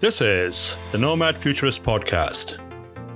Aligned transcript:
This 0.00 0.20
is 0.22 0.74
the 0.92 0.98
Nomad 0.98 1.36
Futurist 1.36 1.84
Podcast, 1.84 2.54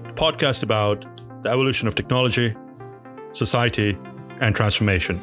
a 0.06 0.12
podcast 0.12 0.62
about 0.62 1.02
the 1.42 1.48
evolution 1.48 1.88
of 1.88 1.94
technology, 1.94 2.54
society, 3.32 3.96
and 4.42 4.54
transformation. 4.54 5.18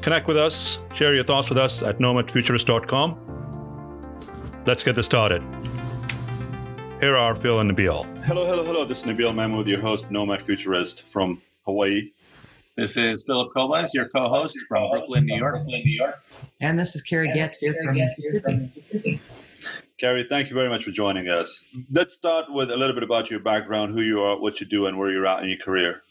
Connect 0.00 0.26
with 0.26 0.38
us, 0.38 0.78
share 0.94 1.14
your 1.14 1.22
thoughts 1.22 1.50
with 1.50 1.58
us 1.58 1.82
at 1.82 1.98
nomadfuturist.com. 1.98 4.62
Let's 4.64 4.82
get 4.82 4.94
this 4.94 5.04
started. 5.04 5.42
Here 6.98 7.14
are 7.14 7.36
Phil 7.36 7.60
and 7.60 7.70
Nabeel. 7.70 8.06
Hello, 8.24 8.46
hello, 8.46 8.64
hello. 8.64 8.86
This 8.86 9.04
is 9.04 9.12
Nabeel 9.12 9.34
Mahmood, 9.34 9.66
your 9.66 9.82
host, 9.82 10.10
Nomad 10.10 10.44
Futurist 10.44 11.02
from 11.12 11.42
Hawaii. 11.66 12.10
This 12.78 12.96
is 12.96 13.22
Philip 13.24 13.52
Koblence, 13.52 13.92
your 13.92 14.08
co-host 14.08 14.58
from 14.66 14.92
Brooklyn, 14.92 15.26
New 15.26 15.36
York. 15.36 15.58
And 16.62 16.78
this 16.78 16.96
is 16.96 17.02
Carrie 17.02 17.30
Goetz 17.34 17.60
here 17.60 17.74
from 17.84 17.96
Mississippi. 18.62 19.20
Carrie, 20.02 20.24
thank 20.24 20.50
you 20.50 20.54
very 20.56 20.68
much 20.68 20.82
for 20.82 20.90
joining 20.90 21.28
us. 21.28 21.64
Let's 21.92 22.12
start 22.12 22.52
with 22.52 22.72
a 22.72 22.76
little 22.76 22.92
bit 22.92 23.04
about 23.04 23.30
your 23.30 23.38
background, 23.38 23.94
who 23.94 24.02
you 24.02 24.20
are, 24.20 24.36
what 24.36 24.58
you 24.58 24.66
do, 24.66 24.86
and 24.86 24.98
where 24.98 25.12
you're 25.12 25.28
at 25.28 25.44
in 25.44 25.48
your 25.48 25.60
career. 25.60 26.02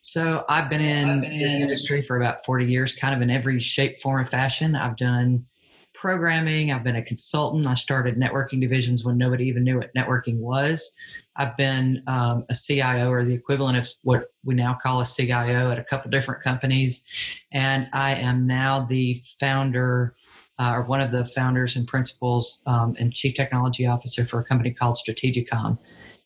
So 0.00 0.44
I've 0.50 0.68
been 0.68 0.82
in 0.82 1.08
I've 1.08 1.22
been 1.22 1.38
this 1.38 1.54
in 1.54 1.62
industry 1.62 2.02
for 2.02 2.18
about 2.18 2.44
40 2.44 2.66
years, 2.66 2.92
kind 2.92 3.14
of 3.14 3.22
in 3.22 3.30
every 3.30 3.58
shape, 3.58 3.98
form, 3.98 4.20
and 4.20 4.28
fashion. 4.28 4.76
I've 4.76 4.94
done 4.98 5.46
programming. 5.94 6.70
I've 6.70 6.84
been 6.84 6.96
a 6.96 7.02
consultant. 7.02 7.66
I 7.66 7.72
started 7.72 8.16
networking 8.16 8.60
divisions 8.60 9.06
when 9.06 9.16
nobody 9.16 9.46
even 9.46 9.64
knew 9.64 9.78
what 9.78 9.94
networking 9.94 10.36
was. 10.36 10.94
I've 11.36 11.56
been 11.56 12.02
um, 12.08 12.44
a 12.50 12.54
CIO 12.54 13.10
or 13.10 13.24
the 13.24 13.32
equivalent 13.32 13.78
of 13.78 13.88
what 14.02 14.34
we 14.44 14.54
now 14.54 14.74
call 14.82 15.00
a 15.00 15.06
CIO 15.06 15.70
at 15.70 15.78
a 15.78 15.84
couple 15.84 16.10
different 16.10 16.42
companies. 16.42 17.04
And 17.52 17.88
I 17.94 18.16
am 18.16 18.46
now 18.46 18.84
the 18.84 19.14
founder 19.38 20.14
uh, 20.60 20.74
or 20.74 20.82
one 20.82 21.00
of 21.00 21.10
the 21.10 21.24
founders 21.24 21.74
and 21.74 21.88
principals 21.88 22.62
um, 22.66 22.94
and 22.98 23.14
chief 23.14 23.34
technology 23.34 23.86
officer 23.86 24.26
for 24.26 24.40
a 24.40 24.44
company 24.44 24.70
called 24.70 24.98
StrategITcom. 24.98 25.78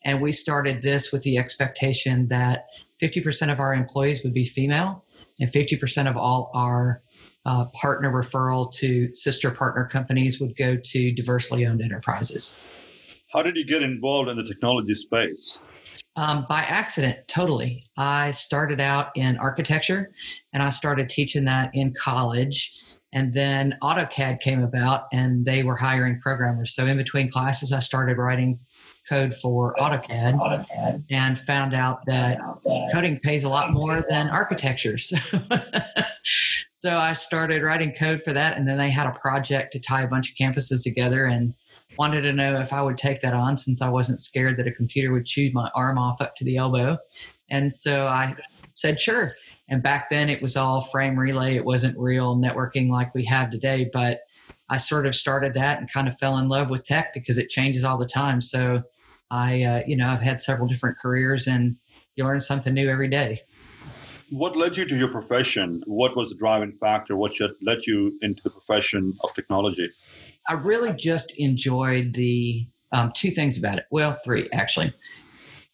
And 0.04 0.20
we 0.20 0.32
started 0.32 0.82
this 0.82 1.12
with 1.12 1.22
the 1.22 1.38
expectation 1.38 2.26
that 2.28 2.66
50% 3.00 3.52
of 3.52 3.60
our 3.60 3.72
employees 3.72 4.22
would 4.24 4.34
be 4.34 4.44
female 4.44 5.04
and 5.40 5.48
50% 5.48 6.10
of 6.10 6.16
all 6.16 6.50
our 6.52 7.00
uh, 7.46 7.66
partner 7.66 8.10
referral 8.10 8.72
to 8.74 9.12
sister 9.14 9.50
partner 9.52 9.86
companies 9.86 10.40
would 10.40 10.56
go 10.56 10.76
to 10.82 11.12
diversely 11.12 11.64
owned 11.64 11.80
enterprises. 11.80 12.56
How 13.32 13.42
did 13.42 13.56
you 13.56 13.64
get 13.64 13.82
involved 13.82 14.28
in 14.28 14.36
the 14.36 14.44
technology 14.44 14.94
space? 14.94 15.60
Um, 16.16 16.46
by 16.48 16.62
accident, 16.62 17.26
totally. 17.28 17.84
I 17.96 18.32
started 18.32 18.80
out 18.80 19.10
in 19.16 19.36
architecture 19.36 20.12
and 20.52 20.62
I 20.62 20.70
started 20.70 21.08
teaching 21.08 21.44
that 21.44 21.70
in 21.74 21.92
college. 21.94 22.72
And 23.14 23.32
then 23.32 23.78
AutoCAD 23.80 24.40
came 24.40 24.62
about 24.62 25.04
and 25.12 25.44
they 25.46 25.62
were 25.62 25.76
hiring 25.76 26.20
programmers. 26.20 26.74
So 26.74 26.84
in 26.84 26.96
between 26.96 27.30
classes, 27.30 27.72
I 27.72 27.78
started 27.78 28.18
writing 28.18 28.58
code 29.08 29.36
for 29.36 29.74
AutoCAD, 29.78 30.34
AutoCAD. 30.34 31.04
and 31.10 31.38
found 31.38 31.74
out 31.74 32.00
that 32.06 32.38
coding 32.92 33.20
pays 33.20 33.44
a 33.44 33.48
lot 33.48 33.72
more 33.72 34.00
than 34.00 34.28
architecture. 34.28 34.98
So, 35.06 35.18
so 36.70 36.98
I 36.98 37.12
started 37.12 37.62
writing 37.62 37.92
code 37.92 38.22
for 38.24 38.32
that. 38.32 38.56
And 38.56 38.66
then 38.66 38.78
they 38.78 38.90
had 38.90 39.06
a 39.06 39.12
project 39.12 39.72
to 39.72 39.78
tie 39.78 40.02
a 40.02 40.06
bunch 40.06 40.30
of 40.30 40.36
campuses 40.36 40.82
together 40.82 41.26
and 41.26 41.54
wanted 41.98 42.22
to 42.22 42.32
know 42.32 42.60
if 42.60 42.72
I 42.72 42.82
would 42.82 42.96
take 42.96 43.20
that 43.20 43.34
on 43.34 43.56
since 43.56 43.80
I 43.82 43.88
wasn't 43.88 44.20
scared 44.20 44.56
that 44.58 44.66
a 44.66 44.72
computer 44.72 45.12
would 45.12 45.26
chew 45.26 45.50
my 45.52 45.70
arm 45.74 45.98
off 45.98 46.20
up 46.20 46.34
to 46.36 46.44
the 46.44 46.56
elbow. 46.56 46.98
And 47.50 47.72
so 47.72 48.06
I 48.06 48.34
said, 48.74 49.00
sure. 49.00 49.28
And 49.68 49.82
back 49.82 50.10
then 50.10 50.28
it 50.28 50.42
was 50.42 50.56
all 50.56 50.80
frame 50.80 51.18
relay. 51.18 51.56
It 51.56 51.64
wasn't 51.64 51.98
real 51.98 52.40
networking 52.40 52.90
like 52.90 53.14
we 53.14 53.24
have 53.26 53.50
today. 53.50 53.88
But 53.92 54.20
I 54.68 54.78
sort 54.78 55.06
of 55.06 55.14
started 55.14 55.54
that 55.54 55.78
and 55.78 55.90
kind 55.90 56.08
of 56.08 56.18
fell 56.18 56.38
in 56.38 56.48
love 56.48 56.70
with 56.70 56.84
tech 56.84 57.14
because 57.14 57.38
it 57.38 57.48
changes 57.48 57.84
all 57.84 57.98
the 57.98 58.06
time. 58.06 58.40
So 58.40 58.82
I, 59.30 59.62
uh, 59.62 59.82
you 59.86 59.96
know, 59.96 60.08
I've 60.08 60.20
had 60.20 60.40
several 60.40 60.68
different 60.68 60.98
careers 60.98 61.46
and 61.46 61.76
you 62.16 62.24
learn 62.24 62.40
something 62.40 62.74
new 62.74 62.88
every 62.88 63.08
day. 63.08 63.42
What 64.30 64.56
led 64.56 64.76
you 64.76 64.84
to 64.86 64.96
your 64.96 65.08
profession? 65.08 65.82
What 65.86 66.16
was 66.16 66.30
the 66.30 66.34
driving 66.36 66.72
factor? 66.80 67.16
What 67.16 67.32
led 67.62 67.78
you 67.86 68.18
into 68.22 68.42
the 68.42 68.50
profession 68.50 69.14
of 69.22 69.34
technology? 69.34 69.90
I 70.48 70.54
really 70.54 70.92
just 70.94 71.32
enjoyed 71.32 72.14
the 72.14 72.66
um, 72.92 73.12
two 73.14 73.30
things 73.30 73.58
about 73.58 73.78
it. 73.78 73.84
Well, 73.90 74.18
three 74.24 74.48
actually 74.52 74.94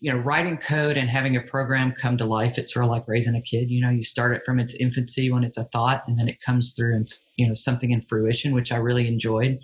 you 0.00 0.10
know, 0.10 0.18
writing 0.18 0.56
code 0.56 0.96
and 0.96 1.10
having 1.10 1.36
a 1.36 1.42
program 1.42 1.92
come 1.92 2.16
to 2.16 2.24
life, 2.24 2.56
it's 2.56 2.72
sort 2.72 2.86
of 2.86 2.90
like 2.90 3.06
raising 3.06 3.34
a 3.34 3.42
kid. 3.42 3.70
You 3.70 3.82
know, 3.82 3.90
you 3.90 4.02
start 4.02 4.34
it 4.34 4.42
from 4.44 4.58
its 4.58 4.74
infancy 4.74 5.30
when 5.30 5.44
it's 5.44 5.58
a 5.58 5.64
thought, 5.64 6.02
and 6.06 6.18
then 6.18 6.26
it 6.26 6.40
comes 6.40 6.72
through 6.72 6.96
and 6.96 7.06
you 7.36 7.46
know 7.46 7.54
something 7.54 7.90
in 7.90 8.02
fruition, 8.02 8.54
which 8.54 8.72
I 8.72 8.76
really 8.76 9.06
enjoyed. 9.06 9.58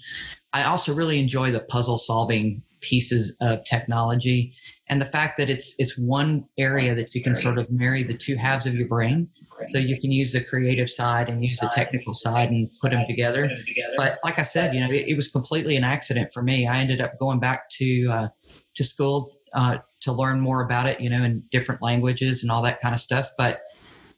I 0.53 0.65
also 0.65 0.95
really 0.95 1.19
enjoy 1.19 1.51
the 1.51 1.61
puzzle 1.61 1.97
solving 1.99 2.63
pieces 2.81 3.37
of 3.41 3.65
technology 3.65 4.53
and 4.89 5.01
the 5.01 5.07
fact 5.07 5.39
that 5.39 5.51
it's 5.51 5.75
it's 5.79 5.97
one 5.99 6.45
area 6.59 6.95
that 6.95 7.15
you 7.15 7.23
can 7.23 7.35
sort 7.35 7.59
of 7.59 7.71
marry 7.71 8.03
the 8.03 8.17
two 8.17 8.37
halves 8.37 8.67
of 8.67 8.75
your 8.75 8.89
brain. 8.89 9.29
So 9.69 9.79
you 9.79 9.99
can 9.99 10.13
use 10.13 10.33
the 10.33 10.45
creative 10.45 10.91
side 10.91 11.31
and 11.31 11.43
use 11.43 11.59
the 11.59 11.71
technical 11.75 12.13
side 12.13 12.51
and 12.51 12.71
put 12.83 12.91
them 12.91 13.07
together. 13.07 13.51
But 13.97 14.19
like 14.23 14.39
i 14.39 14.43
said 14.43 14.75
you 14.75 14.81
know 14.81 14.91
it, 14.91 15.09
it 15.09 15.17
was 15.17 15.29
completely 15.29 15.77
an 15.77 15.85
accident 15.85 16.31
for 16.33 16.43
me. 16.43 16.67
I 16.67 16.79
ended 16.79 17.01
up 17.01 17.19
going 17.19 17.41
back 17.41 17.71
to 17.71 18.09
uh, 18.11 18.29
to 18.75 18.85
school 18.85 19.35
uh, 19.55 19.79
to 20.07 20.13
learn 20.13 20.41
more 20.41 20.63
about 20.63 20.87
it, 20.87 21.01
you 21.01 21.11
know, 21.11 21.23
in 21.23 21.43
different 21.51 21.83
languages 21.83 22.43
and 22.43 22.51
all 22.51 22.63
that 22.63 22.81
kind 22.81 22.95
of 22.95 23.01
stuff. 23.01 23.29
But 23.37 23.61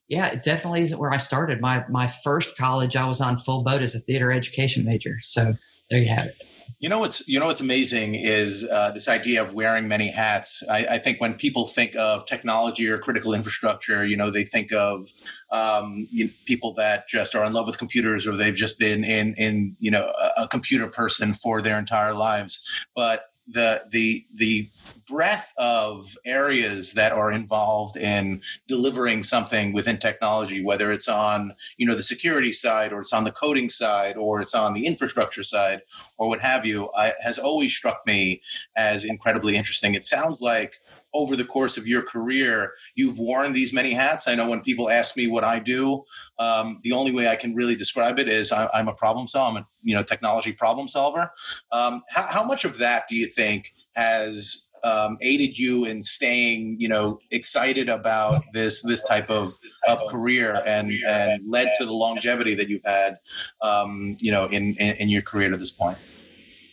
yeah, 0.08 0.26
it 0.28 0.42
definitely 0.42 0.82
isn't 0.82 0.98
where 0.98 1.12
I 1.12 1.18
started. 1.18 1.60
My 1.60 1.84
my 1.90 2.06
first 2.06 2.56
college, 2.56 2.96
I 2.96 3.06
was 3.06 3.20
on 3.20 3.36
full 3.38 3.62
boat 3.62 3.82
as 3.82 3.94
a 3.94 4.00
theater 4.00 4.32
education 4.32 4.84
major. 4.84 5.18
So 5.20 5.54
there 5.90 5.98
you 5.98 6.08
have 6.08 6.26
it. 6.26 6.42
You 6.80 6.88
know 6.88 6.98
what's 6.98 7.26
you 7.26 7.40
know 7.40 7.46
what's 7.46 7.60
amazing 7.60 8.14
is 8.14 8.66
uh, 8.70 8.90
this 8.92 9.08
idea 9.08 9.42
of 9.42 9.52
wearing 9.52 9.88
many 9.88 10.10
hats. 10.10 10.62
I, 10.70 10.86
I, 10.86 10.98
think 10.98 11.20
when 11.20 11.34
people 11.34 11.66
think 11.66 11.96
of 11.96 12.24
technology 12.26 12.86
or 12.88 12.98
critical 12.98 13.34
infrastructure, 13.34 14.06
you 14.06 14.16
know 14.16 14.30
they 14.30 14.44
think 14.44 14.72
of 14.72 15.08
um, 15.50 16.06
you 16.10 16.26
know, 16.26 16.30
people 16.44 16.74
that 16.74 17.08
just 17.08 17.34
are 17.34 17.44
in 17.44 17.52
love 17.52 17.66
with 17.66 17.78
computers 17.78 18.26
or 18.26 18.36
they've 18.36 18.54
just 18.54 18.78
been 18.78 19.02
in 19.02 19.34
in 19.34 19.76
you 19.80 19.90
know 19.90 20.12
a, 20.20 20.42
a 20.42 20.48
computer 20.48 20.86
person 20.86 21.34
for 21.34 21.60
their 21.60 21.78
entire 21.78 22.14
lives. 22.14 22.64
But 22.94 23.24
the 23.50 23.82
the 23.90 24.26
the 24.34 24.68
breadth 25.08 25.52
of 25.56 26.16
areas 26.24 26.92
that 26.94 27.12
are 27.12 27.32
involved 27.32 27.96
in 27.96 28.40
delivering 28.66 29.22
something 29.22 29.72
within 29.72 29.96
technology 29.98 30.62
whether 30.62 30.92
it's 30.92 31.08
on 31.08 31.54
you 31.76 31.86
know 31.86 31.94
the 31.94 32.02
security 32.02 32.52
side 32.52 32.92
or 32.92 33.00
it's 33.00 33.12
on 33.12 33.24
the 33.24 33.32
coding 33.32 33.70
side 33.70 34.16
or 34.16 34.40
it's 34.40 34.54
on 34.54 34.74
the 34.74 34.86
infrastructure 34.86 35.42
side 35.42 35.80
or 36.18 36.28
what 36.28 36.40
have 36.40 36.66
you 36.66 36.90
I, 36.94 37.14
has 37.20 37.38
always 37.38 37.74
struck 37.74 38.06
me 38.06 38.42
as 38.76 39.04
incredibly 39.04 39.56
interesting. 39.56 39.94
It 39.94 40.04
sounds 40.04 40.40
like 40.40 40.80
over 41.14 41.36
the 41.36 41.44
course 41.44 41.76
of 41.76 41.86
your 41.86 42.02
career, 42.02 42.72
you've 42.94 43.18
worn 43.18 43.52
these 43.52 43.72
many 43.72 43.92
hats. 43.92 44.28
I 44.28 44.34
know 44.34 44.48
when 44.48 44.60
people 44.60 44.90
ask 44.90 45.16
me 45.16 45.26
what 45.26 45.44
I 45.44 45.58
do, 45.58 46.04
um, 46.38 46.80
the 46.82 46.92
only 46.92 47.12
way 47.12 47.28
I 47.28 47.36
can 47.36 47.54
really 47.54 47.76
describe 47.76 48.18
it 48.18 48.28
is 48.28 48.52
I, 48.52 48.68
am 48.74 48.88
a 48.88 48.94
problem 48.94 49.28
solver. 49.28 49.58
I'm 49.58 49.62
a 49.62 49.66
you 49.82 49.94
know 49.94 50.02
technology 50.02 50.52
problem 50.52 50.88
solver. 50.88 51.30
Um, 51.72 52.02
how, 52.08 52.26
how 52.26 52.44
much 52.44 52.64
of 52.64 52.78
that 52.78 53.04
do 53.08 53.16
you 53.16 53.26
think 53.26 53.72
has 53.94 54.68
um, 54.84 55.18
aided 55.20 55.58
you 55.58 55.84
in 55.84 56.02
staying, 56.02 56.76
you 56.78 56.88
know, 56.88 57.18
excited 57.30 57.88
about 57.88 58.44
this 58.52 58.82
this 58.82 59.04
type 59.04 59.30
of, 59.30 59.46
of 59.86 60.00
career 60.08 60.62
and 60.64 60.92
and 61.06 61.42
led 61.50 61.72
to 61.78 61.86
the 61.86 61.92
longevity 61.92 62.54
that 62.54 62.68
you've 62.68 62.84
had, 62.84 63.18
um, 63.60 64.16
you 64.20 64.30
know, 64.30 64.46
in, 64.46 64.74
in, 64.76 64.94
in 64.96 65.08
your 65.08 65.22
career 65.22 65.50
to 65.50 65.56
this 65.56 65.70
point. 65.70 65.98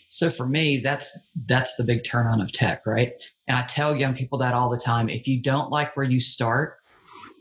So 0.10 0.30
for 0.30 0.48
me, 0.48 0.78
that's 0.78 1.28
that's 1.46 1.76
the 1.76 1.84
big 1.84 2.04
turn 2.04 2.28
on 2.28 2.42
of 2.42 2.52
tech, 2.52 2.86
right? 2.86 3.14
And 3.48 3.58
I 3.58 3.64
tell 3.64 3.96
young 3.96 4.16
people 4.16 4.38
that 4.40 4.54
all 4.54 4.70
the 4.70 4.78
time. 4.78 5.10
If 5.10 5.28
you 5.28 5.42
don't 5.42 5.70
like 5.70 5.96
where 5.96 6.06
you 6.06 6.20
start, 6.20 6.78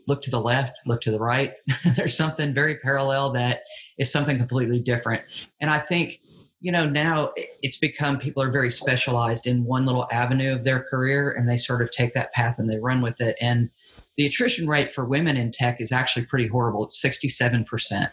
look 0.07 0.21
to 0.23 0.31
the 0.31 0.39
left, 0.39 0.79
look 0.85 1.01
to 1.01 1.11
the 1.11 1.19
right. 1.19 1.53
There's 1.95 2.15
something 2.15 2.53
very 2.53 2.77
parallel 2.77 3.31
that 3.33 3.61
is 3.97 4.11
something 4.11 4.37
completely 4.37 4.79
different. 4.79 5.23
And 5.61 5.69
I 5.69 5.79
think, 5.79 6.21
you 6.59 6.71
know, 6.71 6.87
now 6.87 7.31
it's 7.61 7.77
become 7.77 8.19
people 8.19 8.41
are 8.41 8.51
very 8.51 8.71
specialized 8.71 9.47
in 9.47 9.65
one 9.65 9.85
little 9.85 10.07
avenue 10.11 10.53
of 10.53 10.63
their 10.63 10.83
career 10.83 11.31
and 11.31 11.49
they 11.49 11.57
sort 11.57 11.81
of 11.81 11.91
take 11.91 12.13
that 12.13 12.33
path 12.33 12.59
and 12.59 12.69
they 12.69 12.77
run 12.77 13.01
with 13.01 13.19
it. 13.19 13.35
And 13.41 13.69
the 14.17 14.25
attrition 14.25 14.67
rate 14.67 14.93
for 14.93 15.05
women 15.05 15.37
in 15.37 15.51
tech 15.51 15.81
is 15.81 15.91
actually 15.91 16.25
pretty 16.25 16.47
horrible. 16.47 16.85
It's 16.85 17.01
67%. 17.03 18.09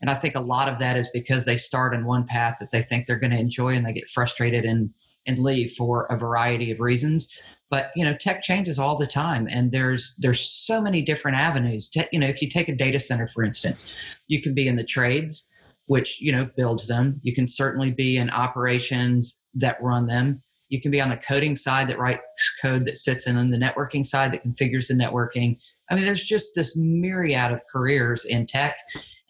And 0.00 0.10
I 0.10 0.14
think 0.14 0.36
a 0.36 0.40
lot 0.40 0.68
of 0.68 0.78
that 0.78 0.96
is 0.96 1.08
because 1.12 1.44
they 1.44 1.56
start 1.56 1.94
in 1.94 2.04
one 2.04 2.24
path 2.24 2.56
that 2.60 2.70
they 2.70 2.82
think 2.82 3.06
they're 3.06 3.18
going 3.18 3.32
to 3.32 3.38
enjoy 3.38 3.74
and 3.74 3.84
they 3.84 3.92
get 3.92 4.10
frustrated 4.10 4.64
and 4.64 4.90
and 5.28 5.38
leave 5.38 5.72
for 5.72 6.06
a 6.06 6.18
variety 6.18 6.72
of 6.72 6.80
reasons. 6.80 7.28
But 7.70 7.90
you 7.94 8.04
know 8.04 8.16
tech 8.16 8.42
changes 8.42 8.78
all 8.78 8.96
the 8.96 9.06
time 9.06 9.46
and 9.50 9.70
there's 9.70 10.14
there's 10.18 10.40
so 10.40 10.80
many 10.80 11.02
different 11.02 11.36
avenues. 11.36 11.88
Te- 11.88 12.08
you 12.10 12.18
know 12.18 12.26
if 12.26 12.42
you 12.42 12.48
take 12.48 12.68
a 12.68 12.74
data 12.74 12.98
center 12.98 13.28
for 13.28 13.44
instance 13.44 13.94
you 14.26 14.42
can 14.42 14.54
be 14.54 14.66
in 14.66 14.76
the 14.76 14.84
trades 14.84 15.48
which 15.86 16.20
you 16.20 16.32
know 16.32 16.48
builds 16.56 16.88
them. 16.88 17.20
You 17.22 17.34
can 17.34 17.46
certainly 17.46 17.90
be 17.90 18.16
in 18.16 18.30
operations 18.30 19.42
that 19.54 19.82
run 19.82 20.06
them. 20.06 20.42
You 20.70 20.80
can 20.80 20.90
be 20.90 21.00
on 21.00 21.08
the 21.08 21.16
coding 21.16 21.56
side 21.56 21.88
that 21.88 21.98
writes 21.98 22.22
code 22.60 22.84
that 22.86 22.96
sits 22.96 23.26
in 23.26 23.36
on 23.36 23.50
the 23.50 23.56
networking 23.56 24.04
side 24.04 24.32
that 24.32 24.44
configures 24.44 24.88
the 24.88 24.94
networking. 24.94 25.58
I 25.90 25.94
mean 25.94 26.04
there's 26.04 26.24
just 26.24 26.54
this 26.54 26.76
myriad 26.76 27.52
of 27.52 27.60
careers 27.70 28.24
in 28.24 28.46
tech 28.46 28.76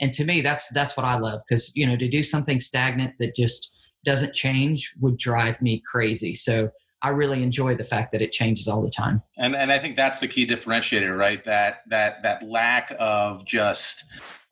and 0.01 0.13
to 0.13 0.25
me 0.25 0.41
that's 0.41 0.69
that's 0.69 0.97
what 0.97 1.07
i 1.07 1.17
love 1.19 1.41
because 1.49 1.73
you 1.75 1.87
know 1.87 1.97
to 1.97 2.09
do 2.09 2.23
something 2.23 2.61
stagnant 2.61 3.15
that 3.19 3.35
just 3.35 3.71
doesn't 4.09 4.35
change 4.35 4.95
would 5.01 5.19
drive 5.19 5.61
me 5.61 5.83
crazy. 5.85 6.33
So 6.33 6.71
I 7.03 7.11
really 7.11 7.43
enjoy 7.43 7.77
the 7.77 7.85
fact 7.85 8.11
that 8.13 8.23
it 8.23 8.33
changes 8.33 8.67
all 8.67 8.81
the 8.83 8.91
time. 8.91 9.23
And 9.37 9.55
and 9.55 9.71
I 9.71 9.79
think 9.79 9.97
that's 9.97 10.19
the 10.19 10.29
key 10.29 10.47
differentiator, 10.47 11.17
right? 11.17 11.45
That 11.45 11.83
that 11.89 12.23
that 12.23 12.43
lack 12.43 12.93
of 12.99 13.45
just 13.45 14.05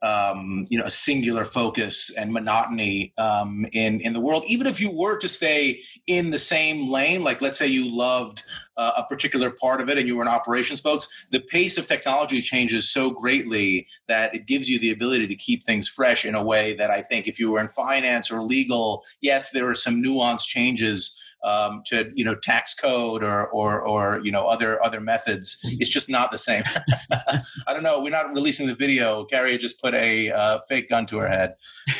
um, 0.02 0.66
you 0.68 0.78
know 0.78 0.84
a 0.84 0.90
singular 0.90 1.44
focus 1.44 2.14
and 2.16 2.32
monotony 2.32 3.12
um, 3.18 3.66
in 3.72 4.00
in 4.00 4.12
the 4.12 4.20
world. 4.20 4.44
Even 4.46 4.66
if 4.66 4.80
you 4.80 4.90
were 4.90 5.18
to 5.18 5.28
stay 5.28 5.80
in 6.06 6.30
the 6.30 6.38
same 6.38 6.90
lane, 6.90 7.24
like 7.24 7.40
let's 7.40 7.58
say 7.58 7.66
you 7.66 7.90
loved 7.94 8.44
uh, 8.76 8.92
a 8.98 9.04
particular 9.04 9.50
part 9.50 9.80
of 9.80 9.88
it 9.88 9.96
and 9.98 10.06
you 10.06 10.16
were 10.16 10.22
an 10.22 10.28
operations 10.28 10.80
folks, 10.80 11.08
the 11.30 11.40
pace 11.40 11.78
of 11.78 11.86
technology 11.86 12.42
changes 12.42 12.90
so 12.90 13.10
greatly 13.10 13.86
that 14.06 14.34
it 14.34 14.46
gives 14.46 14.68
you 14.68 14.78
the 14.78 14.90
ability 14.90 15.26
to 15.26 15.34
keep 15.34 15.64
things 15.64 15.88
fresh 15.88 16.24
in 16.24 16.34
a 16.34 16.42
way 16.42 16.74
that 16.74 16.90
I 16.90 17.02
think 17.02 17.26
if 17.26 17.38
you 17.38 17.50
were 17.50 17.60
in 17.60 17.68
finance 17.68 18.30
or 18.30 18.42
legal, 18.42 19.04
yes, 19.20 19.50
there 19.50 19.68
are 19.68 19.74
some 19.74 20.02
nuanced 20.02 20.46
changes 20.46 21.18
um, 21.46 21.82
to 21.86 22.10
you 22.14 22.24
know 22.24 22.34
tax 22.34 22.74
code 22.74 23.22
or 23.22 23.46
or 23.48 23.80
or 23.80 24.20
you 24.24 24.32
know 24.32 24.46
other 24.46 24.84
other 24.84 25.00
methods. 25.00 25.58
Mm-hmm. 25.64 25.76
It's 25.80 25.90
just 25.90 26.10
not 26.10 26.30
the 26.30 26.38
same. 26.38 26.64
I 27.12 27.72
don't 27.72 27.82
know. 27.82 28.00
We're 28.00 28.10
not 28.10 28.32
releasing 28.32 28.66
the 28.66 28.74
video. 28.74 29.24
Carrie 29.24 29.56
just 29.56 29.80
put 29.80 29.94
a 29.94 30.30
uh, 30.30 30.58
fake 30.68 30.90
gun 30.90 31.06
to 31.06 31.18
her 31.18 31.28
head. 31.28 31.54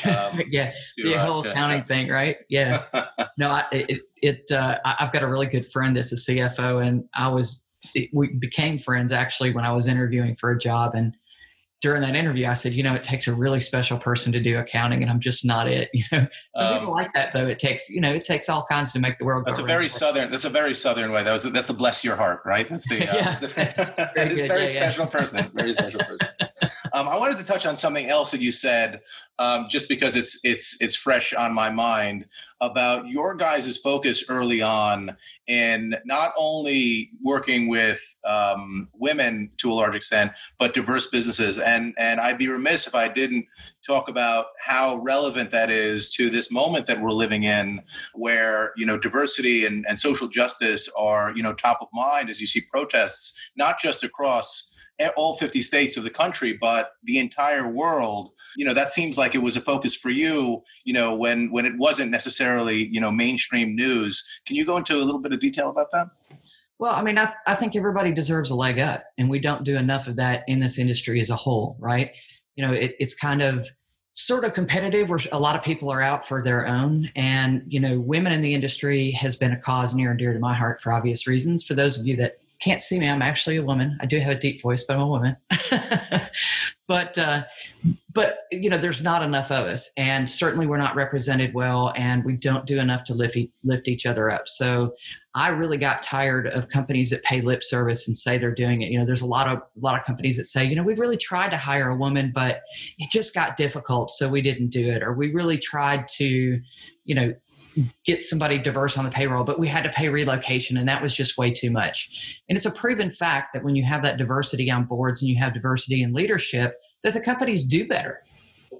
Um, 0.04 0.42
yeah, 0.50 0.72
to, 0.98 1.04
the 1.04 1.16
uh, 1.16 1.24
whole 1.24 1.46
accounting 1.46 1.82
to, 1.82 1.86
thing, 1.86 2.08
right? 2.08 2.38
Yeah. 2.48 2.84
no, 3.38 3.50
I, 3.50 3.64
it 3.70 4.00
it 4.22 4.50
uh, 4.50 4.78
I've 4.84 5.12
got 5.12 5.22
a 5.22 5.28
really 5.28 5.46
good 5.46 5.66
friend 5.66 5.96
that's 5.96 6.12
a 6.12 6.16
CFO, 6.16 6.84
and 6.84 7.04
I 7.14 7.28
was 7.28 7.68
it, 7.94 8.10
we 8.12 8.34
became 8.34 8.78
friends 8.78 9.12
actually 9.12 9.52
when 9.52 9.64
I 9.64 9.72
was 9.72 9.86
interviewing 9.86 10.36
for 10.36 10.50
a 10.50 10.58
job 10.58 10.94
and 10.94 11.14
during 11.86 12.02
that 12.02 12.16
interview, 12.16 12.48
I 12.48 12.54
said, 12.54 12.74
you 12.74 12.82
know, 12.82 12.94
it 12.94 13.04
takes 13.04 13.28
a 13.28 13.32
really 13.32 13.60
special 13.60 13.96
person 13.96 14.32
to 14.32 14.40
do 14.40 14.58
accounting, 14.58 15.02
and 15.02 15.10
I'm 15.10 15.20
just 15.20 15.44
not 15.44 15.68
it. 15.68 15.88
You 15.96 16.02
know, 16.10 16.26
some 16.56 16.66
um, 16.66 16.78
people 16.80 16.92
like 16.92 17.14
that 17.14 17.32
though. 17.32 17.46
It 17.46 17.60
takes, 17.60 17.88
you 17.88 18.00
know, 18.00 18.12
it 18.12 18.24
takes 18.24 18.48
all 18.48 18.66
kinds 18.68 18.92
to 18.92 18.98
make 18.98 19.18
the 19.18 19.24
world. 19.24 19.44
That's 19.46 19.60
a 19.60 19.62
very 19.62 19.88
southern. 19.88 20.30
That's 20.30 20.44
a 20.44 20.50
very 20.50 20.74
southern 20.74 21.12
way. 21.12 21.22
That 21.22 21.32
was 21.32 21.44
that's 21.44 21.68
the 21.68 21.74
bless 21.74 22.02
your 22.02 22.16
heart, 22.16 22.42
right? 22.44 22.68
That's 22.68 22.88
the. 22.88 23.08
Uh, 23.08 23.14
yeah. 23.14 23.24
That's 23.36 23.40
the, 23.40 23.48
very, 23.48 24.48
very 24.48 24.66
special 24.66 25.04
yeah. 25.04 25.10
person. 25.10 25.50
Very 25.54 25.74
special 25.74 26.00
person. 26.00 26.28
Um, 26.96 27.10
I 27.10 27.18
wanted 27.18 27.36
to 27.36 27.44
touch 27.44 27.66
on 27.66 27.76
something 27.76 28.06
else 28.06 28.30
that 28.30 28.40
you 28.40 28.50
said, 28.50 29.02
um, 29.38 29.66
just 29.68 29.86
because 29.86 30.16
it's 30.16 30.40
it's 30.44 30.80
it's 30.80 30.96
fresh 30.96 31.34
on 31.34 31.52
my 31.52 31.68
mind 31.68 32.24
about 32.62 33.06
your 33.06 33.34
guys' 33.34 33.76
focus 33.76 34.30
early 34.30 34.62
on 34.62 35.14
in 35.46 35.94
not 36.06 36.32
only 36.38 37.10
working 37.22 37.68
with 37.68 38.00
um, 38.24 38.88
women 38.94 39.50
to 39.58 39.70
a 39.70 39.74
large 39.74 39.94
extent, 39.94 40.32
but 40.58 40.72
diverse 40.72 41.08
businesses. 41.08 41.58
And 41.58 41.92
and 41.98 42.18
I'd 42.18 42.38
be 42.38 42.48
remiss 42.48 42.86
if 42.86 42.94
I 42.94 43.08
didn't 43.08 43.44
talk 43.86 44.08
about 44.08 44.46
how 44.58 44.96
relevant 45.02 45.50
that 45.50 45.70
is 45.70 46.10
to 46.14 46.30
this 46.30 46.50
moment 46.50 46.86
that 46.86 47.02
we're 47.02 47.10
living 47.10 47.42
in, 47.42 47.82
where 48.14 48.72
you 48.74 48.86
know 48.86 48.96
diversity 48.96 49.66
and, 49.66 49.84
and 49.86 49.98
social 49.98 50.28
justice 50.28 50.88
are 50.96 51.30
you 51.36 51.42
know 51.42 51.52
top 51.52 51.82
of 51.82 51.88
mind 51.92 52.30
as 52.30 52.40
you 52.40 52.46
see 52.46 52.62
protests, 52.62 53.38
not 53.54 53.78
just 53.80 54.02
across 54.02 54.72
all 55.16 55.36
50 55.36 55.62
states 55.62 55.96
of 55.96 56.04
the 56.04 56.10
country 56.10 56.56
but 56.58 56.92
the 57.04 57.18
entire 57.18 57.68
world 57.68 58.30
you 58.56 58.64
know 58.64 58.74
that 58.74 58.90
seems 58.90 59.18
like 59.18 59.34
it 59.34 59.38
was 59.38 59.56
a 59.56 59.60
focus 59.60 59.94
for 59.94 60.10
you 60.10 60.62
you 60.84 60.92
know 60.92 61.14
when 61.14 61.50
when 61.50 61.66
it 61.66 61.76
wasn't 61.76 62.10
necessarily 62.10 62.88
you 62.88 63.00
know 63.00 63.10
mainstream 63.10 63.76
news. 63.76 64.26
Can 64.46 64.56
you 64.56 64.64
go 64.64 64.76
into 64.76 64.96
a 64.96 65.04
little 65.04 65.20
bit 65.20 65.32
of 65.32 65.40
detail 65.40 65.70
about 65.70 65.90
that? 65.92 66.08
Well 66.78 66.94
i 66.94 67.02
mean 67.02 67.18
i, 67.18 67.24
th- 67.24 67.36
I 67.46 67.54
think 67.54 67.76
everybody 67.76 68.12
deserves 68.12 68.50
a 68.50 68.54
leg 68.54 68.78
up 68.78 69.04
and 69.18 69.28
we 69.28 69.38
don't 69.38 69.64
do 69.64 69.76
enough 69.76 70.08
of 70.08 70.16
that 70.16 70.44
in 70.46 70.60
this 70.60 70.78
industry 70.78 71.20
as 71.20 71.30
a 71.30 71.36
whole 71.36 71.76
right? 71.78 72.12
You 72.56 72.66
know 72.66 72.72
it, 72.72 72.96
it's 72.98 73.14
kind 73.14 73.42
of 73.42 73.68
sort 74.12 74.44
of 74.44 74.54
competitive 74.54 75.10
where 75.10 75.20
a 75.32 75.38
lot 75.38 75.54
of 75.54 75.62
people 75.62 75.90
are 75.90 76.00
out 76.00 76.26
for 76.26 76.42
their 76.42 76.66
own 76.66 77.10
and 77.16 77.62
you 77.66 77.78
know 77.80 78.00
women 78.00 78.32
in 78.32 78.40
the 78.40 78.54
industry 78.54 79.10
has 79.10 79.36
been 79.36 79.52
a 79.52 79.60
cause 79.60 79.94
near 79.94 80.10
and 80.10 80.18
dear 80.18 80.32
to 80.32 80.38
my 80.38 80.54
heart 80.54 80.80
for 80.80 80.92
obvious 80.92 81.26
reasons. 81.26 81.64
For 81.64 81.74
those 81.74 81.98
of 81.98 82.06
you 82.06 82.16
that 82.16 82.38
can't 82.60 82.80
see 82.82 82.98
me. 82.98 83.08
I'm 83.08 83.22
actually 83.22 83.56
a 83.56 83.62
woman. 83.62 83.98
I 84.00 84.06
do 84.06 84.18
have 84.18 84.36
a 84.36 84.38
deep 84.38 84.62
voice, 84.62 84.84
but 84.84 84.96
I'm 84.96 85.02
a 85.02 85.06
woman. 85.06 85.36
but 86.88 87.18
uh, 87.18 87.44
but 88.12 88.38
you 88.50 88.70
know, 88.70 88.78
there's 88.78 89.02
not 89.02 89.22
enough 89.22 89.50
of 89.50 89.66
us, 89.66 89.90
and 89.96 90.28
certainly 90.28 90.66
we're 90.66 90.78
not 90.78 90.94
represented 90.96 91.52
well, 91.52 91.92
and 91.96 92.24
we 92.24 92.34
don't 92.34 92.64
do 92.64 92.78
enough 92.78 93.04
to 93.04 93.14
lift 93.14 93.36
e- 93.36 93.52
lift 93.62 93.88
each 93.88 94.06
other 94.06 94.30
up. 94.30 94.48
So 94.48 94.94
I 95.34 95.48
really 95.48 95.76
got 95.76 96.02
tired 96.02 96.46
of 96.46 96.68
companies 96.68 97.10
that 97.10 97.22
pay 97.24 97.42
lip 97.42 97.62
service 97.62 98.06
and 98.06 98.16
say 98.16 98.38
they're 98.38 98.54
doing 98.54 98.80
it. 98.82 98.90
You 98.90 98.98
know, 98.98 99.04
there's 99.04 99.20
a 99.20 99.26
lot 99.26 99.48
of 99.48 99.58
a 99.58 99.80
lot 99.80 99.98
of 99.98 100.06
companies 100.06 100.38
that 100.38 100.44
say, 100.44 100.64
you 100.64 100.76
know, 100.76 100.82
we've 100.82 100.98
really 100.98 101.18
tried 101.18 101.50
to 101.50 101.58
hire 101.58 101.90
a 101.90 101.96
woman, 101.96 102.32
but 102.34 102.62
it 102.98 103.10
just 103.10 103.34
got 103.34 103.56
difficult, 103.56 104.10
so 104.10 104.28
we 104.28 104.40
didn't 104.40 104.68
do 104.68 104.88
it, 104.88 105.02
or 105.02 105.12
we 105.12 105.32
really 105.32 105.58
tried 105.58 106.08
to, 106.08 106.60
you 107.04 107.14
know, 107.14 107.34
get 108.04 108.22
somebody 108.22 108.58
diverse 108.58 108.96
on 108.96 109.04
the 109.04 109.10
payroll, 109.10 109.44
but 109.44 109.58
we 109.58 109.68
had 109.68 109.84
to 109.84 109.90
pay 109.90 110.08
relocation, 110.08 110.76
and 110.76 110.88
that 110.88 111.02
was 111.02 111.14
just 111.14 111.36
way 111.36 111.50
too 111.50 111.70
much. 111.70 112.10
And 112.48 112.56
it's 112.56 112.66
a 112.66 112.70
proven 112.70 113.10
fact 113.10 113.52
that 113.52 113.64
when 113.64 113.76
you 113.76 113.84
have 113.84 114.02
that 114.02 114.16
diversity 114.16 114.70
on 114.70 114.84
boards 114.84 115.20
and 115.20 115.28
you 115.28 115.36
have 115.36 115.54
diversity 115.54 116.02
in 116.02 116.12
leadership, 116.12 116.80
that 117.02 117.12
the 117.12 117.20
companies 117.20 117.64
do 117.64 117.86
better. 117.86 118.22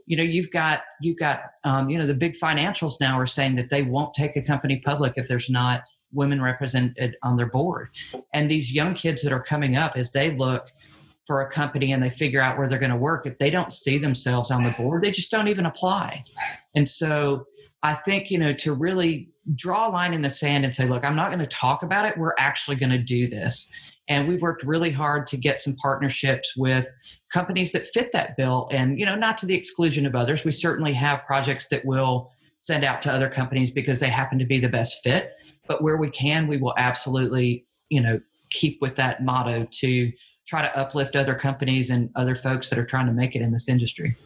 You 0.07 0.17
know, 0.17 0.23
you've 0.23 0.51
got 0.51 0.83
you've 1.01 1.19
got 1.19 1.43
um, 1.65 1.89
you 1.89 1.99
know 1.99 2.07
the 2.07 2.15
big 2.15 2.37
financials 2.37 2.95
now 3.01 3.19
are 3.19 3.27
saying 3.27 3.57
that 3.57 3.71
they 3.71 3.83
won't 3.83 4.15
take 4.15 4.37
a 4.37 4.43
company 4.43 4.81
public 4.85 5.15
if 5.17 5.29
there's 5.29 5.51
not 5.51 5.83
women 6.13 6.41
represented 6.41 7.17
on 7.23 7.37
their 7.37 7.47
board. 7.47 7.89
And 8.33 8.51
these 8.51 8.73
young 8.73 8.95
kids 8.95 9.23
that 9.23 9.33
are 9.33 9.43
coming 9.43 9.77
up 9.77 9.93
as 9.97 10.13
they 10.13 10.37
look 10.37 10.71
for 11.27 11.43
a 11.43 11.51
company 11.51 11.93
and 11.93 12.03
they 12.03 12.11
figure 12.11 12.41
out 12.41 12.57
where 12.57 12.69
they're 12.69 12.79
going 12.79 12.91
to 12.91 12.97
work, 12.97 13.27
if 13.27 13.37
they 13.39 13.51
don't 13.51 13.73
see 13.73 13.99
themselves 13.99 14.51
on 14.51 14.63
the 14.63 14.71
board, 14.71 15.03
they 15.03 15.11
just 15.11 15.31
don't 15.31 15.49
even 15.49 15.67
apply. 15.67 16.23
And 16.75 16.89
so 16.89 17.47
I 17.87 17.95
think, 17.95 18.33
you 18.33 18.39
know, 18.39 18.53
to 18.55 18.73
really 18.73 19.29
draw 19.55 19.89
a 19.89 19.91
line 19.91 20.13
in 20.13 20.21
the 20.21 20.29
sand 20.29 20.65
and 20.65 20.75
say, 20.75 20.89
look, 20.89 21.05
I'm 21.05 21.15
not 21.15 21.29
going 21.29 21.39
to 21.39 21.47
talk 21.47 21.85
about 21.85 22.05
it. 22.05 22.19
We're 22.19 22.35
actually 22.37 22.75
going 22.75 22.91
to 22.91 22.99
do 22.99 23.29
this. 23.29 23.71
And 24.09 24.27
we've 24.27 24.43
worked 24.43 24.65
really 24.65 24.91
hard 24.91 25.29
to 25.29 25.37
get 25.37 25.61
some 25.61 25.77
partnerships 25.77 26.57
with 26.57 26.89
companies 27.33 27.71
that 27.73 27.87
fit 27.87 28.11
that 28.11 28.37
bill. 28.37 28.69
And, 28.73 28.99
you 28.99 29.07
know, 29.07 29.15
not 29.15 29.39
to 29.39 29.47
the 29.47 29.55
exclusion 29.55 30.05
of 30.05 30.17
others. 30.17 30.45
We 30.45 30.51
certainly 30.51 30.93
have 30.95 31.25
projects 31.27 31.69
that 31.69 31.85
will 31.85 32.33
send 32.59 32.83
out 32.83 33.03
to 33.03 33.13
other 33.13 33.31
companies 33.31 33.71
because 33.71 34.01
they 34.01 34.09
happen 34.09 34.41
to 34.41 34.45
be 34.45 34.59
the 34.59 34.69
best 34.69 35.01
fit. 35.05 35.35
But 35.69 35.81
where 35.81 35.97
we 35.97 36.11
can, 36.11 36.49
we 36.49 36.57
will 36.57 36.75
absolutely, 36.77 37.67
you 37.89 38.01
know, 38.01 38.21
keep 38.51 38.83
with 38.83 38.97
that 38.97 39.25
motto 39.25 39.65
to 39.71 40.13
try 40.49 40.63
to 40.63 40.77
uplift 40.77 41.15
other 41.15 41.37
companies 41.37 41.91
and 41.91 42.11
other 42.17 42.35
folks 42.35 42.69
that 42.71 42.81
are 42.81 42.87
trying 42.87 43.07
to 43.07 43.13
make 43.13 43.37
it 43.37 43.43
in 43.43 43.53
this 43.53 43.69
industry 43.69 44.17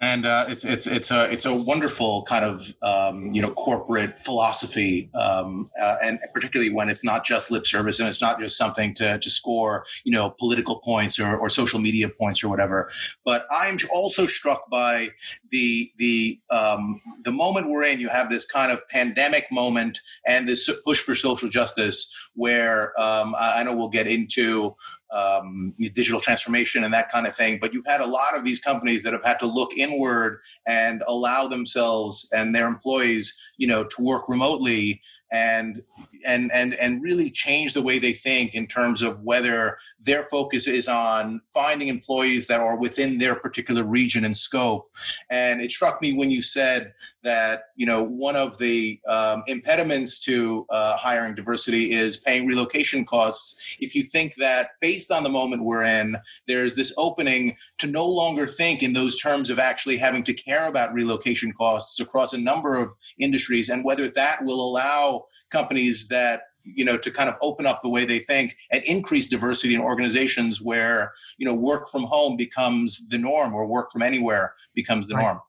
and 0.00 0.26
uh, 0.26 0.44
it's 0.48 0.64
it's 0.64 0.86
it's 0.86 1.10
a 1.10 1.30
it's 1.30 1.44
a 1.44 1.52
wonderful 1.52 2.22
kind 2.22 2.44
of 2.44 2.72
um, 2.82 3.32
you 3.32 3.42
know 3.42 3.50
corporate 3.50 4.20
philosophy, 4.20 5.10
um, 5.14 5.70
uh, 5.80 5.96
and 6.00 6.20
particularly 6.32 6.72
when 6.72 6.88
it's 6.88 7.02
not 7.02 7.24
just 7.24 7.50
lip 7.50 7.66
service 7.66 7.98
and 7.98 8.08
it's 8.08 8.20
not 8.20 8.38
just 8.38 8.56
something 8.56 8.94
to 8.94 9.18
to 9.18 9.30
score 9.30 9.84
you 10.04 10.12
know 10.12 10.30
political 10.38 10.78
points 10.80 11.18
or, 11.18 11.36
or 11.36 11.48
social 11.48 11.80
media 11.80 12.08
points 12.08 12.44
or 12.44 12.48
whatever. 12.48 12.90
But 13.24 13.46
I'm 13.50 13.78
also 13.92 14.24
struck 14.24 14.70
by 14.70 15.10
the 15.50 15.90
the 15.98 16.40
um, 16.50 17.00
the 17.24 17.32
moment 17.32 17.68
we're 17.68 17.82
in. 17.82 17.98
You 17.98 18.08
have 18.08 18.30
this 18.30 18.46
kind 18.46 18.70
of 18.70 18.86
pandemic 18.88 19.50
moment 19.50 20.00
and 20.24 20.48
this 20.48 20.70
push 20.84 21.00
for 21.00 21.16
social 21.16 21.48
justice, 21.48 22.14
where 22.34 22.98
um, 23.00 23.34
I 23.36 23.64
know 23.64 23.74
we'll 23.74 23.88
get 23.88 24.06
into 24.06 24.76
um, 25.10 25.74
digital 25.78 26.20
transformation 26.20 26.84
and 26.84 26.92
that 26.92 27.10
kind 27.10 27.26
of 27.26 27.36
thing. 27.36 27.58
But 27.60 27.72
you've 27.72 27.86
had 27.86 28.00
a 28.00 28.06
lot 28.06 28.36
of 28.36 28.44
these 28.44 28.60
companies 28.60 29.02
that 29.02 29.12
have 29.12 29.24
had 29.24 29.38
to 29.40 29.46
look 29.46 29.72
inward 29.76 30.40
and 30.66 31.02
allow 31.06 31.46
themselves 31.46 32.28
and 32.32 32.54
their 32.54 32.66
employees, 32.66 33.38
you 33.56 33.66
know, 33.66 33.84
to 33.84 34.02
work 34.02 34.28
remotely 34.28 35.00
and 35.30 35.82
and 36.24 36.50
and 36.52 36.74
and 36.74 37.02
really 37.02 37.30
change 37.30 37.74
the 37.74 37.82
way 37.82 37.98
they 37.98 38.12
think 38.12 38.54
in 38.54 38.66
terms 38.66 39.02
of 39.02 39.22
whether 39.22 39.78
their 40.00 40.24
focus 40.24 40.66
is 40.66 40.88
on 40.88 41.40
finding 41.52 41.88
employees 41.88 42.46
that 42.46 42.60
are 42.60 42.78
within 42.78 43.18
their 43.18 43.34
particular 43.34 43.84
region 43.84 44.24
and 44.24 44.36
scope. 44.36 44.90
And 45.30 45.60
it 45.60 45.70
struck 45.70 46.00
me 46.00 46.12
when 46.12 46.30
you 46.30 46.42
said 46.42 46.94
that 47.24 47.64
you 47.76 47.84
know 47.84 48.02
one 48.02 48.36
of 48.36 48.58
the 48.58 49.00
um, 49.08 49.42
impediments 49.46 50.22
to 50.24 50.66
uh, 50.70 50.96
hiring 50.96 51.34
diversity 51.34 51.92
is 51.92 52.16
paying 52.16 52.46
relocation 52.46 53.04
costs. 53.04 53.76
If 53.80 53.94
you 53.94 54.02
think 54.02 54.34
that 54.36 54.70
based 54.80 55.10
on 55.10 55.22
the 55.22 55.28
moment 55.28 55.64
we're 55.64 55.84
in 55.84 56.16
there's 56.46 56.74
this 56.74 56.92
opening 56.96 57.56
to 57.78 57.86
no 57.86 58.06
longer 58.06 58.46
think 58.46 58.82
in 58.82 58.92
those 58.92 59.18
terms 59.18 59.50
of 59.50 59.58
actually 59.58 59.96
having 59.96 60.22
to 60.24 60.34
care 60.34 60.68
about 60.68 60.92
relocation 60.92 61.52
costs 61.52 62.00
across 62.00 62.32
a 62.32 62.38
number 62.38 62.76
of 62.76 62.94
industries 63.18 63.68
and 63.68 63.84
whether 63.84 64.08
that 64.08 64.44
will 64.44 64.60
allow 64.60 65.26
companies 65.50 66.08
that 66.08 66.42
you 66.64 66.84
know 66.84 66.98
to 66.98 67.10
kind 67.10 67.30
of 67.30 67.36
open 67.40 67.66
up 67.66 67.80
the 67.82 67.88
way 67.88 68.04
they 68.04 68.18
think 68.18 68.56
and 68.70 68.82
increase 68.84 69.28
diversity 69.28 69.74
in 69.74 69.80
organizations 69.80 70.60
where 70.60 71.12
you 71.38 71.46
know 71.46 71.54
work 71.54 71.88
from 71.88 72.02
home 72.04 72.36
becomes 72.36 73.08
the 73.08 73.16
norm 73.16 73.54
or 73.54 73.66
work 73.66 73.90
from 73.90 74.02
anywhere 74.02 74.54
becomes 74.74 75.06
the 75.06 75.14
right. 75.14 75.22
norm 75.22 75.40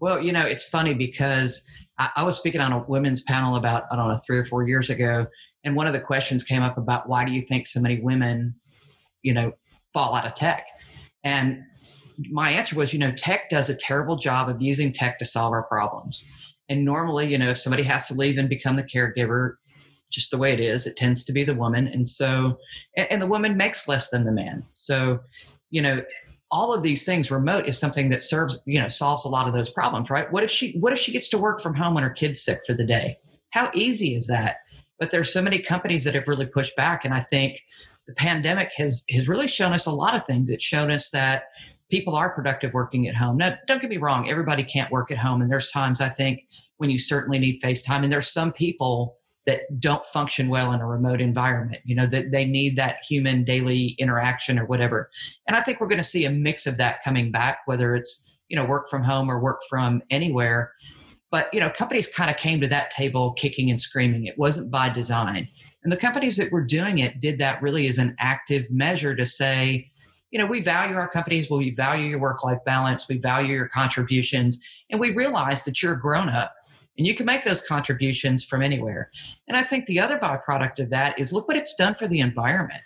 well, 0.00 0.20
you 0.22 0.32
know, 0.32 0.42
it's 0.42 0.64
funny 0.64 0.94
because 0.94 1.62
I, 1.98 2.10
I 2.16 2.22
was 2.22 2.36
speaking 2.36 2.60
on 2.60 2.72
a 2.72 2.84
women's 2.84 3.22
panel 3.22 3.56
about, 3.56 3.84
I 3.90 3.96
don't 3.96 4.08
know, 4.08 4.20
three 4.26 4.38
or 4.38 4.44
four 4.44 4.66
years 4.66 4.90
ago. 4.90 5.26
And 5.64 5.74
one 5.74 5.86
of 5.86 5.92
the 5.92 6.00
questions 6.00 6.44
came 6.44 6.62
up 6.62 6.78
about 6.78 7.08
why 7.08 7.24
do 7.24 7.32
you 7.32 7.42
think 7.46 7.66
so 7.66 7.80
many 7.80 8.00
women, 8.00 8.54
you 9.22 9.34
know, 9.34 9.52
fall 9.92 10.14
out 10.14 10.26
of 10.26 10.34
tech? 10.34 10.66
And 11.24 11.62
my 12.30 12.50
answer 12.50 12.76
was, 12.76 12.92
you 12.92 12.98
know, 12.98 13.12
tech 13.12 13.50
does 13.50 13.68
a 13.68 13.74
terrible 13.74 14.16
job 14.16 14.48
of 14.48 14.62
using 14.62 14.92
tech 14.92 15.18
to 15.18 15.24
solve 15.24 15.52
our 15.52 15.64
problems. 15.64 16.26
And 16.68 16.84
normally, 16.84 17.30
you 17.30 17.38
know, 17.38 17.50
if 17.50 17.58
somebody 17.58 17.82
has 17.84 18.06
to 18.08 18.14
leave 18.14 18.38
and 18.38 18.48
become 18.48 18.76
the 18.76 18.82
caregiver, 18.82 19.54
just 20.10 20.30
the 20.30 20.38
way 20.38 20.52
it 20.52 20.60
is, 20.60 20.86
it 20.86 20.96
tends 20.96 21.24
to 21.24 21.32
be 21.32 21.44
the 21.44 21.54
woman. 21.54 21.88
And 21.88 22.08
so, 22.08 22.58
and, 22.96 23.10
and 23.10 23.22
the 23.22 23.26
woman 23.26 23.56
makes 23.56 23.88
less 23.88 24.10
than 24.10 24.24
the 24.24 24.32
man. 24.32 24.64
So, 24.72 25.20
you 25.70 25.82
know, 25.82 26.02
all 26.50 26.72
of 26.72 26.82
these 26.82 27.04
things 27.04 27.30
remote 27.30 27.66
is 27.66 27.78
something 27.78 28.08
that 28.08 28.22
serves 28.22 28.58
you 28.64 28.80
know 28.80 28.88
solves 28.88 29.24
a 29.24 29.28
lot 29.28 29.46
of 29.46 29.52
those 29.52 29.68
problems 29.68 30.08
right? 30.08 30.30
What 30.32 30.42
if 30.42 30.50
she 30.50 30.72
what 30.78 30.92
if 30.92 30.98
she 30.98 31.12
gets 31.12 31.28
to 31.30 31.38
work 31.38 31.60
from 31.60 31.74
home 31.74 31.94
when 31.94 32.04
her 32.04 32.10
kid's 32.10 32.40
sick 32.40 32.60
for 32.66 32.74
the 32.74 32.84
day? 32.84 33.18
How 33.50 33.70
easy 33.74 34.14
is 34.14 34.26
that? 34.28 34.60
But 34.98 35.10
there's 35.10 35.32
so 35.32 35.42
many 35.42 35.58
companies 35.58 36.04
that 36.04 36.14
have 36.14 36.28
really 36.28 36.46
pushed 36.46 36.74
back. 36.76 37.04
And 37.04 37.14
i 37.14 37.20
think 37.20 37.62
the 38.06 38.14
pandemic 38.14 38.72
has 38.76 39.04
has 39.10 39.28
really 39.28 39.48
shown 39.48 39.72
us 39.72 39.86
a 39.86 39.92
lot 39.92 40.14
of 40.14 40.26
things. 40.26 40.48
It's 40.48 40.64
shown 40.64 40.90
us 40.90 41.10
that 41.10 41.44
people 41.90 42.14
are 42.14 42.30
productive 42.30 42.72
working 42.72 43.08
at 43.08 43.14
home. 43.14 43.36
Now 43.36 43.56
don't 43.66 43.80
get 43.80 43.90
me 43.90 43.96
wrong 43.96 44.28
everybody 44.28 44.62
can't 44.62 44.90
work 44.90 45.10
at 45.10 45.18
home 45.18 45.40
and 45.40 45.50
there's 45.50 45.70
times 45.70 46.00
i 46.00 46.08
think 46.08 46.46
when 46.78 46.90
you 46.90 46.98
certainly 46.98 47.38
need 47.38 47.60
facetime 47.62 48.04
and 48.04 48.12
there's 48.12 48.30
some 48.30 48.52
people 48.52 49.16
that 49.46 49.62
don't 49.80 50.04
function 50.06 50.48
well 50.48 50.72
in 50.72 50.80
a 50.80 50.86
remote 50.86 51.20
environment 51.20 51.80
you 51.84 51.94
know 51.94 52.06
that 52.06 52.30
they 52.30 52.44
need 52.44 52.76
that 52.76 52.96
human 53.08 53.44
daily 53.44 53.96
interaction 53.98 54.58
or 54.58 54.66
whatever. 54.66 55.10
And 55.46 55.56
i 55.56 55.62
think 55.62 55.80
we're 55.80 55.88
going 55.88 55.98
to 55.98 56.04
see 56.04 56.24
a 56.24 56.30
mix 56.30 56.66
of 56.66 56.76
that 56.78 57.02
coming 57.02 57.30
back 57.30 57.60
whether 57.66 57.94
it's 57.94 58.34
you 58.48 58.56
know 58.56 58.64
work 58.64 58.88
from 58.88 59.02
home 59.02 59.30
or 59.30 59.40
work 59.40 59.60
from 59.68 60.02
anywhere. 60.10 60.72
But 61.30 61.52
you 61.52 61.60
know 61.60 61.70
companies 61.70 62.08
kind 62.08 62.30
of 62.30 62.36
came 62.36 62.60
to 62.60 62.68
that 62.68 62.90
table 62.90 63.32
kicking 63.34 63.70
and 63.70 63.80
screaming. 63.80 64.26
It 64.26 64.38
wasn't 64.38 64.70
by 64.70 64.88
design. 64.88 65.48
And 65.84 65.92
the 65.92 65.96
companies 65.96 66.36
that 66.38 66.50
were 66.50 66.64
doing 66.64 66.98
it 66.98 67.20
did 67.20 67.38
that 67.38 67.62
really 67.62 67.86
as 67.86 67.98
an 67.98 68.16
active 68.18 68.70
measure 68.70 69.14
to 69.14 69.24
say 69.24 69.90
you 70.30 70.38
know 70.38 70.46
we 70.46 70.60
value 70.60 70.96
our 70.96 71.08
companies 71.08 71.48
we 71.50 71.70
value 71.70 72.08
your 72.08 72.18
work 72.18 72.44
life 72.44 72.58
balance 72.66 73.08
we 73.08 73.18
value 73.18 73.54
your 73.54 73.68
contributions 73.68 74.58
and 74.90 75.00
we 75.00 75.14
realize 75.14 75.64
that 75.64 75.82
you're 75.82 75.94
a 75.94 76.00
grown 76.00 76.28
up 76.28 76.54
and 76.98 77.06
you 77.06 77.14
can 77.14 77.24
make 77.24 77.44
those 77.44 77.62
contributions 77.62 78.44
from 78.44 78.60
anywhere. 78.60 79.10
And 79.46 79.56
I 79.56 79.62
think 79.62 79.86
the 79.86 80.00
other 80.00 80.18
byproduct 80.18 80.80
of 80.80 80.90
that 80.90 81.18
is 81.18 81.32
look 81.32 81.46
what 81.46 81.56
it's 81.56 81.74
done 81.74 81.94
for 81.94 82.08
the 82.08 82.18
environment. 82.18 82.82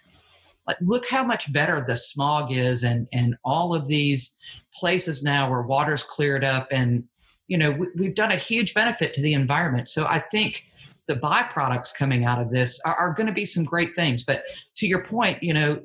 Like 0.66 0.76
look 0.80 1.08
how 1.08 1.24
much 1.24 1.52
better 1.52 1.82
the 1.84 1.96
smog 1.96 2.52
is 2.52 2.84
and 2.84 3.08
and 3.12 3.34
all 3.44 3.74
of 3.74 3.88
these 3.88 4.36
places 4.74 5.22
now 5.22 5.50
where 5.50 5.62
water's 5.62 6.04
cleared 6.04 6.44
up 6.44 6.68
and 6.70 7.02
you 7.48 7.58
know 7.58 7.72
we, 7.72 7.88
we've 7.96 8.14
done 8.14 8.30
a 8.30 8.36
huge 8.36 8.74
benefit 8.74 9.12
to 9.14 9.22
the 9.22 9.32
environment. 9.32 9.88
So 9.88 10.04
I 10.04 10.20
think 10.20 10.64
the 11.08 11.16
byproducts 11.16 11.92
coming 11.92 12.24
out 12.24 12.40
of 12.40 12.48
this 12.48 12.78
are, 12.84 12.94
are 12.94 13.12
going 13.12 13.26
to 13.26 13.32
be 13.32 13.46
some 13.46 13.64
great 13.64 13.96
things. 13.96 14.22
But 14.22 14.44
to 14.76 14.86
your 14.86 15.04
point, 15.04 15.42
you 15.42 15.52
know, 15.52 15.82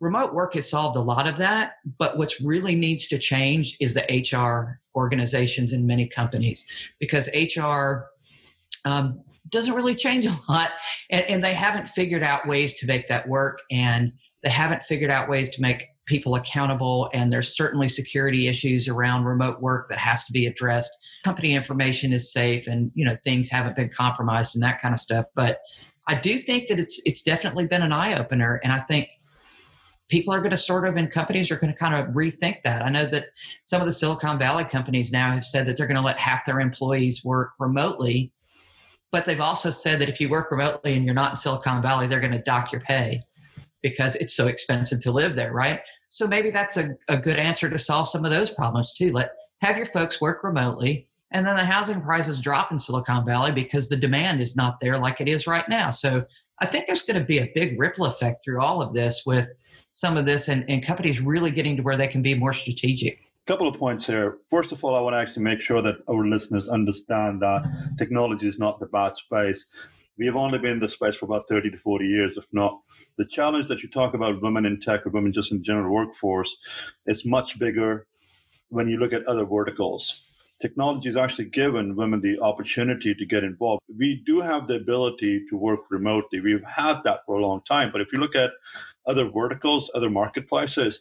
remote 0.00 0.34
work 0.34 0.54
has 0.54 0.68
solved 0.68 0.96
a 0.96 1.00
lot 1.00 1.26
of 1.26 1.36
that 1.36 1.74
but 1.98 2.16
what's 2.16 2.40
really 2.40 2.74
needs 2.74 3.06
to 3.06 3.18
change 3.18 3.76
is 3.80 3.94
the 3.94 4.26
hr 4.32 4.80
organizations 4.96 5.72
in 5.72 5.86
many 5.86 6.06
companies 6.06 6.66
because 6.98 7.28
hr 7.56 8.04
um, 8.84 9.20
doesn't 9.48 9.74
really 9.74 9.94
change 9.94 10.26
a 10.26 10.36
lot 10.48 10.70
and, 11.10 11.22
and, 11.30 11.44
they 11.44 11.54
haven't 11.54 11.88
figured 11.88 12.22
out 12.22 12.46
ways 12.46 12.74
to 12.74 12.86
make 12.86 13.06
that 13.08 13.28
work 13.28 13.60
and 13.70 14.12
they 14.42 14.50
haven't 14.50 14.82
figured 14.82 15.10
out 15.10 15.28
ways 15.28 15.48
to 15.50 15.60
make 15.60 15.86
people 16.06 16.36
accountable 16.36 17.10
and 17.12 17.32
there's 17.32 17.56
certainly 17.56 17.88
security 17.88 18.46
issues 18.48 18.88
around 18.88 19.24
remote 19.24 19.60
work 19.60 19.88
that 19.88 19.98
has 19.98 20.24
to 20.24 20.32
be 20.32 20.46
addressed. 20.46 20.90
Company 21.24 21.52
information 21.52 22.12
is 22.12 22.32
safe 22.32 22.66
and 22.68 22.90
you 22.94 23.04
know 23.04 23.16
things 23.24 23.48
haven't 23.48 23.76
been 23.76 23.88
compromised 23.88 24.54
and 24.54 24.62
that 24.62 24.80
kind 24.80 24.94
of 24.94 25.00
stuff 25.00 25.26
but 25.34 25.58
i 26.06 26.14
do 26.14 26.40
think 26.40 26.68
that 26.68 26.78
it's 26.78 27.00
it's 27.04 27.22
definitely 27.22 27.66
been 27.66 27.82
an 27.82 27.92
eye 27.92 28.18
opener 28.18 28.60
and 28.62 28.72
i 28.72 28.80
think 28.80 29.08
people 30.08 30.32
are 30.32 30.40
going 30.40 30.50
to 30.50 30.56
sort 30.56 30.86
of 30.86 30.96
and 30.96 31.10
companies 31.10 31.50
are 31.50 31.56
going 31.56 31.72
to 31.72 31.78
kind 31.78 31.94
of 31.94 32.14
rethink 32.14 32.62
that. 32.62 32.82
I 32.82 32.88
know 32.88 33.06
that 33.06 33.26
some 33.64 33.80
of 33.80 33.86
the 33.86 33.92
Silicon 33.92 34.38
Valley 34.38 34.64
companies 34.64 35.10
now 35.10 35.32
have 35.32 35.44
said 35.44 35.66
that 35.66 35.76
they're 35.76 35.86
going 35.86 35.96
to 35.96 36.02
let 36.02 36.18
half 36.18 36.46
their 36.46 36.60
employees 36.60 37.24
work 37.24 37.52
remotely, 37.58 38.32
but 39.10 39.24
they've 39.24 39.40
also 39.40 39.70
said 39.70 40.00
that 40.00 40.08
if 40.08 40.20
you 40.20 40.28
work 40.28 40.50
remotely 40.50 40.94
and 40.94 41.04
you're 41.04 41.14
not 41.14 41.32
in 41.32 41.36
Silicon 41.36 41.82
Valley, 41.82 42.06
they're 42.06 42.20
going 42.20 42.32
to 42.32 42.42
dock 42.42 42.70
your 42.72 42.82
pay 42.82 43.20
because 43.82 44.16
it's 44.16 44.34
so 44.34 44.46
expensive 44.46 45.00
to 45.00 45.12
live 45.12 45.36
there, 45.36 45.52
right? 45.52 45.80
So 46.08 46.26
maybe 46.26 46.50
that's 46.50 46.76
a, 46.76 46.90
a 47.08 47.16
good 47.16 47.38
answer 47.38 47.68
to 47.68 47.78
solve 47.78 48.08
some 48.08 48.24
of 48.24 48.30
those 48.30 48.50
problems 48.50 48.92
too. 48.92 49.12
Let 49.12 49.30
have 49.60 49.76
your 49.76 49.86
folks 49.86 50.20
work 50.20 50.44
remotely 50.44 51.08
and 51.32 51.46
then 51.46 51.56
the 51.56 51.64
housing 51.64 52.00
prices 52.00 52.40
drop 52.40 52.70
in 52.70 52.78
Silicon 52.78 53.24
Valley 53.24 53.52
because 53.52 53.88
the 53.88 53.96
demand 53.96 54.40
is 54.40 54.54
not 54.54 54.80
there 54.80 54.98
like 54.98 55.20
it 55.20 55.28
is 55.28 55.46
right 55.46 55.68
now. 55.68 55.90
So 55.90 56.24
I 56.60 56.66
think 56.66 56.86
there's 56.86 57.02
going 57.02 57.18
to 57.18 57.26
be 57.26 57.38
a 57.38 57.50
big 57.54 57.78
ripple 57.78 58.06
effect 58.06 58.42
through 58.44 58.60
all 58.60 58.80
of 58.80 58.94
this 58.94 59.22
with 59.26 59.50
some 59.96 60.18
of 60.18 60.26
this 60.26 60.48
and, 60.48 60.62
and 60.68 60.84
companies 60.84 61.22
really 61.22 61.50
getting 61.50 61.74
to 61.74 61.82
where 61.82 61.96
they 61.96 62.06
can 62.06 62.20
be 62.20 62.34
more 62.34 62.52
strategic? 62.52 63.18
Couple 63.46 63.66
of 63.66 63.78
points 63.78 64.06
here. 64.06 64.36
First 64.50 64.70
of 64.72 64.84
all, 64.84 64.94
I 64.94 65.00
want 65.00 65.14
to 65.14 65.18
actually 65.18 65.44
make 65.44 65.62
sure 65.62 65.80
that 65.80 65.94
our 66.06 66.26
listeners 66.26 66.68
understand 66.68 67.40
that 67.40 67.62
technology 67.96 68.46
is 68.46 68.58
not 68.58 68.78
the 68.78 68.84
bad 68.84 69.16
space. 69.16 69.64
We 70.18 70.26
have 70.26 70.36
only 70.36 70.58
been 70.58 70.72
in 70.72 70.80
the 70.80 70.88
space 70.90 71.16
for 71.16 71.24
about 71.24 71.48
30 71.48 71.70
to 71.70 71.78
40 71.78 72.04
years, 72.04 72.36
if 72.36 72.44
not. 72.52 72.78
The 73.16 73.24
challenge 73.24 73.68
that 73.68 73.82
you 73.82 73.88
talk 73.88 74.12
about 74.12 74.42
women 74.42 74.66
in 74.66 74.80
tech 74.80 75.06
or 75.06 75.10
women 75.10 75.32
just 75.32 75.50
in 75.50 75.64
general 75.64 75.94
workforce 75.94 76.54
is 77.06 77.24
much 77.24 77.58
bigger 77.58 78.06
when 78.68 78.88
you 78.88 78.98
look 78.98 79.14
at 79.14 79.24
other 79.24 79.46
verticals 79.46 80.25
technology 80.60 81.08
has 81.08 81.16
actually 81.16 81.46
given 81.46 81.96
women 81.96 82.20
the 82.20 82.40
opportunity 82.40 83.14
to 83.14 83.26
get 83.26 83.44
involved. 83.44 83.82
We 83.96 84.22
do 84.24 84.40
have 84.40 84.66
the 84.66 84.76
ability 84.76 85.44
to 85.50 85.56
work 85.56 85.80
remotely. 85.90 86.40
We've 86.40 86.64
had 86.64 87.02
that 87.04 87.20
for 87.26 87.38
a 87.38 87.42
long 87.42 87.62
time. 87.68 87.90
But 87.92 88.00
if 88.00 88.12
you 88.12 88.18
look 88.18 88.34
at 88.34 88.52
other 89.06 89.28
verticals, 89.28 89.90
other 89.94 90.10
marketplaces, 90.10 91.00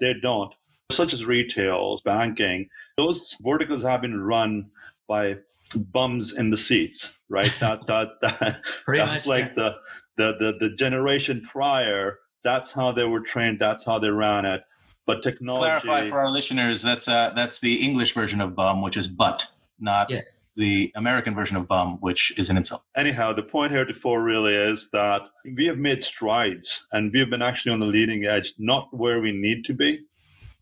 they 0.00 0.14
don't, 0.20 0.52
such 0.90 1.14
as 1.14 1.24
retail, 1.24 2.00
banking, 2.04 2.68
those 2.96 3.36
verticals 3.40 3.82
have 3.84 4.02
been 4.02 4.20
run 4.20 4.70
by 5.08 5.38
bums 5.76 6.34
in 6.34 6.50
the 6.50 6.58
seats, 6.58 7.18
right? 7.28 7.52
that, 7.60 7.80
that, 7.86 8.20
that 8.20 8.62
that's 8.86 9.26
much, 9.26 9.26
like 9.26 9.52
yeah. 9.56 9.72
the, 9.76 9.76
the, 10.16 10.36
the, 10.38 10.68
the 10.68 10.76
generation 10.76 11.46
prior. 11.50 12.18
That's 12.44 12.72
how 12.72 12.90
they 12.90 13.04
were 13.04 13.20
trained. 13.20 13.60
That's 13.60 13.84
how 13.84 14.00
they 14.00 14.10
ran 14.10 14.44
it 14.44 14.64
but 15.06 15.22
technology. 15.22 15.62
Clarify 15.62 16.08
for 16.08 16.20
our 16.20 16.30
listeners. 16.30 16.82
That's 16.82 17.08
uh, 17.08 17.32
that's 17.34 17.60
the 17.60 17.76
English 17.76 18.14
version 18.14 18.40
of 18.40 18.54
bum, 18.54 18.82
which 18.82 18.96
is 18.96 19.08
butt, 19.08 19.46
not 19.80 20.10
yes. 20.10 20.42
the 20.56 20.92
American 20.94 21.34
version 21.34 21.56
of 21.56 21.66
bum, 21.66 21.98
which 22.00 22.32
is 22.38 22.50
an 22.50 22.56
insult. 22.56 22.82
Anyhow, 22.96 23.32
the 23.32 23.42
point 23.42 23.72
here 23.72 23.86
before 23.86 24.22
really 24.22 24.54
is 24.54 24.90
that 24.90 25.22
we 25.56 25.66
have 25.66 25.78
made 25.78 26.04
strides, 26.04 26.86
and 26.92 27.12
we 27.12 27.20
have 27.20 27.30
been 27.30 27.42
actually 27.42 27.72
on 27.72 27.80
the 27.80 27.86
leading 27.86 28.24
edge, 28.24 28.54
not 28.58 28.88
where 28.96 29.20
we 29.20 29.32
need 29.32 29.64
to 29.66 29.74
be, 29.74 30.04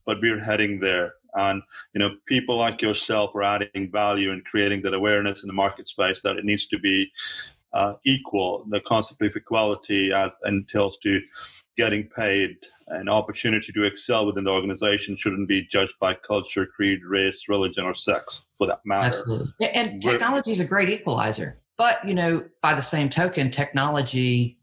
but 0.06 0.20
we're 0.20 0.42
heading 0.42 0.80
there. 0.80 1.14
And 1.34 1.62
you 1.94 2.00
know, 2.00 2.16
people 2.26 2.56
like 2.56 2.82
yourself 2.82 3.34
are 3.34 3.42
adding 3.42 3.90
value 3.92 4.32
and 4.32 4.44
creating 4.44 4.82
that 4.82 4.94
awareness 4.94 5.42
in 5.42 5.46
the 5.46 5.52
market 5.52 5.86
space 5.86 6.22
that 6.22 6.36
it 6.36 6.44
needs 6.44 6.66
to 6.68 6.78
be 6.78 7.12
uh, 7.72 7.94
equal. 8.04 8.64
The 8.68 8.80
concept 8.80 9.22
of 9.22 9.36
equality 9.36 10.12
as 10.12 10.38
entails 10.44 10.98
to 11.02 11.20
getting 11.80 12.06
paid 12.14 12.56
an 12.88 13.08
opportunity 13.08 13.72
to 13.72 13.84
excel 13.84 14.26
within 14.26 14.44
the 14.44 14.50
organization 14.50 15.16
shouldn't 15.16 15.48
be 15.48 15.66
judged 15.72 15.94
by 15.98 16.12
culture, 16.12 16.66
creed, 16.66 17.00
race, 17.08 17.44
religion, 17.48 17.84
or 17.84 17.94
sex, 17.94 18.48
for 18.58 18.66
that 18.66 18.80
matter. 18.84 19.06
Absolutely. 19.06 19.68
And 19.68 20.02
technology 20.02 20.52
is 20.52 20.60
a 20.60 20.64
great 20.66 20.90
equalizer. 20.90 21.58
But, 21.78 22.06
you 22.06 22.12
know, 22.12 22.44
by 22.60 22.74
the 22.74 22.82
same 22.82 23.08
token, 23.08 23.50
technology, 23.50 24.58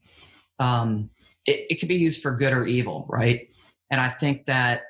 um, 0.59 1.09
it, 1.47 1.65
it 1.71 1.79
can 1.79 1.87
be 1.87 1.95
used 1.95 2.21
for 2.21 2.31
good 2.35 2.53
or 2.53 2.67
evil, 2.67 3.07
right? 3.09 3.49
And 3.89 3.99
I 3.99 4.09
think 4.09 4.45
that 4.45 4.83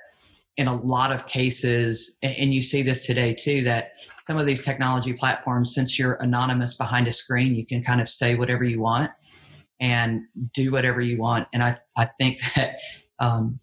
in 0.57 0.67
a 0.67 0.75
lot 0.75 1.13
of 1.13 1.27
cases, 1.27 2.17
and 2.21 2.53
you 2.53 2.61
see 2.61 2.81
this 2.81 3.05
today 3.05 3.33
too, 3.33 3.61
that 3.63 3.91
some 4.23 4.37
of 4.37 4.45
these 4.45 4.65
technology 4.65 5.13
platforms, 5.13 5.73
since 5.73 5.97
you're 5.97 6.15
anonymous 6.15 6.73
behind 6.73 7.07
a 7.07 7.13
screen, 7.13 7.55
you 7.55 7.65
can 7.65 7.81
kind 7.81 8.01
of 8.01 8.09
say 8.09 8.35
whatever 8.35 8.65
you 8.65 8.81
want 8.81 9.11
and 9.79 10.21
do 10.53 10.71
whatever 10.71 11.01
you 11.01 11.17
want. 11.17 11.47
And 11.53 11.63
I, 11.63 11.77
I 11.95 12.05
think 12.19 12.39
that 12.55 12.75
um, 13.19 13.59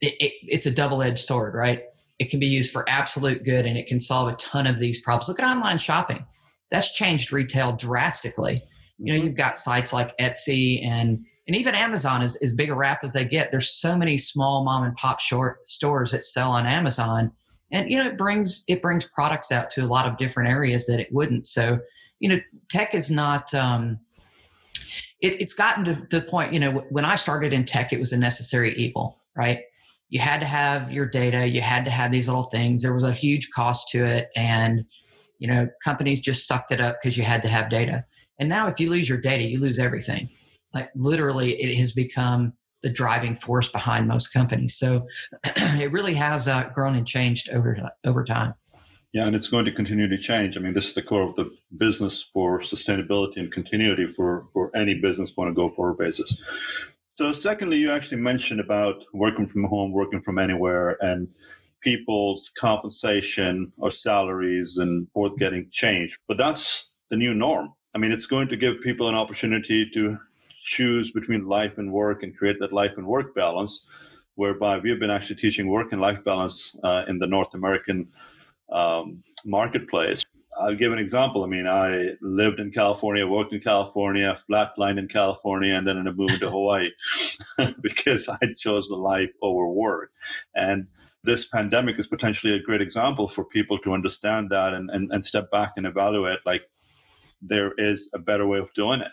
it, 0.00 0.14
it, 0.18 0.32
it's 0.42 0.66
a 0.66 0.70
double-edged 0.70 1.18
sword, 1.18 1.54
right? 1.54 1.82
It 2.18 2.30
can 2.30 2.40
be 2.40 2.46
used 2.46 2.72
for 2.72 2.88
absolute 2.88 3.44
good 3.44 3.64
and 3.64 3.78
it 3.78 3.86
can 3.86 4.00
solve 4.00 4.32
a 4.32 4.36
ton 4.36 4.66
of 4.66 4.78
these 4.78 5.00
problems. 5.00 5.28
Look 5.28 5.40
at 5.40 5.48
online 5.48 5.78
shopping. 5.78 6.24
That's 6.70 6.94
changed 6.94 7.32
retail 7.32 7.72
drastically. 7.76 8.62
You 8.98 9.12
know, 9.12 9.18
mm-hmm. 9.18 9.28
you've 9.28 9.36
got 9.36 9.56
sites 9.56 9.92
like 9.92 10.16
Etsy 10.18 10.84
and 10.84 11.24
and 11.48 11.56
even 11.56 11.74
Amazon 11.74 12.20
is 12.20 12.36
as 12.36 12.52
big 12.52 12.68
a 12.68 12.74
rap 12.74 13.00
as 13.02 13.14
they 13.14 13.24
get. 13.24 13.50
There's 13.50 13.70
so 13.70 13.96
many 13.96 14.18
small 14.18 14.64
mom 14.64 14.84
and 14.84 14.94
pop 14.96 15.18
short 15.18 15.66
stores 15.66 16.10
that 16.10 16.22
sell 16.22 16.50
on 16.50 16.66
Amazon. 16.66 17.32
And 17.72 17.90
you 17.90 17.96
know, 17.96 18.06
it 18.06 18.18
brings 18.18 18.64
it 18.68 18.82
brings 18.82 19.06
products 19.06 19.50
out 19.50 19.70
to 19.70 19.82
a 19.82 19.86
lot 19.86 20.06
of 20.06 20.18
different 20.18 20.50
areas 20.50 20.86
that 20.86 21.00
it 21.00 21.08
wouldn't. 21.10 21.46
So, 21.46 21.78
you 22.20 22.28
know, 22.28 22.38
tech 22.68 22.94
is 22.94 23.10
not 23.10 23.52
um, 23.54 23.98
it, 25.20 25.40
it's 25.40 25.52
gotten 25.52 25.84
to 25.84 26.06
the 26.10 26.22
point, 26.22 26.52
you 26.52 26.60
know, 26.60 26.84
when 26.90 27.04
I 27.04 27.16
started 27.16 27.52
in 27.52 27.64
tech, 27.64 27.92
it 27.92 28.00
was 28.00 28.12
a 28.12 28.16
necessary 28.16 28.74
evil, 28.76 29.20
right? 29.36 29.60
You 30.10 30.20
had 30.20 30.40
to 30.40 30.46
have 30.46 30.90
your 30.92 31.06
data, 31.06 31.46
you 31.46 31.60
had 31.60 31.84
to 31.84 31.90
have 31.90 32.12
these 32.12 32.28
little 32.28 32.44
things. 32.44 32.82
There 32.82 32.94
was 32.94 33.04
a 33.04 33.12
huge 33.12 33.50
cost 33.50 33.88
to 33.90 34.04
it. 34.04 34.30
And, 34.36 34.84
you 35.38 35.48
know, 35.48 35.68
companies 35.84 36.20
just 36.20 36.46
sucked 36.46 36.72
it 36.72 36.80
up 36.80 36.98
because 37.00 37.16
you 37.16 37.24
had 37.24 37.42
to 37.42 37.48
have 37.48 37.68
data. 37.68 38.04
And 38.38 38.48
now, 38.48 38.68
if 38.68 38.78
you 38.78 38.90
lose 38.90 39.08
your 39.08 39.18
data, 39.18 39.42
you 39.42 39.60
lose 39.60 39.78
everything. 39.78 40.28
Like 40.72 40.90
literally, 40.94 41.60
it 41.60 41.76
has 41.78 41.92
become 41.92 42.52
the 42.82 42.88
driving 42.88 43.34
force 43.34 43.68
behind 43.68 44.06
most 44.06 44.28
companies. 44.28 44.78
So 44.78 45.06
it 45.44 45.90
really 45.90 46.14
has 46.14 46.46
uh, 46.46 46.70
grown 46.74 46.94
and 46.94 47.06
changed 47.06 47.50
over 47.50 47.90
over 48.04 48.24
time. 48.24 48.54
Yeah, 49.12 49.26
and 49.26 49.34
it's 49.34 49.48
going 49.48 49.64
to 49.64 49.72
continue 49.72 50.06
to 50.06 50.18
change. 50.18 50.56
I 50.56 50.60
mean, 50.60 50.74
this 50.74 50.88
is 50.88 50.94
the 50.94 51.02
core 51.02 51.22
of 51.22 51.34
the 51.36 51.50
business 51.78 52.28
for 52.32 52.60
sustainability 52.60 53.38
and 53.38 53.50
continuity 53.50 54.06
for, 54.06 54.48
for 54.52 54.70
any 54.76 54.94
business 54.94 55.32
on 55.38 55.48
a 55.48 55.54
go 55.54 55.70
forward 55.70 55.96
basis. 55.96 56.42
So, 57.12 57.32
secondly, 57.32 57.78
you 57.78 57.90
actually 57.90 58.18
mentioned 58.18 58.60
about 58.60 59.04
working 59.14 59.46
from 59.46 59.64
home, 59.64 59.92
working 59.92 60.20
from 60.20 60.38
anywhere, 60.38 60.98
and 61.00 61.26
people's 61.80 62.50
compensation 62.58 63.72
or 63.78 63.90
salaries 63.90 64.76
and 64.76 65.10
forth 65.12 65.36
getting 65.38 65.68
changed. 65.70 66.18
But 66.28 66.36
that's 66.36 66.90
the 67.10 67.16
new 67.16 67.32
norm. 67.32 67.72
I 67.94 67.98
mean, 67.98 68.12
it's 68.12 68.26
going 68.26 68.48
to 68.48 68.56
give 68.56 68.82
people 68.82 69.08
an 69.08 69.14
opportunity 69.14 69.88
to 69.94 70.18
choose 70.64 71.10
between 71.12 71.46
life 71.46 71.78
and 71.78 71.90
work 71.90 72.22
and 72.22 72.36
create 72.36 72.58
that 72.60 72.74
life 72.74 72.92
and 72.98 73.06
work 73.06 73.34
balance, 73.34 73.88
whereby 74.34 74.78
we've 74.78 75.00
been 75.00 75.10
actually 75.10 75.36
teaching 75.36 75.68
work 75.68 75.92
and 75.92 76.00
life 76.00 76.22
balance 76.24 76.76
uh, 76.84 77.04
in 77.08 77.18
the 77.18 77.26
North 77.26 77.54
American 77.54 78.06
um, 78.72 79.22
marketplace. 79.44 80.24
I'll 80.60 80.74
give 80.74 80.92
an 80.92 80.98
example. 80.98 81.44
I 81.44 81.46
mean, 81.46 81.68
I 81.68 82.16
lived 82.20 82.58
in 82.58 82.72
California, 82.72 83.26
worked 83.26 83.52
in 83.52 83.60
California, 83.60 84.36
flatlined 84.50 84.98
in 84.98 85.06
California, 85.06 85.74
and 85.74 85.86
then 85.86 86.06
up 86.06 86.16
moving 86.16 86.40
to 86.40 86.50
Hawaii 86.50 86.90
because 87.80 88.28
I 88.28 88.38
chose 88.56 88.88
the 88.88 88.96
life 88.96 89.30
over 89.40 89.68
work. 89.68 90.10
And 90.56 90.88
this 91.22 91.46
pandemic 91.46 91.98
is 91.98 92.06
potentially 92.06 92.54
a 92.54 92.62
great 92.62 92.80
example 92.80 93.28
for 93.28 93.44
people 93.44 93.78
to 93.80 93.92
understand 93.92 94.50
that 94.50 94.74
and, 94.74 94.90
and, 94.90 95.12
and 95.12 95.24
step 95.24 95.50
back 95.50 95.72
and 95.76 95.86
evaluate 95.86 96.38
like 96.46 96.62
there 97.40 97.72
is 97.78 98.10
a 98.14 98.18
better 98.18 98.46
way 98.46 98.58
of 98.58 98.72
doing 98.74 99.00
it 99.00 99.12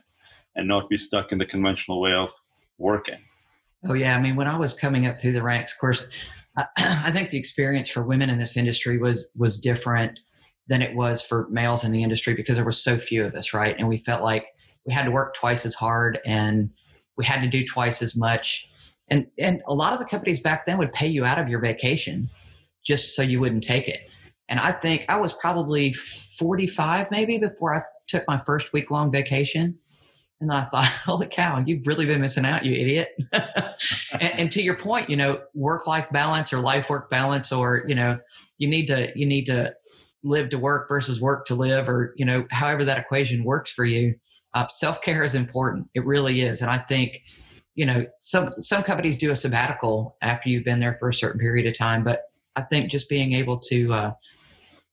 and 0.55 0.67
not 0.67 0.89
be 0.89 0.97
stuck 0.97 1.31
in 1.31 1.37
the 1.37 1.45
conventional 1.45 2.01
way 2.01 2.13
of 2.13 2.31
working. 2.77 3.19
Oh, 3.87 3.93
yeah. 3.93 4.15
I 4.15 4.21
mean, 4.21 4.35
when 4.35 4.47
I 4.47 4.57
was 4.57 4.73
coming 4.73 5.05
up 5.05 5.17
through 5.17 5.33
the 5.33 5.43
ranks, 5.43 5.73
of 5.73 5.79
course, 5.79 6.05
I, 6.77 7.11
think 7.11 7.29
the 7.29 7.37
experience 7.37 7.89
for 7.89 8.03
women 8.03 8.29
in 8.29 8.37
this 8.37 8.55
industry 8.55 8.97
was 8.97 9.29
was 9.35 9.57
different 9.59 10.19
than 10.67 10.81
it 10.81 10.95
was 10.95 11.21
for 11.21 11.47
males 11.49 11.83
in 11.83 11.91
the 11.91 12.01
industry 12.01 12.33
because 12.33 12.55
there 12.55 12.65
were 12.65 12.71
so 12.71 12.97
few 12.97 13.23
of 13.23 13.35
us, 13.35 13.53
right? 13.53 13.75
And 13.77 13.87
we 13.87 13.97
felt 13.97 14.23
like 14.23 14.47
we 14.85 14.93
had 14.93 15.05
to 15.05 15.11
work 15.11 15.35
twice 15.35 15.65
as 15.65 15.75
hard 15.75 16.19
and 16.25 16.69
we 17.17 17.25
had 17.25 17.41
to 17.41 17.49
do 17.49 17.65
twice 17.65 18.01
as 18.01 18.15
much. 18.15 18.67
And 19.09 19.27
and 19.39 19.61
a 19.67 19.75
lot 19.75 19.93
of 19.93 19.99
the 19.99 20.05
companies 20.05 20.39
back 20.39 20.65
then 20.65 20.77
would 20.77 20.93
pay 20.93 21.07
you 21.07 21.25
out 21.25 21.39
of 21.39 21.49
your 21.49 21.59
vacation 21.59 22.29
just 22.85 23.15
so 23.15 23.21
you 23.21 23.39
wouldn't 23.39 23.63
take 23.63 23.87
it. 23.87 24.01
And 24.47 24.59
I 24.59 24.71
think 24.71 25.05
I 25.09 25.17
was 25.17 25.33
probably 25.33 25.91
45 25.91 27.07
maybe 27.09 27.37
before 27.37 27.75
I 27.75 27.81
took 28.07 28.23
my 28.27 28.41
first 28.45 28.73
week 28.73 28.91
long 28.91 29.11
vacation. 29.11 29.77
And 30.41 30.49
then 30.49 30.57
I 30.57 30.65
thought, 30.65 30.85
holy 31.05 31.27
cow, 31.27 31.63
you've 31.65 31.87
really 31.87 32.05
been 32.05 32.21
missing 32.21 32.45
out, 32.45 32.65
you 32.65 32.73
idiot. 32.73 33.09
and, 33.33 34.39
and, 34.39 34.51
to 34.51 34.61
your 34.61 34.75
point, 34.75 35.09
you 35.09 35.15
know, 35.15 35.41
work 35.53 35.87
life 35.87 36.09
balance 36.11 36.51
or 36.51 36.59
life 36.59 36.89
work 36.89 37.09
balance, 37.09 37.51
or, 37.51 37.85
you 37.87 37.95
know, 37.95 38.19
you 38.57 38.67
need 38.67 38.87
to, 38.87 39.11
you 39.15 39.25
need 39.25 39.45
to 39.45 39.73
live 40.23 40.49
to 40.49 40.57
work 40.57 40.89
versus 40.89 41.21
work 41.21 41.45
to 41.45 41.55
live, 41.55 41.87
or, 41.87 42.13
you 42.17 42.25
know, 42.25 42.45
however 42.51 42.83
that 42.85 42.97
equation 42.97 43.43
works 43.43 43.71
for 43.71 43.85
you. 43.85 44.15
Uh, 44.53 44.67
Self 44.67 45.01
care 45.01 45.23
is 45.23 45.35
important. 45.35 45.87
It 45.95 46.05
really 46.05 46.41
is. 46.41 46.61
And 46.61 46.71
I 46.71 46.77
think, 46.77 47.21
you 47.75 47.85
know, 47.85 48.05
some, 48.21 48.51
some 48.57 48.83
companies 48.83 49.17
do 49.17 49.31
a 49.31 49.35
sabbatical 49.35 50.15
after 50.21 50.49
you've 50.49 50.63
been 50.63 50.79
there 50.79 50.97
for 50.99 51.09
a 51.09 51.13
certain 51.13 51.39
period 51.39 51.67
of 51.67 51.77
time. 51.77 52.03
But 52.03 52.21
I 52.55 52.61
think 52.61 52.89
just 52.89 53.09
being 53.09 53.33
able 53.33 53.59
to, 53.59 53.93
uh, 53.93 54.11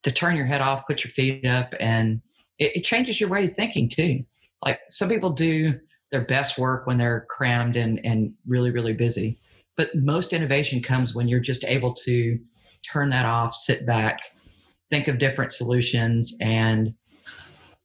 to 0.03 0.11
turn 0.11 0.35
your 0.35 0.47
head 0.47 0.61
off, 0.61 0.87
put 0.89 1.05
your 1.05 1.13
feet 1.13 1.47
up, 1.47 1.75
and 1.79 2.21
it, 2.59 2.77
it 2.77 2.81
changes 2.85 3.21
your 3.21 3.29
way 3.29 3.45
of 3.45 3.55
thinking 3.55 3.89
too 3.89 4.25
like 4.63 4.81
some 4.89 5.09
people 5.09 5.31
do 5.31 5.79
their 6.11 6.25
best 6.25 6.59
work 6.59 6.87
when 6.87 6.97
they're 6.97 7.27
crammed 7.31 7.77
and, 7.77 8.01
and 8.05 8.33
really, 8.47 8.71
really 8.71 8.93
busy. 8.93 9.39
But 9.77 9.95
most 9.95 10.33
innovation 10.33 10.83
comes 10.83 11.15
when 11.15 11.29
you're 11.29 11.41
just 11.41 11.65
able 11.65 11.95
to 11.95 12.39
turn 12.83 13.11
that 13.11 13.25
off, 13.25 13.55
sit 13.55 13.87
back, 13.87 14.21
think 14.91 15.09
of 15.09 15.19
different 15.19 15.53
solutions, 15.53 16.37
and 16.41 16.95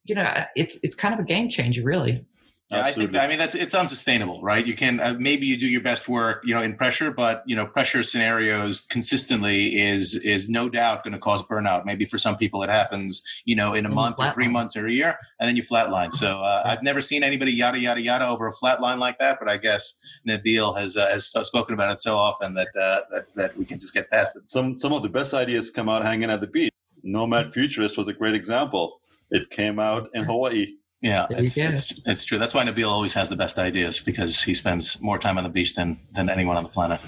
you 0.03 0.15
know, 0.15 0.45
it's 0.55 0.77
it's 0.83 0.95
kind 0.95 1.13
of 1.13 1.19
a 1.19 1.23
game 1.23 1.49
changer, 1.49 1.83
really. 1.83 2.25
Yeah, 2.69 2.81
I 2.81 2.91
think 2.91 3.15
I 3.15 3.27
mean 3.27 3.39
that's 3.39 3.55
it's 3.55 3.73
unsustainable, 3.73 4.41
right? 4.41 4.65
You 4.65 4.73
can 4.73 4.99
uh, 4.99 5.15
maybe 5.17 5.45
you 5.45 5.57
do 5.57 5.67
your 5.67 5.79
best 5.79 6.09
work, 6.09 6.43
you 6.43 6.53
know, 6.53 6.61
in 6.61 6.75
pressure, 6.75 7.11
but 7.11 7.41
you 7.45 7.55
know, 7.55 7.65
pressure 7.65 8.03
scenarios 8.03 8.81
consistently 8.81 9.79
is 9.79 10.15
is 10.15 10.49
no 10.49 10.67
doubt 10.67 11.05
going 11.05 11.13
to 11.13 11.19
cause 11.19 11.41
burnout. 11.43 11.85
Maybe 11.85 12.03
for 12.03 12.17
some 12.17 12.35
people 12.35 12.63
it 12.63 12.69
happens, 12.69 13.23
you 13.45 13.55
know, 13.55 13.73
in 13.73 13.85
a 13.85 13.87
and 13.87 13.95
month 13.95 14.17
or 14.19 14.33
three 14.33 14.49
months 14.49 14.75
or 14.75 14.85
a 14.85 14.91
year, 14.91 15.17
and 15.39 15.47
then 15.47 15.55
you 15.55 15.63
flatline. 15.63 16.11
So 16.11 16.41
uh, 16.41 16.63
I've 16.65 16.83
never 16.83 17.01
seen 17.01 17.23
anybody 17.23 17.53
yada 17.53 17.79
yada 17.79 18.01
yada 18.01 18.27
over 18.27 18.47
a 18.47 18.53
flatline 18.53 18.99
like 18.99 19.17
that, 19.19 19.39
but 19.39 19.49
I 19.49 19.55
guess 19.55 20.19
Nabeel 20.27 20.77
has 20.77 20.97
uh, 20.97 21.07
has 21.07 21.27
spoken 21.27 21.73
about 21.73 21.93
it 21.93 22.01
so 22.01 22.17
often 22.17 22.53
that 22.55 22.75
uh, 22.75 23.03
that 23.11 23.33
that 23.35 23.57
we 23.57 23.63
can 23.63 23.79
just 23.79 23.93
get 23.93 24.11
past 24.11 24.35
it. 24.35 24.49
Some 24.49 24.77
some 24.77 24.91
of 24.91 25.03
the 25.03 25.09
best 25.09 25.33
ideas 25.33 25.69
come 25.69 25.87
out 25.87 26.03
hanging 26.03 26.29
at 26.29 26.41
the 26.41 26.47
beach. 26.47 26.73
Nomad 27.01 27.53
Futurist 27.53 27.97
was 27.97 28.09
a 28.09 28.13
great 28.13 28.35
example. 28.35 28.99
It 29.31 29.49
came 29.51 29.79
out 29.79 30.09
in 30.13 30.25
Hawaii 30.25 30.73
yeah, 31.01 31.27
it's, 31.29 31.57
it's, 31.57 31.93
it's, 32.05 32.25
true. 32.25 32.39
That's 32.39 32.53
why 32.53 32.63
Nabeel 32.63 32.89
always 32.89 33.13
has 33.13 33.29
the 33.29 33.35
best 33.35 33.59
ideas 33.59 34.01
because 34.01 34.41
he 34.41 34.55
spends 34.55 34.99
more 35.01 35.19
time 35.19 35.37
on 35.37 35.43
the 35.43 35.49
beach 35.49 35.75
than 35.75 35.99
than 36.11 36.29
anyone 36.29 36.57
on 36.57 36.63
the 36.63 36.69
planet. 36.69 36.99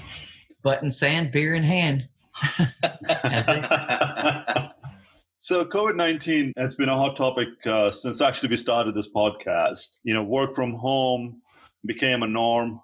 Butt 0.62 0.82
in 0.82 0.90
sand, 0.90 1.32
beer 1.32 1.54
in 1.54 1.64
hand. 1.64 2.08
so 5.34 5.64
COVID 5.64 5.96
nineteen 5.96 6.52
has 6.56 6.76
been 6.76 6.88
a 6.88 6.96
hot 6.96 7.16
topic 7.16 7.48
uh, 7.66 7.90
since 7.90 8.20
actually 8.20 8.50
we 8.50 8.56
started 8.56 8.94
this 8.94 9.08
podcast. 9.12 9.96
You 10.04 10.14
know, 10.14 10.22
work 10.22 10.54
from 10.54 10.74
home 10.74 11.42
became 11.84 12.22
a 12.22 12.28
norm. 12.28 12.80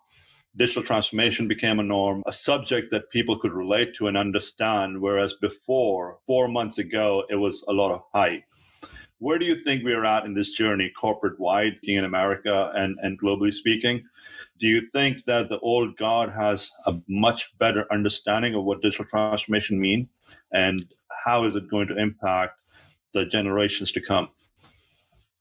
Digital 0.56 0.82
transformation 0.82 1.46
became 1.46 1.78
a 1.78 1.82
norm, 1.82 2.22
a 2.26 2.32
subject 2.32 2.90
that 2.90 3.10
people 3.10 3.38
could 3.38 3.52
relate 3.52 3.94
to 3.96 4.08
and 4.08 4.16
understand. 4.16 5.00
Whereas 5.00 5.34
before, 5.34 6.18
four 6.26 6.48
months 6.48 6.78
ago, 6.78 7.24
it 7.28 7.36
was 7.36 7.62
a 7.68 7.72
lot 7.72 7.92
of 7.92 8.00
hype 8.12 8.42
where 9.18 9.38
do 9.38 9.44
you 9.44 9.62
think 9.62 9.84
we 9.84 9.94
are 9.94 10.04
at 10.04 10.24
in 10.24 10.34
this 10.34 10.52
journey, 10.52 10.92
corporate 10.98 11.40
wide, 11.40 11.78
in 11.82 12.04
America 12.04 12.70
and, 12.74 12.98
and 13.02 13.20
globally 13.20 13.52
speaking? 13.52 14.04
Do 14.58 14.66
you 14.66 14.82
think 14.92 15.24
that 15.24 15.48
the 15.48 15.58
old 15.60 15.96
guard 15.96 16.30
has 16.32 16.70
a 16.86 16.96
much 17.08 17.56
better 17.58 17.86
understanding 17.92 18.54
of 18.54 18.64
what 18.64 18.82
digital 18.82 19.04
transformation 19.04 19.80
means, 19.80 20.08
and 20.52 20.86
how 21.24 21.44
is 21.44 21.56
it 21.56 21.68
going 21.70 21.88
to 21.88 21.98
impact 21.98 22.58
the 23.12 23.26
generations 23.26 23.92
to 23.92 24.00
come? 24.00 24.28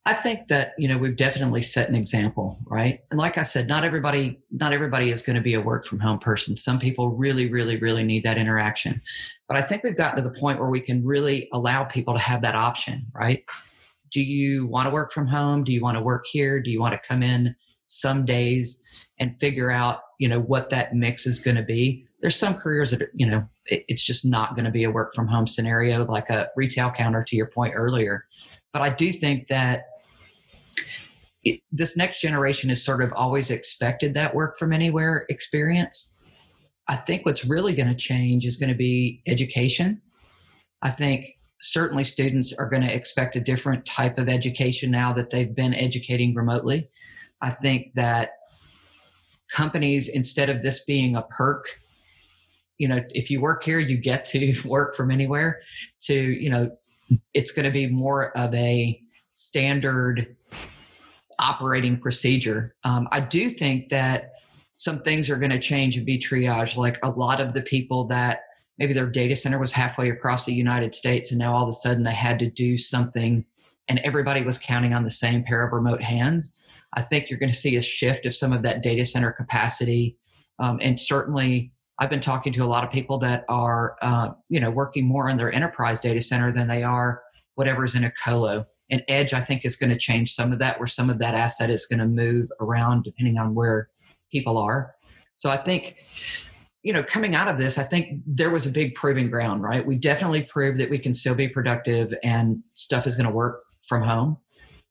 I 0.08 0.14
think 0.14 0.50
that 0.50 0.74
you 0.78 0.88
know 0.88 1.00
we've 1.00 1.16
definitely 1.16 1.64
set 1.64 1.90
an 1.90 1.96
example, 1.96 2.60
right? 2.66 3.00
And 3.10 3.20
like 3.20 3.40
I 3.40 3.44
said, 3.44 3.68
not 3.68 3.84
everybody 3.84 4.40
not 4.52 4.72
everybody 4.72 5.10
is 5.10 5.24
going 5.24 5.36
to 5.36 5.42
be 5.42 5.56
a 5.56 5.62
work 5.62 5.86
from 5.86 6.00
home 6.00 6.20
person. 6.20 6.56
Some 6.56 6.78
people 6.78 7.10
really, 7.10 7.50
really, 7.50 7.78
really 7.78 8.04
need 8.04 8.24
that 8.24 8.38
interaction. 8.38 9.02
But 9.48 9.58
I 9.58 9.64
think 9.64 9.84
we've 9.84 9.98
gotten 9.98 10.24
to 10.24 10.30
the 10.30 10.40
point 10.40 10.60
where 10.60 10.70
we 10.70 10.80
can 10.80 11.04
really 11.04 11.50
allow 11.54 11.86
people 11.86 12.14
to 12.14 12.20
have 12.20 12.42
that 12.44 12.54
option, 12.54 13.08
right? 13.14 13.44
Do 14.12 14.22
you 14.22 14.68
want 14.68 14.88
to 14.88 14.94
work 14.94 15.12
from 15.12 15.28
home? 15.28 15.64
Do 15.64 15.72
you 15.72 15.82
want 15.82 15.98
to 15.98 16.04
work 16.04 16.26
here? 16.28 16.62
Do 16.62 16.72
you 16.72 16.80
want 16.80 16.94
to 16.94 17.08
come 17.08 17.24
in 17.24 17.56
some 17.88 18.26
days 18.26 18.82
and 19.20 19.38
figure 19.40 19.72
out, 19.72 20.00
you 20.20 20.28
know, 20.28 20.42
what 20.42 20.70
that 20.70 20.96
mix 20.96 21.26
is 21.26 21.40
going 21.40 21.58
to 21.58 21.64
be? 21.64 22.06
There's 22.22 22.36
some 22.36 22.56
careers 22.56 22.92
that, 22.92 23.10
you 23.14 23.26
know, 23.26 23.48
it's 23.68 24.04
just 24.04 24.26
not 24.26 24.56
going 24.56 24.66
to 24.66 24.72
be 24.72 24.84
a 24.84 24.92
work 24.92 25.14
from 25.14 25.28
home 25.28 25.48
scenario 25.48 26.06
like 26.06 26.30
a 26.30 26.50
retail 26.56 26.92
counter 26.92 27.24
to 27.24 27.36
your 27.36 27.48
point 27.48 27.74
earlier. 27.76 28.26
But 28.74 28.82
I 28.82 28.90
do 28.90 29.12
think 29.12 29.48
that 29.48 29.86
it, 31.44 31.62
this 31.72 31.96
next 31.96 32.22
generation 32.22 32.70
is 32.70 32.84
sort 32.84 33.02
of 33.02 33.14
always 33.14 33.52
expected 33.52 34.14
that 34.14 34.36
work 34.36 34.58
from 34.58 34.74
anywhere 34.74 35.26
experience. 35.30 36.14
I 36.88 36.96
think 36.96 37.26
what's 37.26 37.46
really 37.46 37.74
going 37.74 37.88
to 37.90 37.96
change 37.96 38.46
is 38.46 38.58
going 38.58 38.70
to 38.70 38.76
be 38.76 39.22
education. 39.28 40.02
I 40.82 40.92
think 40.92 41.26
certainly 41.66 42.04
students 42.04 42.54
are 42.54 42.70
going 42.70 42.82
to 42.84 42.94
expect 42.94 43.36
a 43.36 43.40
different 43.40 43.86
type 43.86 44.20
of 44.20 44.30
education 44.30 44.92
now 44.92 45.12
that 45.14 45.30
they've 45.30 45.56
been 45.56 45.74
educating 45.74 46.34
remotely. 46.36 46.90
I 47.42 47.50
think 47.50 47.94
that 47.96 48.32
companies, 49.52 50.08
instead 50.08 50.50
of 50.50 50.62
this 50.62 50.84
being 50.86 51.16
a 51.16 51.24
perk, 51.24 51.66
you 52.78 52.88
know, 52.88 53.00
if 53.12 53.32
you 53.32 53.42
work 53.42 53.64
here, 53.64 53.80
you 53.80 53.98
get 53.98 54.26
to 54.26 54.54
work 54.66 54.96
from 54.96 55.12
anywhere, 55.12 55.60
to, 56.02 56.14
you 56.14 56.50
know, 56.50 56.70
it's 57.34 57.52
going 57.52 57.66
to 57.66 57.72
be 57.72 57.88
more 57.88 58.36
of 58.38 58.54
a 58.54 59.00
standard 59.32 60.36
operating 61.40 62.00
procedure. 62.00 62.76
Um, 62.84 63.08
I 63.12 63.20
do 63.20 63.50
think 63.50 63.90
that 63.90 64.32
some 64.76 65.02
things 65.02 65.30
are 65.30 65.38
going 65.38 65.52
to 65.52 65.60
change 65.60 65.98
and 65.98 66.06
be 66.06 66.20
triage. 66.20 66.78
Like 66.78 66.98
a 67.04 67.10
lot 67.10 67.42
of 67.42 67.54
the 67.54 67.62
people 67.62 68.06
that 68.08 68.42
maybe 68.78 68.94
their 68.94 69.08
data 69.08 69.36
center 69.36 69.60
was 69.60 69.72
halfway 69.72 70.10
across 70.10 70.46
the 70.46 70.54
United 70.54 70.96
States, 70.96 71.32
and 71.32 71.40
now 71.40 71.54
all 71.54 71.64
of 71.64 71.70
a 71.70 71.74
sudden 71.74 72.04
they 72.04 72.14
had 72.14 72.40
to 72.40 72.50
do 72.50 72.78
something, 72.78 73.46
and 73.88 74.00
everybody 74.00 74.42
was 74.42 74.58
counting 74.58 74.94
on 74.94 75.04
the 75.04 75.10
same 75.10 75.44
pair 75.44 75.66
of 75.66 75.74
remote 75.74 76.02
hands. 76.02 76.58
I 76.94 77.02
think 77.02 77.30
you're 77.30 77.40
going 77.40 77.52
to 77.52 77.58
see 77.58 77.76
a 77.76 77.82
shift 77.82 78.26
of 78.26 78.36
some 78.36 78.54
of 78.54 78.62
that 78.64 78.84
data 78.84 79.06
center 79.06 79.32
capacity, 79.32 80.18
um, 80.60 80.80
and 80.82 81.00
certainly. 81.00 81.72
I've 81.98 82.10
been 82.10 82.20
talking 82.20 82.52
to 82.52 82.60
a 82.60 82.66
lot 82.66 82.84
of 82.84 82.92
people 82.92 83.18
that 83.20 83.46
are, 83.48 83.96
uh, 84.02 84.32
you 84.50 84.60
know, 84.60 84.70
working 84.70 85.08
more 85.08 85.30
on 85.30 85.38
their 85.38 85.50
enterprise 85.54 86.02
data 86.02 86.22
center 86.22 86.52
than 86.52 86.68
they 86.68 86.84
are 86.84 87.22
whatever's 87.56 87.96
in 87.96 88.04
a 88.04 88.12
colo 88.12 88.66
and 88.92 89.04
edge 89.08 89.34
i 89.34 89.42
think 89.42 89.66
is 89.66 89.76
going 89.76 89.90
to 89.90 89.98
change 89.98 90.34
some 90.34 90.54
of 90.54 90.60
that 90.60 90.80
where 90.80 90.88
some 90.88 91.10
of 91.10 91.18
that 91.18 91.34
asset 91.34 91.70
is 91.70 91.86
going 91.86 92.00
to 92.00 92.06
move 92.06 92.50
around 92.60 93.04
depending 93.04 93.38
on 93.38 93.56
where 93.56 93.90
people 94.32 94.58
are 94.58 94.94
so 95.36 95.50
i 95.50 95.58
think 95.58 95.96
you 96.86 96.94
know, 96.94 97.02
coming 97.02 97.34
out 97.34 97.48
of 97.48 97.58
this, 97.58 97.80
I 97.80 97.84
think 97.84 98.22
there 98.28 98.52
was 98.52 98.68
a 98.68 98.70
big 98.70 98.94
proving 98.94 99.32
ground, 99.32 99.64
right? 99.64 99.84
We 99.84 99.96
definitely 99.96 100.44
proved 100.44 100.80
that 100.80 100.88
we 100.88 101.00
can 101.00 101.16
still 101.16 101.34
be 101.34 101.48
productive 101.48 102.14
and 102.24 102.62
stuff 102.76 103.08
is 103.08 103.16
going 103.16 103.26
to 103.26 103.34
work 103.34 103.64
from 103.82 104.04
home. 104.04 104.38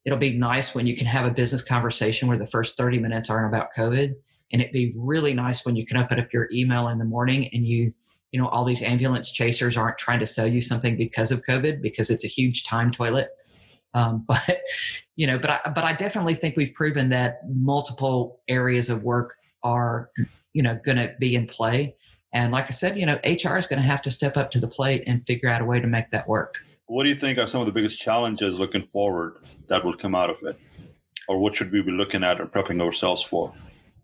It'll 0.03 0.19
be 0.19 0.37
nice 0.37 0.75
when 0.75 0.87
you 0.87 0.97
can 0.97 1.07
have 1.07 1.25
a 1.25 1.31
business 1.31 1.61
conversation 1.61 2.27
where 2.27 2.37
the 2.37 2.47
first 2.47 2.75
30 2.75 2.99
minutes 2.99 3.29
aren't 3.29 3.47
about 3.47 3.69
COVID. 3.77 4.13
And 4.51 4.61
it'd 4.61 4.73
be 4.73 4.93
really 4.97 5.33
nice 5.33 5.63
when 5.63 5.77
you 5.77 5.85
can 5.85 5.95
open 5.95 6.19
up 6.19 6.33
your 6.33 6.49
email 6.51 6.89
in 6.89 6.97
the 6.97 7.05
morning 7.05 7.47
and 7.53 7.65
you, 7.65 7.93
you 8.33 8.41
know, 8.41 8.49
all 8.49 8.65
these 8.65 8.81
ambulance 8.81 9.31
chasers 9.31 9.77
aren't 9.77 9.97
trying 9.97 10.19
to 10.19 10.27
sell 10.27 10.47
you 10.47 10.59
something 10.59 10.97
because 10.97 11.31
of 11.31 11.43
COVID 11.43 11.81
because 11.81 12.09
it's 12.09 12.25
a 12.25 12.27
huge 12.27 12.65
time 12.65 12.91
toilet. 12.91 13.29
Um, 13.93 14.25
but 14.27 14.59
you 15.15 15.27
know, 15.27 15.39
but 15.39 15.49
I, 15.49 15.71
but 15.73 15.85
I 15.85 15.93
definitely 15.93 16.35
think 16.35 16.57
we've 16.57 16.73
proven 16.73 17.07
that 17.11 17.39
multiple 17.47 18.41
areas 18.49 18.89
of 18.89 19.03
work 19.03 19.35
are 19.63 20.09
you 20.55 20.63
know 20.63 20.79
going 20.83 20.97
to 20.97 21.13
be 21.19 21.35
in 21.35 21.45
play. 21.45 21.95
And 22.33 22.51
like 22.51 22.65
i 22.65 22.71
said 22.71 22.97
you 22.97 23.05
know 23.05 23.19
hr 23.23 23.57
is 23.57 23.67
going 23.67 23.81
to 23.81 23.87
have 23.93 24.01
to 24.01 24.11
step 24.11 24.35
up 24.35 24.49
to 24.51 24.59
the 24.59 24.67
plate 24.67 25.03
and 25.05 25.25
figure 25.27 25.49
out 25.49 25.61
a 25.61 25.65
way 25.65 25.79
to 25.79 25.87
make 25.87 26.09
that 26.11 26.27
work. 26.27 26.55
What 26.87 27.03
do 27.03 27.09
you 27.09 27.15
think 27.15 27.37
are 27.37 27.47
some 27.47 27.61
of 27.61 27.65
the 27.65 27.71
biggest 27.71 27.99
challenges 27.99 28.57
looking 28.57 28.87
forward 28.87 29.37
that 29.67 29.83
will 29.83 29.97
come 29.97 30.15
out 30.15 30.29
of 30.29 30.37
it? 30.43 30.57
Or 31.27 31.39
what 31.39 31.55
should 31.55 31.71
we 31.71 31.81
be 31.81 31.91
looking 31.91 32.23
at 32.23 32.39
or 32.39 32.45
prepping 32.45 32.81
ourselves 32.81 33.23
for? 33.23 33.53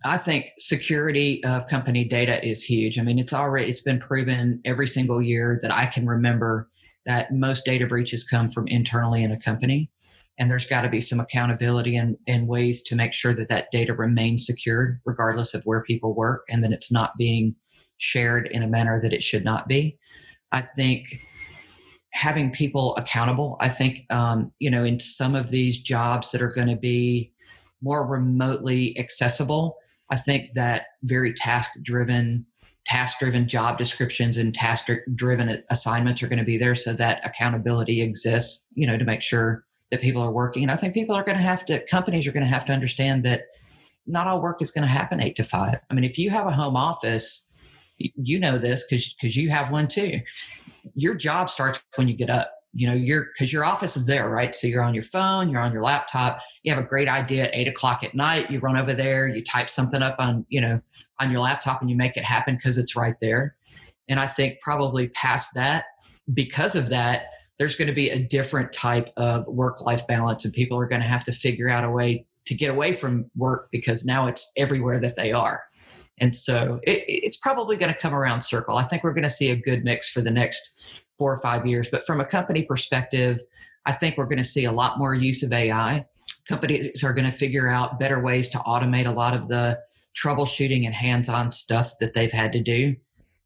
I 0.03 0.17
think 0.17 0.47
security 0.57 1.43
of 1.43 1.67
company 1.67 2.03
data 2.03 2.43
is 2.43 2.63
huge. 2.63 2.97
I 2.97 3.03
mean, 3.03 3.19
it's 3.19 3.33
already 3.33 3.69
it's 3.69 3.81
been 3.81 3.99
proven 3.99 4.59
every 4.65 4.87
single 4.87 5.21
year 5.21 5.59
that 5.61 5.71
I 5.71 5.85
can 5.85 6.07
remember 6.07 6.69
that 7.05 7.31
most 7.31 7.65
data 7.65 7.85
breaches 7.85 8.23
come 8.23 8.49
from 8.49 8.67
internally 8.67 9.23
in 9.23 9.31
a 9.31 9.39
company 9.39 9.91
and 10.37 10.49
there's 10.49 10.65
got 10.65 10.81
to 10.81 10.89
be 10.89 11.01
some 11.01 11.19
accountability 11.19 11.95
and, 11.95 12.17
and 12.27 12.47
ways 12.47 12.81
to 12.83 12.95
make 12.95 13.13
sure 13.13 13.33
that 13.33 13.49
that 13.49 13.69
data 13.71 13.93
remains 13.93 14.45
secured 14.45 14.99
regardless 15.05 15.53
of 15.53 15.63
where 15.63 15.83
people 15.83 16.15
work 16.15 16.45
and 16.49 16.63
that 16.63 16.71
it's 16.71 16.91
not 16.91 17.17
being 17.17 17.55
shared 17.97 18.47
in 18.47 18.63
a 18.63 18.67
manner 18.67 18.99
that 18.99 19.13
it 19.13 19.21
should 19.21 19.45
not 19.45 19.67
be. 19.67 19.97
I 20.51 20.61
think 20.61 21.21
having 22.13 22.51
people 22.51 22.95
accountable 22.97 23.57
i 23.59 23.69
think 23.69 24.05
um, 24.09 24.51
you 24.59 24.69
know 24.69 24.83
in 24.83 24.99
some 24.99 25.35
of 25.35 25.49
these 25.49 25.79
jobs 25.79 26.31
that 26.31 26.41
are 26.41 26.49
going 26.49 26.67
to 26.67 26.75
be 26.75 27.31
more 27.81 28.05
remotely 28.05 28.97
accessible 28.99 29.77
i 30.09 30.15
think 30.15 30.53
that 30.53 30.87
very 31.03 31.33
task 31.33 31.71
driven 31.83 32.45
task 32.85 33.19
driven 33.19 33.47
job 33.47 33.77
descriptions 33.77 34.37
and 34.37 34.53
task 34.53 34.87
driven 35.15 35.63
assignments 35.69 36.21
are 36.21 36.27
going 36.27 36.39
to 36.39 36.45
be 36.45 36.57
there 36.57 36.75
so 36.75 36.93
that 36.93 37.25
accountability 37.25 38.01
exists 38.01 38.65
you 38.73 38.85
know 38.85 38.97
to 38.97 39.05
make 39.05 39.21
sure 39.21 39.63
that 39.91 40.01
people 40.01 40.21
are 40.21 40.31
working. 40.31 40.63
And 40.63 40.71
I 40.71 40.77
think 40.77 40.93
people 40.93 41.15
are 41.15 41.23
going 41.23 41.37
to 41.37 41.43
have 41.43 41.65
to, 41.65 41.85
companies 41.85 42.25
are 42.25 42.31
going 42.31 42.45
to 42.45 42.49
have 42.49 42.65
to 42.65 42.71
understand 42.71 43.23
that 43.25 43.43
not 44.07 44.27
all 44.27 44.41
work 44.41 44.61
is 44.61 44.71
going 44.71 44.83
to 44.83 44.87
happen 44.87 45.21
eight 45.21 45.35
to 45.35 45.43
five. 45.43 45.79
I 45.89 45.93
mean, 45.93 46.03
if 46.03 46.17
you 46.17 46.29
have 46.29 46.47
a 46.47 46.51
home 46.51 46.75
office, 46.75 47.49
you 48.15 48.39
know 48.39 48.57
this 48.57 48.83
because 48.89 49.13
because 49.13 49.35
you 49.35 49.49
have 49.49 49.71
one 49.71 49.87
too. 49.87 50.21
Your 50.95 51.13
job 51.13 51.49
starts 51.49 51.83
when 51.95 52.07
you 52.07 52.15
get 52.15 52.29
up. 52.29 52.51
You 52.73 52.87
know, 52.87 52.93
you're 52.93 53.27
because 53.33 53.51
your 53.51 53.65
office 53.65 53.97
is 53.97 54.07
there, 54.07 54.29
right? 54.29 54.55
So 54.55 54.65
you're 54.65 54.83
on 54.83 54.93
your 54.93 55.03
phone, 55.03 55.49
you're 55.49 55.61
on 55.61 55.73
your 55.73 55.83
laptop. 55.83 56.39
You 56.63 56.73
have 56.73 56.83
a 56.83 56.87
great 56.87 57.09
idea 57.09 57.43
at 57.43 57.51
eight 57.53 57.67
o'clock 57.67 58.03
at 58.03 58.15
night. 58.15 58.49
You 58.49 58.59
run 58.59 58.77
over 58.77 58.93
there, 58.93 59.27
you 59.27 59.43
type 59.43 59.69
something 59.69 60.01
up 60.01 60.15
on 60.19 60.45
you 60.49 60.61
know 60.61 60.81
on 61.19 61.31
your 61.31 61.41
laptop, 61.41 61.81
and 61.81 61.89
you 61.89 61.95
make 61.95 62.17
it 62.17 62.23
happen 62.23 62.55
because 62.55 62.77
it's 62.77 62.95
right 62.95 63.15
there. 63.21 63.55
And 64.09 64.19
I 64.19 64.25
think 64.25 64.59
probably 64.61 65.09
past 65.09 65.53
that, 65.53 65.85
because 66.33 66.75
of 66.75 66.89
that, 66.89 67.25
there's 67.61 67.75
going 67.75 67.87
to 67.87 67.93
be 67.93 68.09
a 68.09 68.17
different 68.17 68.73
type 68.73 69.11
of 69.17 69.45
work 69.45 69.81
life 69.81 70.07
balance 70.07 70.45
and 70.45 70.53
people 70.53 70.79
are 70.79 70.87
going 70.87 70.99
to 70.99 71.07
have 71.07 71.23
to 71.23 71.31
figure 71.31 71.69
out 71.69 71.83
a 71.83 71.89
way 71.91 72.25
to 72.45 72.55
get 72.55 72.71
away 72.71 72.91
from 72.91 73.29
work 73.35 73.67
because 73.71 74.03
now 74.03 74.25
it's 74.25 74.51
everywhere 74.57 74.99
that 74.99 75.15
they 75.15 75.31
are. 75.31 75.61
And 76.17 76.35
so 76.35 76.79
it, 76.81 77.03
it's 77.07 77.37
probably 77.37 77.77
going 77.77 77.93
to 77.93 77.99
come 77.99 78.15
around 78.15 78.41
circle. 78.41 78.77
I 78.77 78.83
think 78.83 79.03
we're 79.03 79.13
going 79.13 79.25
to 79.25 79.29
see 79.29 79.51
a 79.51 79.55
good 79.55 79.83
mix 79.83 80.09
for 80.09 80.21
the 80.21 80.31
next 80.31 80.81
four 81.19 81.31
or 81.31 81.37
five 81.37 81.67
years 81.67 81.87
but 81.91 82.03
from 82.07 82.19
a 82.19 82.25
company 82.25 82.63
perspective 82.63 83.43
i 83.85 83.91
think 83.91 84.17
we're 84.17 84.25
going 84.25 84.39
to 84.39 84.43
see 84.43 84.65
a 84.65 84.71
lot 84.71 84.97
more 84.97 85.13
use 85.13 85.43
of 85.43 85.53
ai 85.53 86.03
companies 86.47 87.03
are 87.03 87.13
going 87.13 87.29
to 87.29 87.37
figure 87.37 87.67
out 87.67 87.99
better 87.99 88.19
ways 88.19 88.49
to 88.49 88.57
automate 88.59 89.05
a 89.05 89.11
lot 89.11 89.35
of 89.35 89.47
the 89.47 89.77
troubleshooting 90.15 90.85
and 90.85 90.95
hands-on 90.95 91.51
stuff 91.51 91.93
that 91.99 92.15
they've 92.15 92.31
had 92.31 92.51
to 92.51 92.63
do 92.63 92.95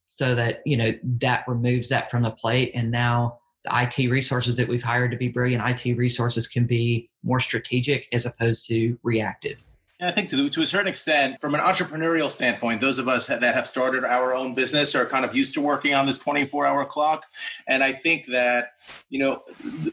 so 0.06 0.36
that 0.36 0.62
you 0.66 0.78
know 0.78 0.94
that 1.04 1.44
removes 1.48 1.90
that 1.90 2.10
from 2.10 2.24
the 2.24 2.32
plate. 2.32 2.72
And 2.74 2.92
now 2.92 3.40
the 3.66 3.82
IT 3.84 4.10
resources 4.10 4.56
that 4.58 4.68
we've 4.68 4.84
hired 4.84 5.12
to 5.12 5.18
be 5.18 5.28
brilliant 5.28 5.64
IT 5.66 5.98
resources 5.98 6.48
can 6.48 6.66
be 6.66 7.10
more 7.24 7.40
strategic 7.40 8.08
as 8.14 8.26
opposed 8.26 8.66
to 8.68 8.98
reactive. 9.04 9.66
I 10.02 10.12
think 10.12 10.30
to, 10.30 10.50
to 10.50 10.62
a 10.62 10.66
certain 10.66 10.88
extent, 10.88 11.40
from 11.40 11.56
an 11.56 11.62
entrepreneurial 11.62 12.32
standpoint, 12.32 12.82
those 12.82 13.00
of 13.00 13.08
us 13.08 13.28
that 13.28 13.42
have 13.42 13.66
started 13.66 14.04
our 14.04 14.36
own 14.36 14.54
business 14.54 14.94
are 14.94 15.06
kind 15.06 15.24
of 15.24 15.34
used 15.34 15.54
to 15.54 15.62
working 15.62 15.94
on 15.94 16.06
this 16.06 16.18
24 16.18 16.66
hour 16.66 16.86
clock. 16.86 17.26
And 17.68 17.82
I 17.82 17.94
think 17.94 18.28
that, 18.28 18.74
you 19.10 19.20
know, 19.20 19.44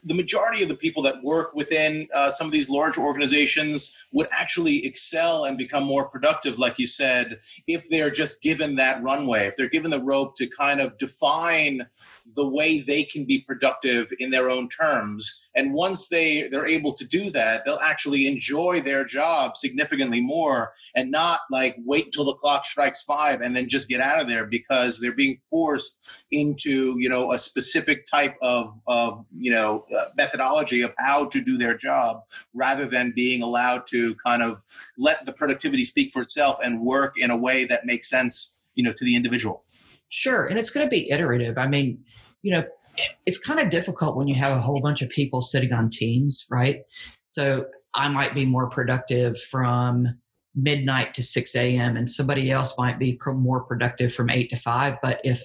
the 0.05 0.15
majority 0.15 0.63
of 0.63 0.69
the 0.69 0.77
people 0.77 1.03
that 1.03 1.23
work 1.23 1.55
within 1.55 2.09
uh, 2.15 2.31
some 2.31 2.47
of 2.47 2.53
these 2.53 2.71
large 2.71 2.99
organizations 2.99 3.97
would 4.13 4.29
actually 4.33 4.85
excel 4.87 5.45
and 5.45 5.59
become 5.59 5.85
more 5.85 6.09
productive, 6.09 6.59
like 6.59 6.79
you 6.79 6.87
said, 6.87 7.39
if 7.67 7.89
they're 7.89 8.11
just 8.11 8.43
given 8.43 8.77
that 8.77 9.03
runway, 9.03 9.47
if 9.47 9.57
they're 9.57 9.69
given 9.69 9.91
the 9.91 10.03
rope 10.03 10.37
to 10.37 10.47
kind 10.47 10.81
of 10.81 10.97
define 10.99 11.87
the 12.35 12.49
way 12.49 12.81
they 12.81 13.05
can 13.05 13.25
be 13.25 13.41
productive 13.41 14.13
in 14.19 14.31
their 14.31 14.51
own 14.51 14.69
terms. 14.69 15.47
And 15.55 15.75
once 15.75 16.09
they 16.09 16.49
they're 16.49 16.69
able 16.69 16.93
to 16.95 17.05
do 17.05 17.31
that 17.31 17.65
they'll 17.65 17.79
actually 17.79 18.27
enjoy 18.27 18.81
their 18.81 19.05
job 19.05 19.57
significantly 19.57 20.21
more 20.21 20.73
and 20.95 21.11
not 21.11 21.41
like 21.51 21.77
wait 21.85 22.07
until 22.07 22.25
the 22.25 22.35
clock 22.35 22.65
strikes 22.65 23.03
5 23.03 23.41
and 23.41 23.55
then 23.55 23.69
just 23.69 23.89
get 23.89 24.01
out 24.01 24.21
of 24.21 24.29
there 24.29 24.47
because 24.47 24.99
they're 24.99 25.13
being 25.13 25.41
forced 25.51 26.03
into 26.31 26.97
you 26.99 27.09
know 27.09 27.33
a 27.33 27.39
specific 27.39 28.07
type 28.07 28.37
of 28.41 28.73
of 28.87 29.25
you 29.37 29.51
know 29.51 29.85
uh, 29.97 30.05
methodology 30.17 30.83
of 30.83 30.93
how 30.99 31.27
to 31.27 31.41
do 31.41 31.57
their 31.57 31.77
job 31.77 32.21
rather 32.55 32.87
than 32.87 33.13
being 33.15 33.43
allowed 33.43 33.87
to 33.87 34.15
kind 34.17 34.43
of 34.43 34.61
let 34.99 35.25
the 35.27 35.33
productivity 35.33 35.85
speak 35.85 36.13
for 36.13 36.23
itself 36.23 36.59
and 36.63 36.81
work 36.81 37.19
in 37.19 37.31
a 37.31 37.37
way 37.37 37.65
that 37.65 37.87
makes 37.87 38.09
sense 38.09 38.61
you 38.75 38.83
know 38.83 38.93
to 38.93 39.05
the 39.05 39.15
individual 39.15 39.65
Sure. 40.13 40.47
And 40.47 40.59
it's 40.59 40.69
going 40.69 40.85
to 40.85 40.91
be 40.91 41.11
iterative. 41.11 41.57
I 41.57 41.67
mean, 41.67 42.05
you 42.43 42.53
know, 42.53 42.65
it's 43.25 43.39
kind 43.39 43.59
of 43.59 43.71
difficult 43.71 44.15
when 44.15 44.29
you 44.29 44.35
have 44.35 44.55
a 44.55 44.61
whole 44.61 44.79
bunch 44.83 45.01
of 45.01 45.09
people 45.09 45.41
sitting 45.41 45.73
on 45.73 45.89
teams, 45.89 46.45
right? 46.51 46.83
So 47.25 47.65
I 47.95 48.09
might 48.09 48.35
be 48.35 48.45
more 48.45 48.69
productive 48.69 49.41
from 49.41 50.07
midnight 50.55 51.15
to 51.15 51.23
6 51.23 51.57
a.m., 51.57 51.97
and 51.97 52.11
somebody 52.11 52.51
else 52.51 52.75
might 52.77 52.99
be 52.99 53.19
more 53.27 53.63
productive 53.63 54.15
from 54.15 54.29
8 54.29 54.51
to 54.51 54.57
5. 54.57 54.97
But 55.01 55.23
if 55.25 55.43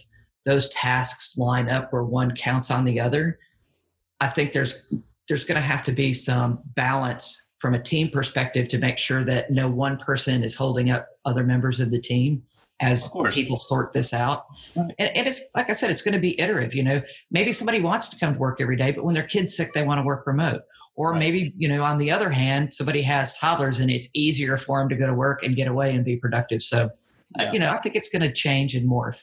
those 0.48 0.70
tasks 0.70 1.38
line 1.38 1.70
up 1.70 1.92
where 1.92 2.06
one 2.06 2.34
counts 2.34 2.72
on 2.72 2.86
the 2.86 3.00
other, 3.00 3.38
I 4.22 4.28
think 4.28 4.54
there's 4.54 4.92
there's 5.28 5.44
going 5.44 5.58
to 5.58 5.62
have 5.62 5.84
to 5.84 5.92
be 5.92 6.14
some 6.14 6.60
balance 6.74 7.52
from 7.58 7.74
a 7.74 7.84
team 7.84 8.10
perspective 8.10 8.70
to 8.70 8.78
make 8.78 8.98
sure 8.98 9.26
that 9.26 9.52
no 9.52 9.70
one 9.70 9.98
person 9.98 10.44
is 10.44 10.56
holding 10.56 10.90
up 10.90 11.08
other 11.26 11.44
members 11.44 11.82
of 11.82 11.92
the 11.92 12.00
team 12.00 12.42
as 12.80 13.10
people 13.32 13.58
sort 13.58 13.92
this 13.92 14.14
out. 14.14 14.46
Right. 14.76 14.94
And, 15.00 15.18
and, 15.18 15.28
it's 15.28 15.42
like 15.54 15.70
I 15.70 15.74
said, 15.74 15.90
it's 15.90 16.04
going 16.04 16.14
to 16.14 16.20
be 16.20 16.40
iterative. 16.40 16.76
You 16.76 16.84
know, 16.84 17.02
maybe 17.30 17.52
somebody 17.52 17.82
wants 17.82 18.08
to 18.10 18.20
come 18.20 18.36
to 18.36 18.40
work 18.40 18.62
every 18.62 18.78
day, 18.78 18.92
but 18.92 19.04
when 19.04 19.16
their 19.16 19.24
kid's 19.24 19.58
sick, 19.58 19.74
they 19.74 19.84
want 19.84 20.00
to 20.00 20.04
work 20.04 20.26
remote. 20.28 20.62
Or 20.96 21.12
right. 21.12 21.20
maybe, 21.20 21.54
you 21.58 21.68
know, 21.68 21.84
on 21.84 21.98
the 21.98 22.10
other 22.12 22.30
hand, 22.30 22.74
somebody 22.74 23.02
has 23.02 23.36
toddlers 23.38 23.80
and 23.80 23.90
it's 23.90 24.08
easier 24.14 24.56
for 24.56 24.80
them 24.80 24.88
to 24.90 24.96
go 24.96 25.08
to 25.08 25.14
work 25.14 25.44
and 25.44 25.56
get 25.56 25.68
away 25.68 25.94
and 25.94 26.06
be 26.06 26.16
productive. 26.16 26.62
So, 26.62 26.86
uh, 27.38 27.44
yeah. 27.44 27.52
you 27.52 27.60
know, 27.60 27.72
I 27.72 27.82
think 27.82 27.96
it's 27.96 28.10
going 28.10 28.22
to 28.22 28.32
change 28.32 28.76
and 28.76 28.88
morph. 28.88 29.22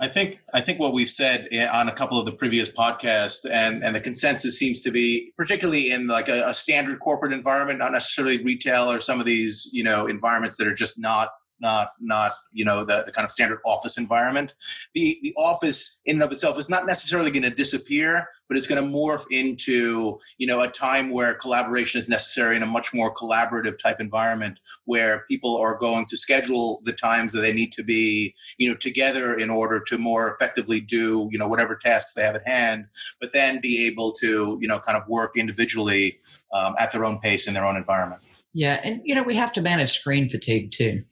I 0.00 0.08
think 0.08 0.40
I 0.52 0.60
think 0.60 0.78
what 0.78 0.92
we've 0.92 1.10
said 1.10 1.48
eh, 1.50 1.66
on 1.66 1.88
a 1.88 1.92
couple 1.92 2.18
of 2.18 2.26
the 2.26 2.32
previous 2.32 2.70
podcasts, 2.70 3.48
and 3.50 3.82
and 3.82 3.94
the 3.94 4.00
consensus 4.00 4.58
seems 4.58 4.80
to 4.82 4.90
be, 4.90 5.32
particularly 5.36 5.90
in 5.90 6.06
like 6.06 6.28
a, 6.28 6.48
a 6.48 6.54
standard 6.54 7.00
corporate 7.00 7.32
environment, 7.32 7.78
not 7.78 7.92
necessarily 7.92 8.42
retail 8.42 8.90
or 8.90 9.00
some 9.00 9.20
of 9.20 9.26
these 9.26 9.70
you 9.72 9.82
know 9.82 10.06
environments 10.06 10.56
that 10.58 10.66
are 10.66 10.74
just 10.74 10.98
not 10.98 11.30
not 11.60 11.88
not 12.00 12.32
you 12.52 12.64
know 12.64 12.84
the, 12.84 13.02
the 13.04 13.12
kind 13.12 13.24
of 13.24 13.30
standard 13.30 13.58
office 13.64 13.98
environment 13.98 14.54
the 14.94 15.18
the 15.22 15.34
office 15.36 16.00
in 16.06 16.16
and 16.16 16.22
of 16.22 16.32
itself 16.32 16.58
is 16.58 16.68
not 16.68 16.86
necessarily 16.86 17.30
going 17.30 17.42
to 17.42 17.50
disappear 17.50 18.26
but 18.50 18.56
it's 18.56 18.66
going 18.66 18.84
to 18.84 18.98
morph 18.98 19.24
into 19.30 20.18
you 20.38 20.46
know 20.46 20.60
a 20.60 20.68
time 20.68 21.10
where 21.10 21.32
collaboration 21.34 22.00
is 22.00 22.08
necessary 22.08 22.56
in 22.56 22.64
a 22.64 22.66
much 22.66 22.92
more 22.92 23.14
collaborative 23.14 23.78
type 23.78 24.00
environment 24.00 24.58
where 24.86 25.24
people 25.28 25.56
are 25.56 25.78
going 25.78 26.04
to 26.04 26.16
schedule 26.16 26.82
the 26.84 26.92
times 26.92 27.30
that 27.30 27.42
they 27.42 27.52
need 27.52 27.70
to 27.70 27.84
be 27.84 28.34
you 28.58 28.68
know 28.68 28.74
together 28.74 29.34
in 29.34 29.48
order 29.48 29.78
to 29.78 29.96
more 29.96 30.34
effectively 30.34 30.80
do 30.80 31.28
you 31.30 31.38
know 31.38 31.46
whatever 31.46 31.76
tasks 31.76 32.12
they 32.12 32.22
have 32.22 32.34
at 32.34 32.46
hand 32.46 32.86
but 33.20 33.32
then 33.32 33.60
be 33.60 33.86
able 33.86 34.10
to 34.10 34.58
you 34.60 34.66
know 34.66 34.80
kind 34.80 34.98
of 34.98 35.08
work 35.08 35.36
individually 35.36 36.18
um, 36.52 36.74
at 36.76 36.90
their 36.90 37.04
own 37.04 37.20
pace 37.20 37.46
in 37.46 37.54
their 37.54 37.64
own 37.64 37.76
environment. 37.76 38.20
Yeah 38.52 38.80
and 38.82 39.00
you 39.04 39.14
know 39.14 39.22
we 39.22 39.36
have 39.36 39.52
to 39.52 39.62
manage 39.62 39.92
screen 39.92 40.28
fatigue 40.28 40.72
too. 40.72 41.04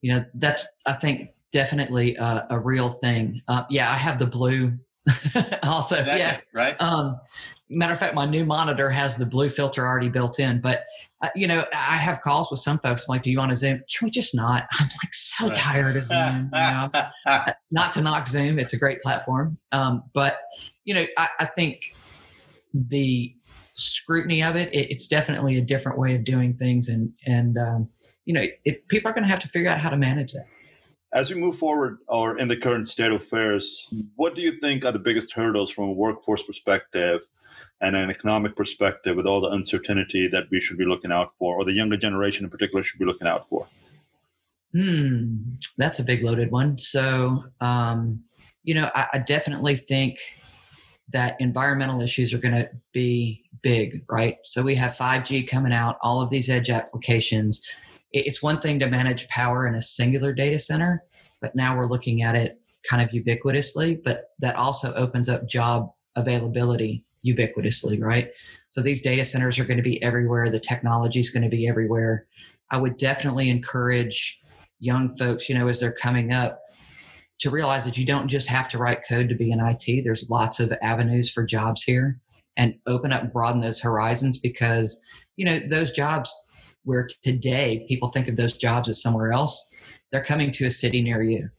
You 0.00 0.14
know 0.14 0.24
that's 0.34 0.66
i 0.86 0.92
think 0.92 1.30
definitely 1.52 2.16
a, 2.16 2.46
a 2.50 2.58
real 2.58 2.90
thing. 2.90 3.42
Uh, 3.48 3.64
yeah 3.68 3.90
i 3.90 3.96
have 3.96 4.18
the 4.18 4.26
blue 4.26 4.78
also, 5.62 5.96
exactly, 5.96 6.18
yeah. 6.18 6.36
Right. 6.52 6.80
Um, 6.80 7.20
matter 7.68 7.92
of 7.92 7.98
fact, 7.98 8.14
my 8.14 8.26
new 8.26 8.44
monitor 8.44 8.90
has 8.90 9.16
the 9.16 9.26
blue 9.26 9.48
filter 9.48 9.86
already 9.86 10.08
built 10.08 10.38
in. 10.38 10.60
But 10.60 10.84
uh, 11.22 11.28
you 11.34 11.46
know, 11.46 11.64
I 11.72 11.96
have 11.96 12.20
calls 12.20 12.50
with 12.50 12.60
some 12.60 12.78
folks. 12.78 13.04
I'm 13.08 13.14
like, 13.14 13.22
"Do 13.22 13.30
you 13.30 13.38
want 13.38 13.50
to 13.50 13.56
Zoom? 13.56 13.82
Can 13.90 14.06
we 14.06 14.10
just 14.10 14.34
not?" 14.34 14.66
I'm 14.78 14.86
like 14.86 15.14
so 15.14 15.46
Right. 15.46 15.54
tired 15.54 15.96
of 15.96 16.04
Zoom. 16.04 16.50
know? 16.52 16.90
not 17.70 17.92
to 17.92 18.00
knock 18.00 18.26
Zoom, 18.26 18.58
it's 18.58 18.72
a 18.72 18.76
great 18.78 19.00
platform. 19.00 19.56
Um, 19.72 20.02
but 20.12 20.38
you 20.84 20.94
know, 20.94 21.06
I, 21.16 21.28
I 21.40 21.44
think 21.46 21.94
the 22.74 23.34
scrutiny 23.74 24.42
of 24.42 24.56
it, 24.56 24.72
it, 24.72 24.90
it's 24.90 25.06
definitely 25.08 25.56
a 25.58 25.62
different 25.62 25.98
way 25.98 26.14
of 26.14 26.24
doing 26.24 26.54
things, 26.54 26.88
and 26.88 27.12
and 27.26 27.56
um, 27.56 27.88
you 28.26 28.34
know, 28.34 28.44
it, 28.64 28.86
people 28.88 29.10
are 29.10 29.14
going 29.14 29.24
to 29.24 29.30
have 29.30 29.40
to 29.40 29.48
figure 29.48 29.70
out 29.70 29.78
how 29.78 29.88
to 29.88 29.96
manage 29.96 30.32
that. 30.32 30.46
As 31.16 31.32
we 31.32 31.40
move 31.40 31.56
forward 31.56 32.00
or 32.08 32.38
in 32.38 32.46
the 32.46 32.58
current 32.58 32.90
state 32.90 33.10
of 33.10 33.22
affairs, 33.22 33.88
what 34.16 34.34
do 34.34 34.42
you 34.42 34.60
think 34.60 34.84
are 34.84 34.92
the 34.92 34.98
biggest 34.98 35.32
hurdles 35.32 35.70
from 35.70 35.84
a 35.84 35.92
workforce 35.92 36.42
perspective 36.42 37.22
and 37.80 37.96
an 37.96 38.10
economic 38.10 38.54
perspective 38.54 39.16
with 39.16 39.24
all 39.24 39.40
the 39.40 39.48
uncertainty 39.48 40.28
that 40.28 40.42
we 40.50 40.60
should 40.60 40.76
be 40.76 40.84
looking 40.84 41.10
out 41.10 41.32
for, 41.38 41.56
or 41.56 41.64
the 41.64 41.72
younger 41.72 41.96
generation 41.96 42.44
in 42.44 42.50
particular 42.50 42.82
should 42.82 42.98
be 42.98 43.06
looking 43.06 43.26
out 43.26 43.48
for? 43.48 43.66
Hmm, 44.72 45.36
that's 45.78 46.00
a 46.00 46.04
big 46.04 46.22
loaded 46.22 46.50
one. 46.50 46.76
So, 46.76 47.44
um, 47.62 48.22
you 48.64 48.74
know, 48.74 48.90
I, 48.94 49.06
I 49.14 49.18
definitely 49.20 49.76
think 49.76 50.18
that 51.08 51.40
environmental 51.40 52.02
issues 52.02 52.34
are 52.34 52.38
going 52.38 52.56
to 52.56 52.68
be 52.92 53.42
big, 53.62 54.04
right? 54.10 54.36
So 54.44 54.62
we 54.62 54.74
have 54.74 54.94
5G 54.94 55.48
coming 55.48 55.72
out, 55.72 55.96
all 56.02 56.20
of 56.20 56.28
these 56.28 56.50
edge 56.50 56.68
applications. 56.68 57.62
It- 58.12 58.26
It's 58.26 58.42
one 58.42 58.60
thing 58.60 58.78
to 58.80 58.88
manage 58.88 59.28
power 59.28 59.66
in 59.66 59.74
a 59.74 59.82
singular 59.82 60.32
data 60.32 60.58
center, 60.58 61.02
but 61.40 61.54
now 61.54 61.76
we're 61.76 61.86
looking 61.86 62.22
at 62.22 62.34
it 62.34 62.60
kind 62.88 63.02
of 63.02 63.10
ubiquitously, 63.10 64.02
but 64.04 64.30
that 64.38 64.56
also 64.56 64.92
opens 64.94 65.28
up 65.28 65.48
job 65.48 65.90
availability 66.14 67.04
ubiquitously, 67.26 68.00
right? 68.00 68.30
So 68.68 68.80
these 68.80 69.02
data 69.02 69.24
centers 69.24 69.58
are 69.58 69.64
going 69.64 69.76
to 69.78 69.82
be 69.82 70.02
everywhere. 70.02 70.50
The 70.50 70.60
technology 70.60 71.20
is 71.20 71.30
going 71.30 71.42
to 71.42 71.48
be 71.48 71.66
everywhere. 71.68 72.26
I 72.70 72.78
would 72.78 72.96
definitely 72.96 73.50
encourage 73.50 74.40
young 74.78 75.16
folks, 75.16 75.48
you 75.48 75.54
know, 75.56 75.68
as 75.68 75.80
they're 75.80 75.92
coming 75.92 76.32
up, 76.32 76.60
to 77.38 77.50
realize 77.50 77.84
that 77.84 77.98
you 77.98 78.06
don't 78.06 78.28
just 78.28 78.46
have 78.46 78.68
to 78.68 78.78
write 78.78 79.00
code 79.06 79.28
to 79.28 79.34
be 79.34 79.50
in 79.50 79.60
IT. 79.60 80.02
There's 80.04 80.30
lots 80.30 80.58
of 80.60 80.72
avenues 80.82 81.30
for 81.30 81.44
jobs 81.44 81.82
here 81.82 82.18
and 82.56 82.74
open 82.86 83.12
up 83.12 83.22
and 83.22 83.32
broaden 83.32 83.60
those 83.60 83.80
horizons 83.80 84.38
because, 84.38 84.98
you 85.36 85.44
know, 85.44 85.58
those 85.68 85.90
jobs 85.90 86.34
where 86.86 87.06
today 87.22 87.84
people 87.88 88.08
think 88.10 88.28
of 88.28 88.36
those 88.36 88.54
jobs 88.54 88.88
as 88.88 89.02
somewhere 89.02 89.32
else, 89.32 89.70
they're 90.10 90.24
coming 90.24 90.52
to 90.52 90.66
a 90.66 90.70
city 90.70 91.02
near 91.02 91.22
you. 91.22 91.50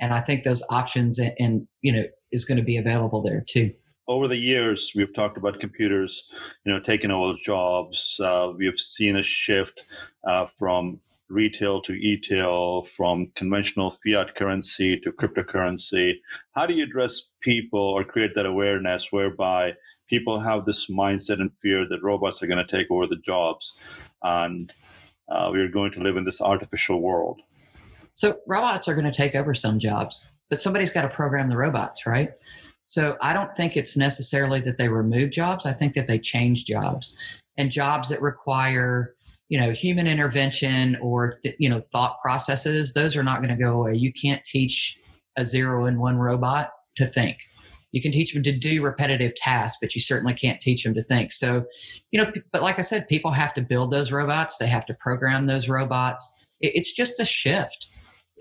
And 0.00 0.12
I 0.12 0.20
think 0.20 0.44
those 0.44 0.62
options 0.68 1.18
and, 1.18 1.32
and 1.38 1.68
you 1.80 1.92
know, 1.92 2.04
is 2.30 2.44
going 2.44 2.58
to 2.58 2.64
be 2.64 2.76
available 2.76 3.22
there 3.22 3.44
too. 3.48 3.72
over 4.08 4.28
the 4.28 4.36
years, 4.36 4.92
we've 4.94 5.14
talked 5.14 5.38
about 5.38 5.60
computers, 5.60 6.28
you 6.64 6.72
know, 6.72 6.80
taking 6.80 7.10
over 7.10 7.38
jobs. 7.42 8.16
Uh, 8.22 8.52
we've 8.56 8.78
seen 8.78 9.16
a 9.16 9.22
shift 9.22 9.84
uh, 10.28 10.46
from 10.58 11.00
retail 11.28 11.80
to 11.80 11.92
e-tail, 11.94 12.84
from 12.96 13.32
conventional 13.34 13.90
fiat 14.04 14.34
currency 14.34 15.00
to 15.00 15.12
cryptocurrency. 15.12 16.14
How 16.54 16.66
do 16.66 16.74
you 16.74 16.84
address 16.84 17.30
people 17.40 17.80
or 17.80 18.04
create 18.04 18.34
that 18.34 18.44
awareness 18.44 19.08
whereby 19.10 19.74
people 20.12 20.38
have 20.38 20.66
this 20.66 20.90
mindset 20.90 21.40
and 21.40 21.50
fear 21.62 21.88
that 21.88 22.02
robots 22.02 22.42
are 22.42 22.46
going 22.46 22.64
to 22.64 22.70
take 22.70 22.90
over 22.90 23.06
the 23.06 23.16
jobs, 23.24 23.72
and 24.22 24.70
uh, 25.30 25.48
we're 25.50 25.70
going 25.70 25.90
to 25.90 26.00
live 26.00 26.18
in 26.18 26.24
this 26.24 26.42
artificial 26.42 27.00
world? 27.00 27.40
So 28.12 28.36
robots 28.46 28.88
are 28.88 28.94
going 28.94 29.10
to 29.10 29.16
take 29.16 29.34
over 29.34 29.54
some 29.54 29.78
jobs, 29.78 30.26
but 30.50 30.60
somebody's 30.60 30.90
got 30.90 31.02
to 31.02 31.08
program 31.08 31.48
the 31.48 31.56
robots, 31.56 32.04
right? 32.04 32.32
So 32.84 33.16
I 33.22 33.32
don't 33.32 33.56
think 33.56 33.74
it's 33.74 33.96
necessarily 33.96 34.60
that 34.60 34.76
they 34.76 34.88
remove 34.88 35.30
jobs. 35.30 35.64
I 35.64 35.72
think 35.72 35.94
that 35.94 36.08
they 36.08 36.18
change 36.18 36.66
jobs, 36.66 37.16
and 37.56 37.70
jobs 37.70 38.10
that 38.10 38.20
require 38.20 39.14
you 39.48 39.58
know 39.58 39.70
human 39.70 40.06
intervention 40.06 40.98
or 41.00 41.38
th- 41.42 41.56
you 41.58 41.70
know 41.70 41.80
thought 41.90 42.20
processes. 42.20 42.92
Those 42.92 43.16
are 43.16 43.22
not 43.22 43.42
going 43.42 43.56
to 43.56 43.62
go 43.62 43.80
away. 43.80 43.94
You 43.94 44.12
can't 44.12 44.44
teach 44.44 44.98
a 45.38 45.44
zero 45.46 45.86
and 45.86 45.98
one 45.98 46.18
robot 46.18 46.70
to 46.96 47.06
think. 47.06 47.38
You 47.92 48.02
can 48.02 48.12
teach 48.12 48.34
them 48.34 48.42
to 48.42 48.52
do 48.52 48.82
repetitive 48.82 49.34
tasks, 49.34 49.78
but 49.80 49.94
you 49.94 50.00
certainly 50.00 50.34
can't 50.34 50.60
teach 50.60 50.82
them 50.82 50.94
to 50.94 51.02
think. 51.02 51.32
So, 51.32 51.64
you 52.10 52.22
know, 52.22 52.32
but 52.52 52.62
like 52.62 52.78
I 52.78 52.82
said, 52.82 53.08
people 53.08 53.30
have 53.30 53.54
to 53.54 53.62
build 53.62 53.92
those 53.92 54.10
robots. 54.10 54.56
They 54.56 54.66
have 54.66 54.86
to 54.86 54.94
program 54.94 55.46
those 55.46 55.68
robots. 55.68 56.34
It's 56.60 56.92
just 56.92 57.20
a 57.20 57.24
shift 57.24 57.88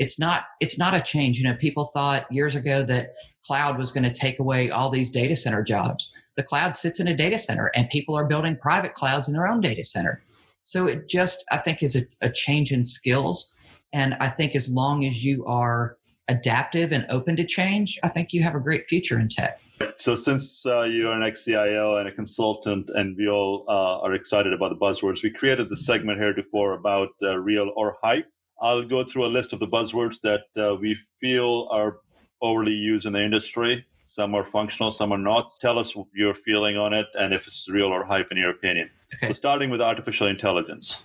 it's 0.01 0.17
not 0.17 0.45
it's 0.59 0.79
not 0.79 0.95
a 0.95 0.99
change 0.99 1.37
you 1.37 1.43
know 1.43 1.55
people 1.55 1.91
thought 1.93 2.31
years 2.31 2.55
ago 2.55 2.83
that 2.83 3.13
cloud 3.45 3.77
was 3.77 3.91
going 3.91 4.03
to 4.03 4.11
take 4.11 4.39
away 4.39 4.71
all 4.71 4.89
these 4.89 5.11
data 5.11 5.35
center 5.35 5.63
jobs 5.63 6.11
the 6.37 6.43
cloud 6.43 6.75
sits 6.75 6.99
in 6.99 7.07
a 7.07 7.15
data 7.15 7.37
center 7.37 7.71
and 7.75 7.89
people 7.89 8.15
are 8.15 8.25
building 8.25 8.57
private 8.57 8.93
clouds 8.93 9.27
in 9.27 9.33
their 9.33 9.47
own 9.47 9.61
data 9.61 9.83
center 9.83 10.23
so 10.63 10.87
it 10.87 11.07
just 11.07 11.45
i 11.51 11.57
think 11.57 11.83
is 11.83 11.95
a, 11.95 12.01
a 12.21 12.29
change 12.29 12.71
in 12.71 12.83
skills 12.83 13.53
and 13.93 14.15
i 14.15 14.27
think 14.27 14.55
as 14.55 14.67
long 14.69 15.05
as 15.05 15.23
you 15.23 15.45
are 15.45 15.97
adaptive 16.27 16.91
and 16.91 17.05
open 17.09 17.35
to 17.35 17.45
change 17.45 17.99
i 18.03 18.07
think 18.07 18.33
you 18.33 18.41
have 18.43 18.55
a 18.55 18.59
great 18.59 18.87
future 18.87 19.19
in 19.19 19.29
tech 19.29 19.59
So, 19.97 20.15
since 20.15 20.65
uh, 20.65 20.83
you're 20.83 21.13
an 21.13 21.23
ex-CIO 21.23 21.97
and 21.97 22.07
a 22.07 22.11
consultant, 22.11 22.89
and 22.93 23.15
we 23.17 23.27
all 23.27 23.65
uh, 23.67 23.99
are 24.01 24.13
excited 24.13 24.53
about 24.53 24.69
the 24.69 24.75
buzzwords, 24.75 25.23
we 25.23 25.31
created 25.31 25.69
the 25.69 25.77
segment 25.77 26.19
here 26.19 26.33
before 26.33 26.73
about 26.73 27.09
uh, 27.23 27.37
real 27.37 27.71
or 27.75 27.97
hype. 28.03 28.27
I'll 28.61 28.83
go 28.83 29.03
through 29.03 29.25
a 29.25 29.31
list 29.37 29.53
of 29.53 29.59
the 29.59 29.67
buzzwords 29.67 30.17
that 30.21 30.43
uh, 30.55 30.75
we 30.75 30.97
feel 31.19 31.67
are 31.71 31.97
overly 32.41 32.73
used 32.73 33.05
in 33.05 33.13
the 33.13 33.23
industry. 33.23 33.85
Some 34.03 34.35
are 34.35 34.45
functional, 34.45 34.91
some 34.91 35.11
are 35.11 35.17
not. 35.17 35.51
Tell 35.59 35.79
us 35.79 35.95
your 36.13 36.33
feeling 36.33 36.77
on 36.77 36.93
it 36.93 37.07
and 37.15 37.33
if 37.33 37.47
it's 37.47 37.67
real 37.69 37.87
or 37.87 38.03
hype 38.03 38.27
in 38.31 38.37
your 38.37 38.49
opinion. 38.51 38.89
Okay. 39.15 39.29
So, 39.29 39.33
starting 39.33 39.69
with 39.69 39.81
artificial 39.81 40.27
intelligence, 40.27 41.01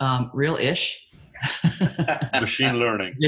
um, 0.00 0.30
real-ish 0.34 1.05
machine 2.40 2.78
learning. 2.78 3.14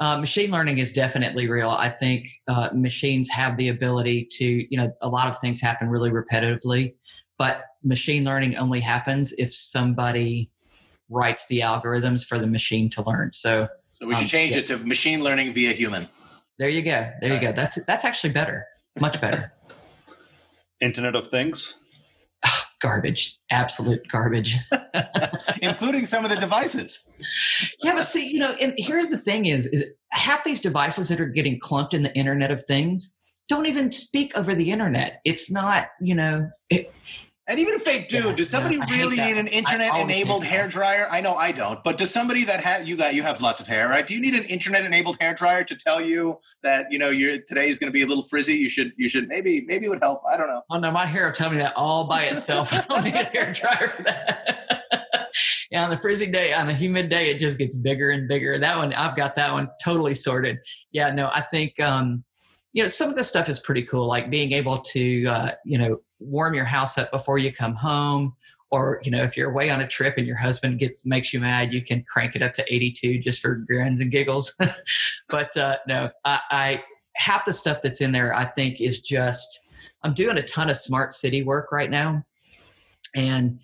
Uh, 0.00 0.18
machine 0.18 0.50
learning 0.50 0.78
is 0.78 0.92
definitely 0.92 1.48
real. 1.48 1.70
I 1.70 1.88
think 1.88 2.26
uh, 2.48 2.70
machines 2.74 3.28
have 3.28 3.56
the 3.56 3.68
ability 3.68 4.26
to, 4.32 4.44
you 4.44 4.76
know, 4.76 4.92
a 5.00 5.08
lot 5.08 5.28
of 5.28 5.38
things 5.38 5.60
happen 5.60 5.88
really 5.88 6.10
repetitively, 6.10 6.94
but 7.38 7.66
machine 7.84 8.24
learning 8.24 8.56
only 8.56 8.80
happens 8.80 9.32
if 9.38 9.54
somebody 9.54 10.50
writes 11.08 11.46
the 11.46 11.60
algorithms 11.60 12.26
for 12.26 12.38
the 12.40 12.48
machine 12.48 12.90
to 12.90 13.02
learn. 13.02 13.32
So 13.32 13.68
So 13.92 14.06
we 14.08 14.14
should 14.16 14.22
Um, 14.22 14.28
change 14.28 14.52
yeah. 14.54 14.60
it 14.60 14.66
to 14.68 14.78
machine 14.78 15.22
learning 15.22 15.54
via 15.54 15.72
human. 15.72 16.08
there 16.58 16.68
you 16.68 16.82
go. 16.82 17.08
There 17.20 17.32
you 17.32 17.40
go. 17.40 17.52
That's 17.52 17.78
that's 17.86 18.04
actually 18.04 18.32
better. 18.32 18.66
Much 19.00 19.20
better. 19.20 19.52
Internet 20.80 21.14
of 21.14 21.28
Things. 21.28 21.78
Garbage. 22.82 23.38
Absolute 23.50 24.00
garbage. 24.10 24.56
including 25.62 26.04
some 26.04 26.24
of 26.24 26.30
the 26.30 26.36
devices. 26.36 27.12
Yeah, 27.82 27.94
but 27.94 28.04
see, 28.04 28.28
you 28.28 28.38
know, 28.38 28.52
and 28.60 28.74
here's 28.76 29.08
the 29.08 29.18
thing 29.18 29.46
is, 29.46 29.66
is 29.66 29.88
half 30.10 30.44
these 30.44 30.60
devices 30.60 31.08
that 31.08 31.20
are 31.20 31.26
getting 31.26 31.58
clumped 31.58 31.94
in 31.94 32.02
the 32.02 32.14
Internet 32.14 32.50
of 32.50 32.62
Things 32.64 33.14
don't 33.48 33.66
even 33.66 33.92
speak 33.92 34.36
over 34.36 34.54
the 34.54 34.70
internet. 34.70 35.20
It's 35.24 35.50
not, 35.50 35.88
you 36.00 36.14
know, 36.14 36.48
it, 36.70 36.92
And 37.48 37.58
even 37.58 37.74
if 37.74 37.84
they 37.84 38.04
do, 38.04 38.28
Yeah, 38.28 38.34
does 38.34 38.50
somebody 38.50 38.76
yeah, 38.76 38.84
really 38.88 39.16
need 39.16 39.36
an 39.36 39.48
internet-enabled 39.48 40.44
hair 40.44 40.68
dryer? 40.68 41.08
I 41.10 41.20
know 41.20 41.34
I 41.34 41.50
don't, 41.50 41.82
but 41.82 41.98
does 41.98 42.10
somebody 42.12 42.44
that 42.44 42.62
ha- 42.62 42.82
you 42.84 42.96
got 42.96 43.14
you 43.14 43.24
have 43.24 43.40
lots 43.40 43.60
of 43.60 43.66
hair, 43.66 43.88
right? 43.88 44.06
Do 44.06 44.14
you 44.14 44.20
need 44.20 44.34
an 44.34 44.44
internet-enabled 44.44 45.16
hair 45.20 45.34
dryer 45.34 45.64
to 45.64 45.74
tell 45.74 46.00
you 46.00 46.38
that 46.62 46.86
you 46.92 46.98
know 46.98 47.10
your 47.10 47.38
today 47.38 47.68
is 47.68 47.80
going 47.80 47.88
to 47.88 47.92
be 47.92 48.02
a 48.02 48.06
little 48.06 48.24
frizzy? 48.24 48.54
You 48.54 48.68
should 48.68 48.92
you 48.96 49.08
should 49.08 49.28
maybe 49.28 49.62
maybe 49.62 49.86
it 49.86 49.88
would 49.88 50.02
help. 50.02 50.22
I 50.30 50.36
don't 50.36 50.48
know. 50.48 50.62
oh 50.70 50.78
no, 50.78 50.92
my 50.92 51.04
hair 51.04 51.26
will 51.26 51.32
tell 51.32 51.50
me 51.50 51.56
that 51.56 51.74
all 51.74 52.04
by 52.04 52.24
itself. 52.24 52.68
I 52.72 52.82
don't 52.88 53.04
need 53.04 53.14
a 53.14 53.24
hair 53.24 53.52
dryer 53.52 53.88
for 53.88 54.02
that. 54.04 54.82
yeah, 55.70 55.84
on 55.84 55.90
the 55.90 55.98
freezing 55.98 56.30
day, 56.30 56.52
on 56.52 56.66
the 56.66 56.74
humid 56.74 57.08
day, 57.08 57.30
it 57.30 57.38
just 57.38 57.58
gets 57.58 57.74
bigger 57.74 58.10
and 58.10 58.28
bigger. 58.28 58.58
That 58.58 58.76
one, 58.76 58.92
I've 58.92 59.16
got 59.16 59.34
that 59.36 59.52
one 59.52 59.68
totally 59.82 60.14
sorted. 60.14 60.58
Yeah, 60.92 61.10
no, 61.10 61.28
I 61.32 61.40
think, 61.40 61.80
um, 61.80 62.24
you 62.72 62.82
know, 62.82 62.88
some 62.88 63.08
of 63.08 63.16
this 63.16 63.28
stuff 63.28 63.48
is 63.48 63.60
pretty 63.60 63.82
cool, 63.82 64.06
like 64.06 64.30
being 64.30 64.52
able 64.52 64.78
to, 64.80 65.26
uh, 65.26 65.50
you 65.64 65.78
know, 65.78 66.00
warm 66.24 66.54
your 66.54 66.64
house 66.64 66.98
up 66.98 67.10
before 67.10 67.38
you 67.38 67.52
come 67.52 67.74
home. 67.74 68.34
Or, 68.70 69.02
you 69.04 69.10
know, 69.10 69.22
if 69.22 69.36
you're 69.36 69.50
away 69.50 69.68
on 69.68 69.82
a 69.82 69.86
trip 69.86 70.14
and 70.16 70.26
your 70.26 70.36
husband 70.36 70.78
gets 70.78 71.04
makes 71.04 71.34
you 71.34 71.40
mad, 71.40 71.74
you 71.74 71.82
can 71.82 72.04
crank 72.10 72.34
it 72.34 72.42
up 72.42 72.54
to 72.54 72.74
82 72.74 73.18
just 73.18 73.42
for 73.42 73.56
grins 73.56 74.00
and 74.00 74.10
giggles. 74.10 74.54
but 75.28 75.54
uh, 75.58 75.76
no, 75.86 76.10
I, 76.24 76.40
I 76.50 76.84
half 77.16 77.44
the 77.44 77.52
stuff 77.52 77.82
that's 77.82 78.00
in 78.00 78.12
there, 78.12 78.34
I 78.34 78.44
think, 78.44 78.80
is 78.80 79.00
just 79.00 79.60
I'm 80.02 80.14
doing 80.14 80.38
a 80.38 80.42
ton 80.42 80.70
of 80.70 80.76
smart 80.76 81.12
city 81.12 81.42
work 81.42 81.70
right 81.70 81.90
now, 81.90 82.24
and 83.14 83.60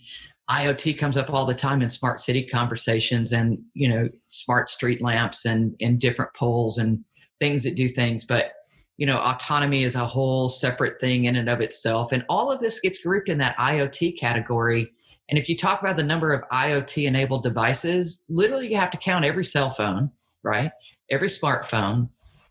IoT 0.50 0.98
comes 0.98 1.16
up 1.16 1.30
all 1.30 1.46
the 1.46 1.54
time 1.54 1.82
in 1.82 1.90
smart 1.90 2.20
city 2.20 2.46
conversations, 2.46 3.32
and 3.32 3.58
you 3.74 3.88
know, 3.88 4.08
smart 4.28 4.68
street 4.68 5.02
lamps 5.02 5.44
and 5.44 5.74
and 5.80 5.98
different 5.98 6.32
poles 6.34 6.78
and 6.78 7.04
things 7.40 7.62
that 7.62 7.76
do 7.76 7.88
things, 7.88 8.24
but 8.24 8.52
you 8.98 9.06
know 9.06 9.16
autonomy 9.18 9.84
is 9.84 9.94
a 9.94 10.04
whole 10.04 10.50
separate 10.50 11.00
thing 11.00 11.24
in 11.24 11.36
and 11.36 11.48
of 11.48 11.62
itself 11.62 12.12
and 12.12 12.24
all 12.28 12.52
of 12.52 12.60
this 12.60 12.80
gets 12.80 12.98
grouped 12.98 13.30
in 13.30 13.38
that 13.38 13.56
iot 13.56 14.18
category. 14.18 14.92
And 15.30 15.38
if 15.38 15.48
you 15.48 15.56
talk 15.56 15.80
about 15.80 15.96
the 15.96 16.02
number 16.02 16.32
of 16.32 16.46
iot 16.50 17.06
enabled 17.06 17.42
devices 17.42 18.24
literally 18.28 18.68
you 18.68 18.76
have 18.76 18.90
to 18.90 18.98
count 18.98 19.24
every 19.24 19.44
cell 19.44 19.70
phone 19.70 20.10
right? 20.42 20.70
Every 21.10 21.28
smartphone. 21.28 22.08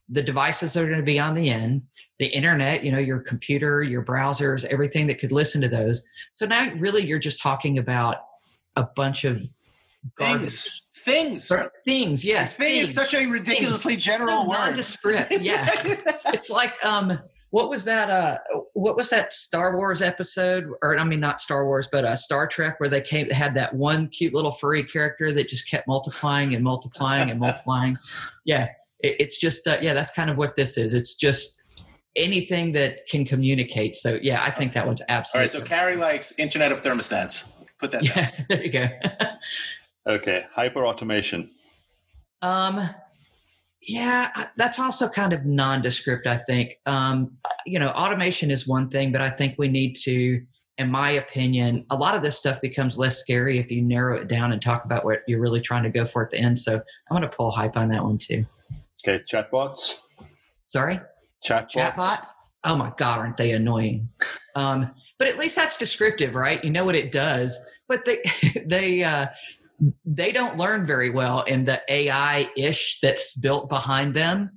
The 0.10 0.22
devices 0.22 0.74
that 0.74 0.84
are 0.84 0.88
going 0.88 1.00
to 1.00 1.06
be 1.06 1.20
on 1.20 1.36
the 1.36 1.50
end. 1.50 1.84
The 2.20 2.28
internet 2.28 2.84
you 2.84 2.92
know 2.92 2.98
your 2.98 3.20
computer 3.20 3.84
your 3.84 4.04
browsers 4.04 4.66
everything 4.66 5.06
that 5.08 5.20
could 5.20 5.32
listen 5.32 5.62
to 5.62 5.70
those. 5.70 6.04
So 6.32 6.48
now 6.48 6.72
really 6.78 7.06
you're 7.06 7.20
just 7.20 7.42
talking 7.42 7.78
about 7.78 8.18
a 8.76 8.84
bunch 8.96 9.24
of 9.24 9.44
garbage 10.16 10.40
things 10.40 10.87
things 11.08 11.52
things 11.86 12.24
yes 12.26 12.56
thing 12.58 12.76
things. 12.76 12.90
is 12.90 12.96
such 12.96 13.14
a 13.14 13.26
ridiculously 13.26 13.94
Things. 13.94 14.04
general 14.04 14.44
So 14.44 14.50
word 14.50 14.58
nondescript 14.58 15.32
yeah 15.42 15.68
it's 16.34 16.50
like 16.50 16.74
um 16.86 17.18
what 17.52 17.70
was 17.70 17.84
that 17.86 18.10
uh 18.10 18.38
what 18.74 18.96
was 18.98 19.10
that 19.12 19.32
star 19.32 19.78
wars 19.78 20.02
episode 20.02 20.66
or 20.84 20.98
i 21.00 21.04
mean 21.04 21.20
not 21.20 21.40
star 21.40 21.66
wars 21.66 21.88
but 21.92 22.04
uh 22.04 22.16
star 22.16 22.48
trek 22.48 22.80
where 22.80 22.90
they 22.90 23.02
came 23.02 23.30
had 23.30 23.54
that 23.56 23.74
one 23.74 24.10
cute 24.10 24.34
little 24.34 24.52
furry 24.52 24.84
character 24.84 25.32
that 25.32 25.48
just 25.48 25.70
kept 25.70 25.88
multiplying 25.88 26.54
and 26.56 26.64
multiplying 26.64 27.30
and 27.32 27.40
multiplying 27.40 27.98
yeah 28.46 28.68
it, 29.00 29.16
it's 29.20 29.38
just 29.38 29.66
uh, 29.68 29.78
yeah 29.82 29.94
that's 29.94 30.12
kind 30.12 30.30
of 30.30 30.38
what 30.38 30.56
this 30.56 30.78
is 30.78 30.94
it's 30.94 31.16
just 31.16 31.64
anything 32.16 32.72
that 32.72 33.08
can 33.10 33.24
communicate 33.24 33.96
so 33.96 34.20
yeah 34.22 34.44
i 34.44 34.52
think 34.52 34.74
that 34.74 34.86
one's 34.86 35.02
absolutely 35.08 35.50
All 35.50 35.62
right. 35.62 35.68
so 35.70 35.76
carrie 35.76 35.96
likes 35.96 36.38
internet 36.38 36.72
of 36.72 36.82
thermostats 36.82 37.54
put 37.80 37.92
that 37.92 38.04
down. 38.04 38.30
there 38.50 38.64
you 38.64 38.72
go 38.72 38.88
Okay, 40.08 40.46
hyper 40.54 40.86
automation. 40.86 41.52
Um, 42.42 42.90
yeah, 43.82 44.48
that's 44.58 44.80
also 44.80 45.08
kind 45.08 45.34
of 45.34 45.46
nondescript. 45.46 46.28
I 46.28 46.38
think. 46.38 46.76
Um, 46.86 47.38
you 47.66 47.80
know, 47.80 47.90
automation 47.90 48.52
is 48.52 48.68
one 48.68 48.90
thing, 48.90 49.12
but 49.12 49.22
I 49.22 49.30
think 49.30 49.56
we 49.58 49.68
need 49.68 49.96
to, 50.04 50.42
in 50.78 50.90
my 50.90 51.12
opinion, 51.12 51.86
a 51.90 51.96
lot 51.96 52.16
of 52.16 52.22
this 52.22 52.38
stuff 52.38 52.62
becomes 52.62 52.98
less 52.98 53.18
scary 53.18 53.60
if 53.60 53.72
you 53.72 53.82
narrow 53.82 54.18
it 54.18 54.28
down 54.28 54.52
and 54.52 54.62
talk 54.62 54.86
about 54.86 55.04
what 55.06 55.20
you're 55.28 55.40
really 55.40 55.62
trying 55.62 55.84
to 55.84 55.90
go 55.90 56.06
for 56.06 56.24
at 56.24 56.32
the 56.32 56.38
end. 56.38 56.58
So 56.60 56.76
I'm 56.76 57.18
going 57.18 57.30
to 57.30 57.36
pull 57.36 57.52
hype 57.52 57.78
on 57.78 57.90
that 57.90 58.04
one 58.04 58.18
too. 58.18 58.46
Okay, 59.06 59.24
chatbots. 59.30 59.96
Sorry, 60.66 61.00
Chatbots. 61.46 61.72
chatbots. 61.72 62.28
Oh 62.64 62.76
my 62.76 62.92
god, 62.98 63.20
aren't 63.20 63.38
they 63.38 63.52
annoying? 63.52 64.10
Um, 64.56 64.92
but 65.20 65.28
at 65.28 65.38
least 65.38 65.56
that's 65.56 65.78
descriptive, 65.78 66.36
right? 66.36 66.64
You 66.64 66.70
know 66.70 66.84
what 66.84 66.96
it 66.96 67.12
does, 67.12 67.58
but 67.88 68.04
they 68.06 68.22
they 68.66 69.04
uh, 69.04 69.28
they 70.06 70.32
don't 70.32 70.58
learn 70.58 70.86
very 70.86 71.10
well 71.10 71.44
in 71.44 71.66
the 71.66 71.82
AI 71.90 72.50
ish 72.56 73.00
that's 73.02 73.34
built 73.36 73.70
behind 73.70 74.16
them. 74.16 74.50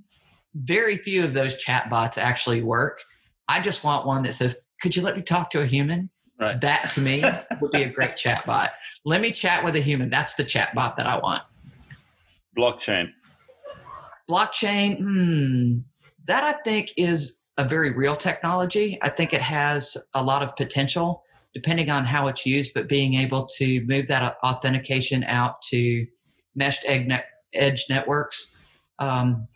Very 0.54 0.96
few 0.96 1.24
of 1.24 1.34
those 1.34 1.54
chatbots 1.54 2.18
actually 2.18 2.62
work. 2.62 3.00
I 3.48 3.60
just 3.60 3.84
want 3.84 4.06
one 4.06 4.22
that 4.22 4.32
says, 4.32 4.62
"Could 4.80 4.96
you 4.96 5.02
let 5.02 5.16
me 5.16 5.22
talk 5.22 5.50
to 5.50 5.60
a 5.60 5.66
human?" 5.66 6.10
Right. 6.38 6.60
That 6.60 6.90
to 6.94 7.00
me 7.00 7.22
would 7.60 7.70
be 7.72 7.82
a 7.82 7.88
great 7.88 8.16
chatbot. 8.16 8.70
Let 9.04 9.20
me 9.20 9.30
chat 9.30 9.62
with 9.62 9.76
a 9.76 9.80
human. 9.80 10.08
That's 10.08 10.34
the 10.34 10.44
chatbot 10.44 10.96
that 10.96 11.06
I 11.06 11.18
want. 11.18 11.42
Blockchain. 12.56 13.12
Blockchain, 14.28 14.98
hmm, 14.98 15.78
that 16.26 16.44
I 16.44 16.52
think 16.62 16.92
is 16.96 17.40
a 17.58 17.66
very 17.66 17.92
real 17.92 18.16
technology. 18.16 18.98
I 19.02 19.10
think 19.10 19.34
it 19.34 19.42
has 19.42 19.96
a 20.14 20.22
lot 20.22 20.42
of 20.42 20.56
potential 20.56 21.24
depending 21.54 21.90
on 21.90 22.04
how 22.04 22.28
it's 22.28 22.46
used, 22.46 22.72
but 22.74 22.88
being 22.88 23.14
able 23.14 23.46
to 23.58 23.84
move 23.86 24.06
that 24.08 24.36
authentication 24.44 25.24
out 25.24 25.60
to 25.62 26.06
meshed 26.54 26.84
edge 26.86 27.86
networks. 27.88 28.54
Um, 28.98 29.48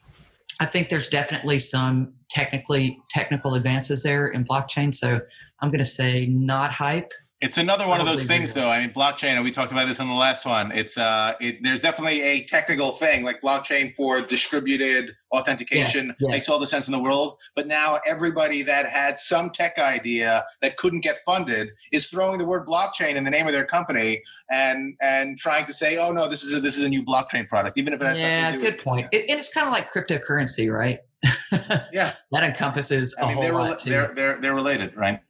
I 0.60 0.66
think 0.66 0.88
there's 0.88 1.08
definitely 1.08 1.58
some 1.58 2.14
technically 2.30 2.98
technical 3.10 3.54
advances 3.54 4.02
there 4.02 4.28
in 4.28 4.44
blockchain. 4.44 4.94
So 4.94 5.20
I'm 5.60 5.70
going 5.70 5.78
to 5.78 5.84
say 5.84 6.26
not 6.26 6.72
hype. 6.72 7.12
It's 7.44 7.58
another 7.58 7.86
one 7.86 8.00
of 8.00 8.06
those 8.06 8.24
things, 8.24 8.54
though. 8.54 8.70
I 8.70 8.80
mean, 8.80 8.90
blockchain, 8.94 9.34
and 9.34 9.44
we 9.44 9.50
talked 9.50 9.70
about 9.70 9.86
this 9.86 10.00
in 10.00 10.08
the 10.08 10.14
last 10.14 10.46
one. 10.46 10.72
It's 10.72 10.96
uh, 10.96 11.34
it, 11.42 11.58
there's 11.62 11.82
definitely 11.82 12.22
a 12.22 12.44
technical 12.44 12.92
thing 12.92 13.22
like 13.22 13.42
blockchain 13.42 13.94
for 13.94 14.22
distributed 14.22 15.14
authentication 15.30 16.06
Yes, 16.06 16.16
yes. 16.20 16.30
makes 16.30 16.48
all 16.48 16.58
the 16.58 16.66
sense 16.66 16.88
in 16.88 16.92
the 16.92 16.98
world. 16.98 17.38
But 17.54 17.66
now 17.66 17.98
everybody 18.06 18.62
that 18.62 18.86
had 18.86 19.18
some 19.18 19.50
tech 19.50 19.78
idea 19.78 20.46
that 20.62 20.78
couldn't 20.78 21.00
get 21.00 21.18
funded 21.26 21.68
is 21.92 22.06
throwing 22.06 22.38
the 22.38 22.46
word 22.46 22.66
blockchain 22.66 23.14
in 23.16 23.24
the 23.24 23.30
name 23.30 23.46
of 23.46 23.52
their 23.52 23.66
company 23.66 24.22
and 24.50 24.96
and 25.02 25.36
trying 25.38 25.66
to 25.66 25.74
say, 25.74 25.98
oh 25.98 26.12
no, 26.12 26.26
this 26.26 26.44
is 26.44 26.54
a, 26.54 26.60
this 26.60 26.78
is 26.78 26.84
a 26.84 26.88
new 26.88 27.04
blockchain 27.04 27.46
product, 27.46 27.76
even 27.76 27.92
if 27.92 28.00
it 28.00 28.06
has 28.06 28.18
Yeah, 28.18 28.40
nothing 28.40 28.60
to 28.60 28.64
do 28.64 28.70
good 28.70 28.76
with 28.78 28.84
point. 28.84 29.08
It, 29.12 29.26
and 29.28 29.38
it's 29.38 29.52
kind 29.52 29.66
of 29.66 29.72
like 29.74 29.92
cryptocurrency, 29.92 30.72
right? 30.72 31.00
Yeah, 31.92 32.14
that 32.32 32.42
encompasses 32.42 33.14
a 33.18 33.24
I 33.24 33.26
mean 33.26 33.34
whole 33.34 33.42
they're, 33.42 33.52
lot 33.52 33.80
too. 33.80 33.90
they're 33.90 34.12
they're 34.14 34.40
they're 34.40 34.54
related, 34.54 34.96
right? 34.96 35.20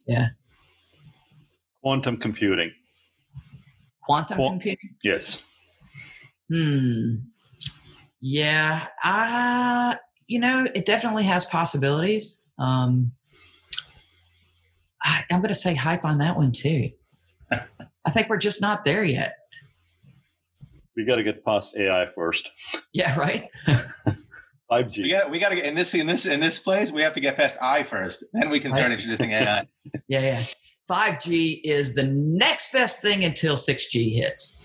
Quantum 1.84 2.16
computing. 2.16 2.72
Quantum 4.02 4.38
Qua- 4.38 4.48
computing. 4.48 4.96
Yes. 5.02 5.42
Hmm. 6.50 7.16
Yeah. 8.22 8.86
Uh, 9.04 9.96
you 10.26 10.38
know, 10.38 10.66
it 10.74 10.86
definitely 10.86 11.24
has 11.24 11.44
possibilities. 11.44 12.40
Um, 12.58 13.12
I, 15.02 15.24
I'm 15.30 15.40
going 15.40 15.50
to 15.50 15.54
say 15.54 15.74
hype 15.74 16.06
on 16.06 16.16
that 16.18 16.36
one 16.38 16.52
too. 16.52 16.88
I 17.50 18.10
think 18.10 18.30
we're 18.30 18.38
just 18.38 18.62
not 18.62 18.86
there 18.86 19.04
yet. 19.04 19.34
We 20.96 21.04
got 21.04 21.16
to 21.16 21.22
get 21.22 21.44
past 21.44 21.76
AI 21.76 22.06
first. 22.14 22.50
Yeah. 22.94 23.14
Right. 23.14 23.50
5G. 24.70 25.02
We 25.02 25.10
got 25.10 25.30
we 25.30 25.38
got 25.38 25.50
to 25.50 25.56
get 25.56 25.66
in 25.66 25.74
this 25.74 25.92
in 25.92 26.06
this 26.06 26.24
in 26.24 26.40
this 26.40 26.58
place. 26.58 26.90
We 26.90 27.02
have 27.02 27.12
to 27.12 27.20
get 27.20 27.36
past 27.36 27.58
I 27.60 27.82
first, 27.82 28.24
then 28.32 28.48
we 28.48 28.58
can 28.58 28.72
start 28.72 28.90
introducing 28.90 29.32
AI. 29.32 29.68
Yeah. 30.08 30.20
Yeah. 30.20 30.44
5G 30.90 31.60
is 31.64 31.94
the 31.94 32.04
next 32.04 32.72
best 32.72 33.00
thing 33.00 33.24
until 33.24 33.56
6G 33.56 34.14
hits. 34.14 34.62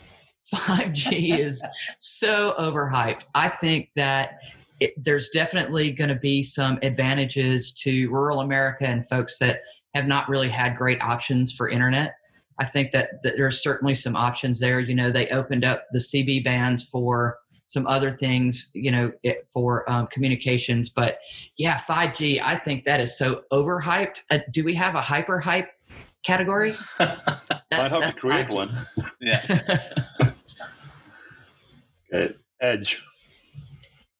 5G 0.53 1.39
is 1.45 1.63
so 1.97 2.55
overhyped. 2.59 3.21
I 3.35 3.49
think 3.49 3.89
that 3.95 4.39
it, 4.79 4.93
there's 4.97 5.29
definitely 5.29 5.91
going 5.91 6.09
to 6.09 6.15
be 6.15 6.41
some 6.41 6.79
advantages 6.81 7.71
to 7.73 8.09
rural 8.09 8.41
America 8.41 8.85
and 8.85 9.07
folks 9.07 9.37
that 9.39 9.61
have 9.93 10.07
not 10.07 10.29
really 10.29 10.49
had 10.49 10.77
great 10.77 11.01
options 11.01 11.51
for 11.51 11.69
internet. 11.69 12.13
I 12.59 12.65
think 12.65 12.91
that, 12.91 13.23
that 13.23 13.35
there's 13.37 13.63
certainly 13.63 13.95
some 13.95 14.15
options 14.15 14.59
there. 14.59 14.79
You 14.79 14.95
know, 14.95 15.11
they 15.11 15.27
opened 15.29 15.63
up 15.63 15.85
the 15.91 15.99
CB 15.99 16.43
bands 16.43 16.83
for 16.83 17.37
some 17.65 17.85
other 17.87 18.11
things, 18.11 18.71
you 18.73 18.91
know, 18.91 19.11
it, 19.23 19.47
for 19.53 19.89
um, 19.89 20.07
communications. 20.07 20.89
But 20.89 21.19
yeah, 21.57 21.77
5G, 21.77 22.41
I 22.43 22.57
think 22.57 22.83
that 22.85 22.99
is 22.99 23.17
so 23.17 23.43
overhyped. 23.53 24.21
Uh, 24.31 24.39
do 24.51 24.63
we 24.63 24.73
have 24.75 24.95
a 24.95 25.01
hyper 25.01 25.39
hype 25.39 25.69
category? 26.23 26.77
Might 26.99 27.89
have 27.89 27.89
to 27.91 28.13
create 28.13 28.49
one. 28.49 28.75
yeah. 29.21 29.81
Okay. 32.11 32.33
Edge. 32.59 33.05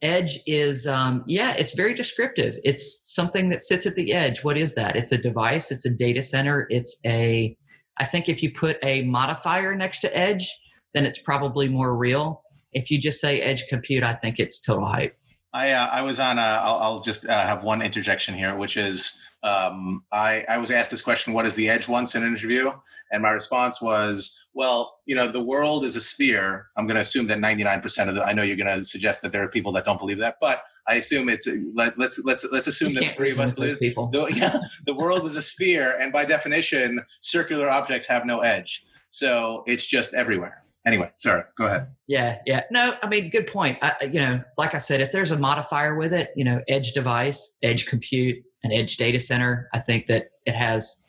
edge 0.03 0.39
is 0.45 0.85
um, 0.85 1.23
yeah 1.25 1.53
it's 1.53 1.73
very 1.73 1.95
descriptive 1.95 2.53
it's 2.63 2.99
something 3.01 3.49
that 3.49 3.63
sits 3.63 3.87
at 3.87 3.95
the 3.95 4.13
edge 4.13 4.43
what 4.43 4.59
is 4.59 4.75
that 4.75 4.95
it's 4.95 5.11
a 5.11 5.17
device 5.17 5.71
it's 5.71 5.87
a 5.87 5.89
data 5.89 6.21
center 6.21 6.67
it's 6.69 6.99
a 7.07 7.57
i 7.97 8.05
think 8.05 8.29
if 8.29 8.43
you 8.43 8.53
put 8.53 8.77
a 8.83 9.01
modifier 9.05 9.73
next 9.73 10.01
to 10.01 10.15
edge 10.15 10.55
then 10.93 11.03
it's 11.03 11.17
probably 11.17 11.67
more 11.67 11.97
real 11.97 12.43
if 12.73 12.91
you 12.91 13.01
just 13.01 13.19
say 13.19 13.41
edge 13.41 13.65
compute 13.67 14.03
i 14.03 14.13
think 14.13 14.37
it's 14.37 14.61
total 14.61 14.85
hype 14.85 15.17
I 15.53 15.71
uh, 15.71 15.87
I 15.87 16.01
was 16.01 16.19
on. 16.19 16.37
A, 16.37 16.41
I'll, 16.41 16.75
I'll 16.75 16.99
just 16.99 17.25
uh, 17.25 17.41
have 17.41 17.63
one 17.63 17.81
interjection 17.81 18.35
here, 18.35 18.55
which 18.55 18.77
is 18.77 19.19
um, 19.43 20.03
I 20.11 20.45
I 20.49 20.57
was 20.57 20.71
asked 20.71 20.91
this 20.91 21.01
question: 21.01 21.33
What 21.33 21.45
is 21.45 21.55
the 21.55 21.69
edge 21.69 21.87
once 21.87 22.15
in 22.15 22.23
an 22.23 22.29
interview? 22.29 22.71
And 23.11 23.23
my 23.23 23.31
response 23.31 23.81
was, 23.81 24.45
well, 24.53 24.99
you 25.07 25.15
know, 25.15 25.27
the 25.27 25.41
world 25.41 25.83
is 25.83 25.95
a 25.95 25.99
sphere. 26.01 26.67
I'm 26.77 26.85
going 26.85 26.93
to 26.95 27.01
assume 27.01 27.25
that 27.27 27.39
99% 27.39 28.07
of 28.07 28.13
the. 28.15 28.23
I 28.23 28.33
know 28.33 28.43
you're 28.43 28.55
going 28.55 28.77
to 28.77 28.85
suggest 28.85 29.23
that 29.23 29.31
there 29.31 29.43
are 29.43 29.47
people 29.47 29.71
that 29.71 29.83
don't 29.85 29.97
believe 29.99 30.19
that, 30.19 30.35
but 30.39 30.61
I 30.87 30.95
assume 30.95 31.27
it's. 31.29 31.47
Let, 31.73 31.97
let's 31.97 32.21
let's 32.25 32.45
let's 32.51 32.67
assume 32.67 32.93
that 32.95 33.01
the 33.01 33.13
three 33.13 33.31
of 33.31 33.39
us 33.39 33.53
believe. 33.53 33.79
people 33.79 34.07
The, 34.07 34.27
yeah, 34.35 34.59
the 34.85 34.93
world 34.93 35.25
is 35.25 35.35
a 35.35 35.41
sphere, 35.41 35.97
and 35.99 36.11
by 36.13 36.25
definition, 36.25 36.99
circular 37.21 37.69
objects 37.69 38.07
have 38.07 38.25
no 38.25 38.41
edge. 38.41 38.85
So 39.09 39.63
it's 39.65 39.87
just 39.87 40.13
everywhere. 40.13 40.63
Anyway, 40.85 41.11
sorry. 41.17 41.43
Go 41.57 41.65
ahead. 41.65 41.87
yeah 42.07 42.37
yeah 42.45 42.63
no 42.71 42.95
i 43.03 43.07
mean 43.07 43.29
good 43.29 43.47
point 43.47 43.77
I- 43.81 44.05
you 44.05 44.19
know 44.19 44.41
like 44.57 44.73
i 44.73 44.77
said 44.77 45.01
if 45.01 45.11
there's 45.11 45.31
a 45.31 45.37
modifier 45.37 45.95
with 45.95 46.13
it 46.13 46.31
you 46.35 46.43
know 46.45 46.61
edge 46.67 46.93
device 46.93 47.55
edge 47.61 47.85
compute 47.85 48.37
an 48.63 48.71
edge 48.71 48.97
data 48.97 49.19
center 49.19 49.67
i 49.73 49.79
think 49.79 50.07
that 50.07 50.29
it 50.45 50.55
has 50.55 51.03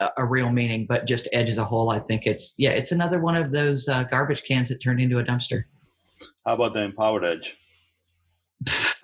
a, 0.00 0.08
a 0.18 0.24
real 0.24 0.50
meaning 0.50 0.86
but 0.88 1.06
just 1.06 1.28
edge 1.32 1.50
as 1.50 1.58
a 1.58 1.64
whole 1.64 1.90
i 1.90 1.98
think 1.98 2.26
it's 2.26 2.54
yeah 2.58 2.70
it's 2.70 2.92
another 2.92 3.20
one 3.20 3.36
of 3.36 3.50
those 3.50 3.88
uh, 3.88 4.04
garbage 4.04 4.44
cans 4.44 4.68
that 4.68 4.80
turned 4.82 5.00
into 5.00 5.18
a 5.18 5.24
dumpster 5.24 5.64
How 6.46 6.54
about 6.54 6.74
the 6.74 6.80
empowered 6.80 7.24
edge? 7.24 7.56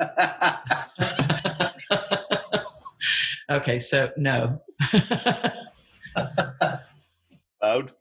okay 3.51 3.79
so 3.79 4.11
no 4.17 4.61
Cloud. 7.61 7.93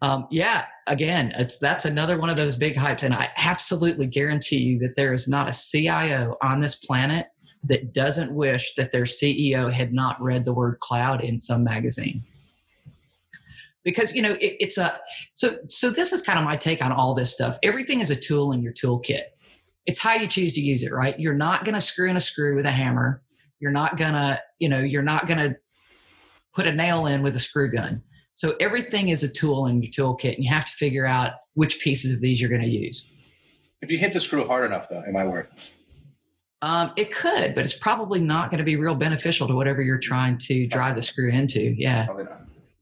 um, 0.00 0.26
yeah 0.30 0.64
again 0.86 1.32
it's 1.36 1.58
that's 1.58 1.84
another 1.84 2.18
one 2.18 2.30
of 2.30 2.36
those 2.36 2.56
big 2.56 2.74
hypes 2.74 3.02
and 3.02 3.14
i 3.14 3.28
absolutely 3.36 4.06
guarantee 4.06 4.58
you 4.58 4.78
that 4.78 4.94
there 4.96 5.12
is 5.12 5.28
not 5.28 5.48
a 5.48 5.52
cio 5.52 6.36
on 6.42 6.60
this 6.60 6.76
planet 6.76 7.26
that 7.64 7.92
doesn't 7.92 8.32
wish 8.32 8.74
that 8.76 8.92
their 8.92 9.04
ceo 9.04 9.72
had 9.72 9.92
not 9.92 10.20
read 10.20 10.44
the 10.44 10.54
word 10.54 10.78
cloud 10.80 11.22
in 11.22 11.38
some 11.38 11.64
magazine 11.64 12.22
because 13.84 14.12
you 14.12 14.22
know 14.22 14.32
it, 14.32 14.56
it's 14.60 14.78
a 14.78 14.98
so 15.32 15.56
so 15.68 15.90
this 15.90 16.12
is 16.12 16.22
kind 16.22 16.38
of 16.38 16.44
my 16.44 16.56
take 16.56 16.82
on 16.82 16.92
all 16.92 17.14
this 17.14 17.32
stuff 17.32 17.58
everything 17.62 18.00
is 18.00 18.10
a 18.10 18.16
tool 18.16 18.52
in 18.52 18.62
your 18.62 18.72
toolkit 18.72 19.22
it's 19.88 19.98
how 19.98 20.12
you 20.12 20.28
choose 20.28 20.52
to 20.52 20.60
use 20.60 20.82
it, 20.82 20.92
right? 20.92 21.18
You're 21.18 21.32
not 21.32 21.64
going 21.64 21.74
to 21.74 21.80
screw 21.80 22.10
in 22.10 22.16
a 22.16 22.20
screw 22.20 22.54
with 22.54 22.66
a 22.66 22.70
hammer. 22.70 23.22
You're 23.58 23.72
not 23.72 23.96
going 23.96 24.12
to, 24.12 24.38
you 24.58 24.68
know, 24.68 24.80
you're 24.80 25.02
not 25.02 25.26
going 25.26 25.38
to 25.38 25.56
put 26.52 26.66
a 26.66 26.72
nail 26.72 27.06
in 27.06 27.22
with 27.22 27.34
a 27.34 27.40
screw 27.40 27.72
gun. 27.72 28.02
So 28.34 28.54
everything 28.60 29.08
is 29.08 29.22
a 29.22 29.28
tool 29.28 29.66
in 29.66 29.82
your 29.82 29.90
toolkit, 29.90 30.34
and 30.34 30.44
you 30.44 30.50
have 30.50 30.66
to 30.66 30.72
figure 30.72 31.06
out 31.06 31.32
which 31.54 31.80
pieces 31.80 32.12
of 32.12 32.20
these 32.20 32.38
you're 32.38 32.50
going 32.50 32.62
to 32.62 32.68
use. 32.68 33.08
If 33.80 33.90
you 33.90 33.96
hit 33.96 34.12
the 34.12 34.20
screw 34.20 34.46
hard 34.46 34.66
enough, 34.66 34.90
though, 34.90 35.00
it 35.00 35.10
might 35.10 35.26
work. 35.26 35.50
Um, 36.60 36.92
it 36.96 37.14
could, 37.14 37.54
but 37.54 37.64
it's 37.64 37.76
probably 37.76 38.20
not 38.20 38.50
going 38.50 38.58
to 38.58 38.64
be 38.64 38.76
real 38.76 38.96
beneficial 38.96 39.46
to 39.46 39.54
whatever 39.54 39.80
you're 39.80 39.98
trying 39.98 40.38
to 40.38 40.66
drive 40.66 40.96
the 40.96 41.02
screw 41.02 41.30
into. 41.30 41.74
Yeah. 41.76 42.06
Probably 42.06 42.24
not. 42.24 42.40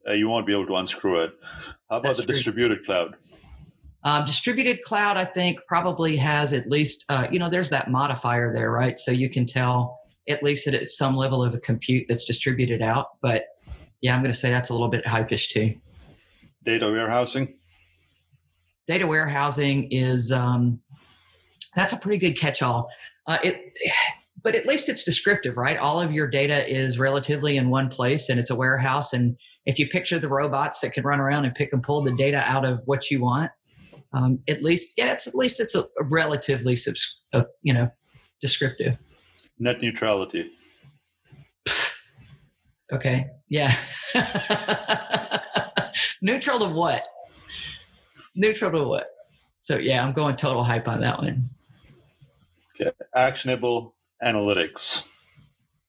Uh, 0.09 0.13
you 0.13 0.29
won't 0.29 0.47
be 0.47 0.53
able 0.53 0.67
to 0.67 0.77
unscrew 0.77 1.25
it. 1.25 1.33
How 1.91 1.99
about 1.99 2.03
That's 2.05 2.21
the 2.21 2.25
true. 2.27 2.35
distributed 2.35 2.85
cloud? 2.87 3.17
Um, 4.05 4.25
distributed 4.25 4.83
cloud, 4.83 5.17
I 5.17 5.25
think, 5.25 5.59
probably 5.67 6.17
has 6.17 6.53
at 6.53 6.71
least, 6.71 7.05
uh, 7.09 7.27
you 7.31 7.39
know, 7.39 7.51
there's 7.51 7.71
that 7.71 7.91
modifier 7.91 8.53
there, 8.53 8.71
right? 8.71 8.99
So 8.99 9.11
you 9.11 9.29
can 9.29 9.47
tell 9.47 9.99
at 10.29 10.43
least 10.43 10.65
that 10.65 10.75
it's 10.75 10.97
some 10.97 11.17
level 11.17 11.43
of 11.43 11.55
a 11.55 11.59
compute 11.59 12.07
that's 12.09 12.25
distributed 12.25 12.83
out. 12.83 13.21
But 13.21 13.45
yeah, 14.01 14.15
I'm 14.15 14.23
going 14.23 14.33
to 14.33 14.39
say 14.39 14.51
that's 14.51 14.71
a 14.71 14.73
little 14.73 14.89
bit 14.89 15.05
hypish 15.05 15.49
too. 15.49 15.75
Data 16.65 16.87
warehousing? 16.87 17.57
Data 18.87 19.07
warehousing 19.07 19.91
is 19.91 20.31
um, 20.31 20.81
that's 21.75 21.93
a 21.93 21.97
pretty 21.97 22.19
good 22.19 22.39
catch-all. 22.39 22.89
Uh, 23.27 23.39
it, 23.43 23.73
but 24.43 24.55
at 24.55 24.67
least 24.67 24.89
it's 24.89 25.03
descriptive, 25.03 25.57
right? 25.57 25.77
All 25.77 26.01
of 26.01 26.13
your 26.13 26.29
data 26.29 26.69
is 26.73 26.99
relatively 26.99 27.57
in 27.57 27.69
one 27.71 27.89
place, 27.89 28.29
and 28.29 28.39
it's 28.39 28.51
a 28.51 28.55
warehouse. 28.55 29.13
And 29.13 29.37
if 29.65 29.79
you 29.79 29.89
picture 29.89 30.19
the 30.19 30.29
robots 30.29 30.81
that 30.81 30.93
can 30.93 31.03
run 31.03 31.19
around 31.19 31.45
and 31.45 31.55
pick 31.55 31.73
and 31.73 31.83
pull 31.83 32.03
the 32.05 32.15
data 32.15 32.39
out 32.39 32.65
of 32.65 32.81
what 32.85 33.11
you 33.11 33.21
want, 33.23 33.51
um, 34.13 34.39
at 34.49 34.63
least 34.63 34.93
yeah, 34.97 35.13
it's 35.13 35.27
at 35.27 35.35
least 35.35 35.61
it's 35.61 35.75
a, 35.75 35.83
a 35.83 36.05
relatively 36.11 36.77
subs, 36.77 37.19
uh, 37.33 37.43
you 37.63 37.75
know 37.75 37.91
descriptive. 38.41 38.99
Net 39.59 39.81
neutrality. 39.81 40.51
Okay, 42.93 43.27
yeah. 43.49 43.75
Neutral 46.23 46.61
to 46.61 46.69
what? 46.69 47.03
Neutral 48.37 48.71
to 48.71 48.85
what? 48.85 49.09
So 49.57 49.77
yeah, 49.77 50.05
I'm 50.07 50.13
going 50.13 50.37
total 50.37 50.63
hype 50.63 50.87
on 50.87 51.01
that 51.01 51.19
one. 51.19 51.51
Okay. 52.81 52.91
Actionable 53.15 53.95
analytics. 54.23 55.05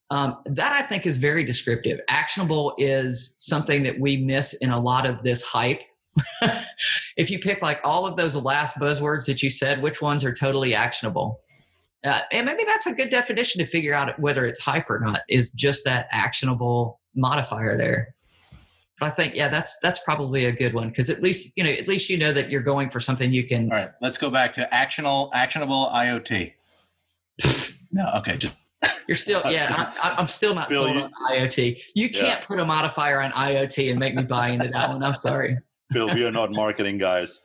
Um, 0.10 0.38
that 0.46 0.74
I 0.74 0.84
think 0.84 1.06
is 1.06 1.18
very 1.18 1.44
descriptive. 1.44 2.00
Actionable 2.08 2.74
is 2.78 3.36
something 3.40 3.84
that 3.84 4.00
we 4.00 4.18
miss 4.18 4.54
in 4.54 4.72
a 4.72 4.80
lot 4.80 5.06
of 5.06 5.22
this 5.24 5.42
hype. 5.42 5.82
if 7.18 7.30
you 7.30 7.40
pick 7.40 7.62
like 7.62 7.80
all 7.84 8.08
of 8.08 8.16
those 8.16 8.36
last 8.36 8.78
buzzwords 8.78 9.26
that 9.26 9.44
you 9.44 9.50
said, 9.50 9.82
which 9.82 10.02
ones 10.02 10.24
are 10.24 10.34
totally 10.34 10.74
actionable? 10.74 11.42
Uh, 12.06 12.22
and 12.32 12.46
maybe 12.46 12.64
that's 12.66 12.86
a 12.86 12.94
good 12.94 13.10
definition 13.10 13.60
to 13.60 13.66
figure 13.66 13.94
out 13.94 14.18
whether 14.20 14.46
it's 14.46 14.62
hype 14.62 14.90
or 14.90 15.00
not. 15.00 15.22
Is 15.28 15.52
just 15.52 15.84
that 15.84 16.08
actionable 16.12 17.02
modifier 17.16 17.78
there. 17.78 18.16
But 19.00 19.08
I 19.08 19.10
think 19.10 19.36
yeah, 19.36 19.50
that's 19.50 19.76
that's 19.82 20.00
probably 20.00 20.46
a 20.46 20.52
good 20.52 20.74
one 20.74 20.90
because 20.90 21.10
at 21.10 21.22
least 21.22 21.52
you 21.56 21.64
know 21.64 21.70
at 21.70 21.88
least 21.88 22.10
you 22.10 22.18
know 22.18 22.32
that 22.34 22.50
you're 22.50 22.62
going 22.62 22.90
for 22.90 23.00
something 23.00 23.32
you 23.32 23.46
can. 23.46 23.72
All 23.72 23.78
right, 23.78 23.92
let's 24.02 24.18
go 24.18 24.30
back 24.30 24.54
to 24.54 24.74
actionable 24.74 25.30
actionable 25.34 25.88
IoT. 25.94 26.54
No, 27.92 28.12
okay, 28.18 28.38
just 28.38 28.54
You're 29.08 29.18
still 29.18 29.42
yeah. 29.50 29.94
I, 30.02 30.16
I'm 30.18 30.28
still 30.28 30.54
not 30.54 30.70
Bill, 30.70 30.84
sold 30.84 30.96
you- 30.96 31.04
on 31.04 31.12
IoT. 31.32 31.82
You 31.96 32.10
can't 32.10 32.42
put 32.42 32.60
a 32.60 32.66
modifier 32.66 33.22
on 33.22 33.32
IoT 33.32 33.90
and 33.90 34.00
make 34.00 34.16
me 34.16 34.24
buy 34.24 34.50
into 34.50 34.68
that 34.70 34.90
one. 34.90 35.04
I'm 35.04 35.20
sorry. 35.20 35.58
Bill, 35.92 36.14
we 36.14 36.24
are 36.24 36.32
not 36.32 36.52
marketing 36.52 36.98
guys. 36.98 37.42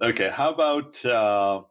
Okay, 0.00 0.30
how 0.30 0.50
about 0.50 1.04
uh, 1.04 1.62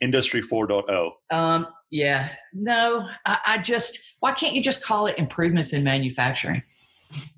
Industry 0.00 0.42
4.0? 0.42 1.10
Um, 1.30 1.66
yeah, 1.90 2.28
no, 2.52 3.08
I, 3.24 3.38
I 3.46 3.58
just, 3.58 3.98
why 4.20 4.32
can't 4.32 4.54
you 4.54 4.62
just 4.62 4.82
call 4.82 5.06
it 5.06 5.18
improvements 5.18 5.72
in 5.72 5.82
manufacturing 5.82 6.62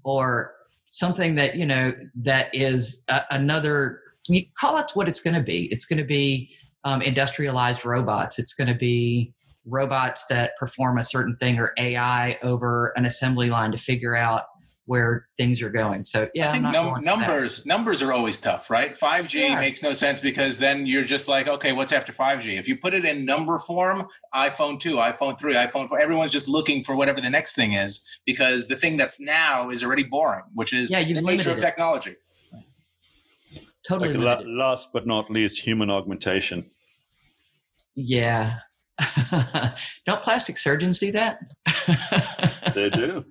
or 0.04 0.54
something 0.86 1.34
that, 1.36 1.56
you 1.56 1.64
know, 1.64 1.94
that 2.16 2.54
is 2.54 3.02
a, 3.08 3.22
another, 3.30 4.02
you 4.28 4.44
call 4.58 4.78
it 4.78 4.90
what 4.94 5.08
it's 5.08 5.20
going 5.20 5.34
to 5.34 5.42
be. 5.42 5.68
It's 5.70 5.84
going 5.84 5.98
to 5.98 6.04
be 6.04 6.50
um, 6.84 7.02
industrialized 7.02 7.84
robots. 7.84 8.38
It's 8.38 8.54
going 8.54 8.68
to 8.68 8.74
be 8.74 9.32
robots 9.66 10.24
that 10.30 10.52
perform 10.58 10.98
a 10.98 11.04
certain 11.04 11.36
thing 11.36 11.58
or 11.58 11.72
AI 11.78 12.38
over 12.42 12.92
an 12.96 13.04
assembly 13.04 13.48
line 13.50 13.70
to 13.72 13.78
figure 13.78 14.16
out 14.16 14.44
where 14.86 15.26
things 15.36 15.60
are 15.60 15.68
going. 15.68 16.02
So 16.02 16.30
yeah, 16.32 16.48
I 16.48 16.52
think 16.52 16.64
I'm 16.64 16.72
not 16.72 16.72
num- 16.72 16.84
going 16.86 16.94
for 16.94 17.04
that. 17.04 17.18
numbers 17.18 17.66
numbers 17.66 18.00
are 18.00 18.10
always 18.10 18.40
tough, 18.40 18.70
right? 18.70 18.98
5G 18.98 19.34
Yeah. 19.50 19.60
makes 19.60 19.82
no 19.82 19.92
sense 19.92 20.18
because 20.18 20.58
then 20.58 20.86
you're 20.86 21.04
just 21.04 21.28
like, 21.28 21.46
okay, 21.46 21.72
what's 21.72 21.92
after 21.92 22.10
5G? 22.10 22.58
If 22.58 22.66
you 22.66 22.78
put 22.78 22.94
it 22.94 23.04
in 23.04 23.26
number 23.26 23.58
form, 23.58 24.06
iPhone 24.34 24.80
2, 24.80 24.96
iPhone 24.96 25.38
3, 25.38 25.54
iPhone 25.56 25.90
4, 25.90 26.00
everyone's 26.00 26.32
just 26.32 26.48
looking 26.48 26.82
for 26.84 26.96
whatever 26.96 27.20
the 27.20 27.28
next 27.28 27.54
thing 27.54 27.74
is 27.74 28.02
because 28.24 28.68
the 28.68 28.76
thing 28.76 28.96
that's 28.96 29.20
now 29.20 29.68
is 29.68 29.84
already 29.84 30.04
boring, 30.04 30.44
which 30.54 30.72
is 30.72 30.90
Yeah, 30.90 31.04
the 31.04 31.20
nature 31.20 31.50
of 31.50 31.60
technology. 31.60 32.12
it. 32.12 32.16
Technology. 33.88 34.12
Totally. 34.14 34.24
Like, 34.24 34.44
la- 34.44 34.66
last 34.66 34.88
but 34.92 35.06
not 35.06 35.30
least, 35.30 35.58
human 35.60 35.90
augmentation. 35.90 36.70
Yeah. 37.94 38.58
Don't 40.06 40.22
plastic 40.22 40.58
surgeons 40.58 40.98
do 40.98 41.12
that? 41.12 41.40
They 42.74 42.90
do. 42.90 43.24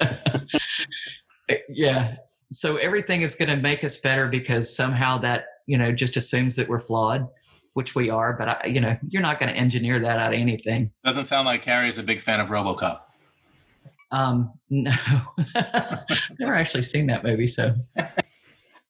yeah. 1.68 2.16
So 2.52 2.76
everything 2.76 3.22
is 3.22 3.34
going 3.34 3.48
to 3.48 3.56
make 3.56 3.82
us 3.82 3.96
better 3.96 4.28
because 4.28 4.74
somehow 4.74 5.18
that, 5.18 5.46
you 5.66 5.76
know, 5.76 5.90
just 5.92 6.16
assumes 6.16 6.54
that 6.56 6.68
we're 6.68 6.78
flawed, 6.78 7.26
which 7.74 7.94
we 7.94 8.08
are. 8.08 8.32
But, 8.32 8.48
I, 8.48 8.66
you 8.66 8.80
know, 8.80 8.96
you're 9.08 9.22
not 9.22 9.40
going 9.40 9.52
to 9.52 9.58
engineer 9.58 9.98
that 9.98 10.18
out 10.18 10.32
of 10.32 10.38
anything. 10.38 10.92
Doesn't 11.04 11.24
sound 11.24 11.46
like 11.46 11.62
Carrie 11.62 11.88
is 11.88 11.98
a 11.98 12.02
big 12.02 12.22
fan 12.22 12.40
of 12.40 12.48
RoboCop. 12.48 13.00
Um, 14.12 14.52
no. 14.70 14.94
I've 15.56 16.30
never 16.38 16.54
actually 16.54 16.82
seen 16.82 17.06
that 17.08 17.24
movie. 17.24 17.48
So, 17.48 17.74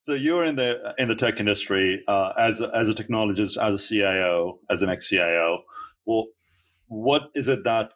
So 0.07 0.15
you're 0.15 0.45
in 0.45 0.55
the 0.55 0.95
in 0.99 1.09
the 1.09 1.17
tech 1.17 1.41
industry 1.41 2.05
uh, 2.07 2.33
as 2.39 2.61
a, 2.61 2.71
as 2.73 2.89
a 2.89 2.95
technologist, 2.95 3.61
as 3.61 3.83
a 3.83 3.85
CIO, 3.85 4.61
as 4.71 4.81
an 4.83 4.89
ex 4.89 5.09
CIO. 5.09 5.65
Well, 6.05 6.29
what 6.87 7.31
is 7.35 7.49
it 7.49 7.65
that 7.65 7.91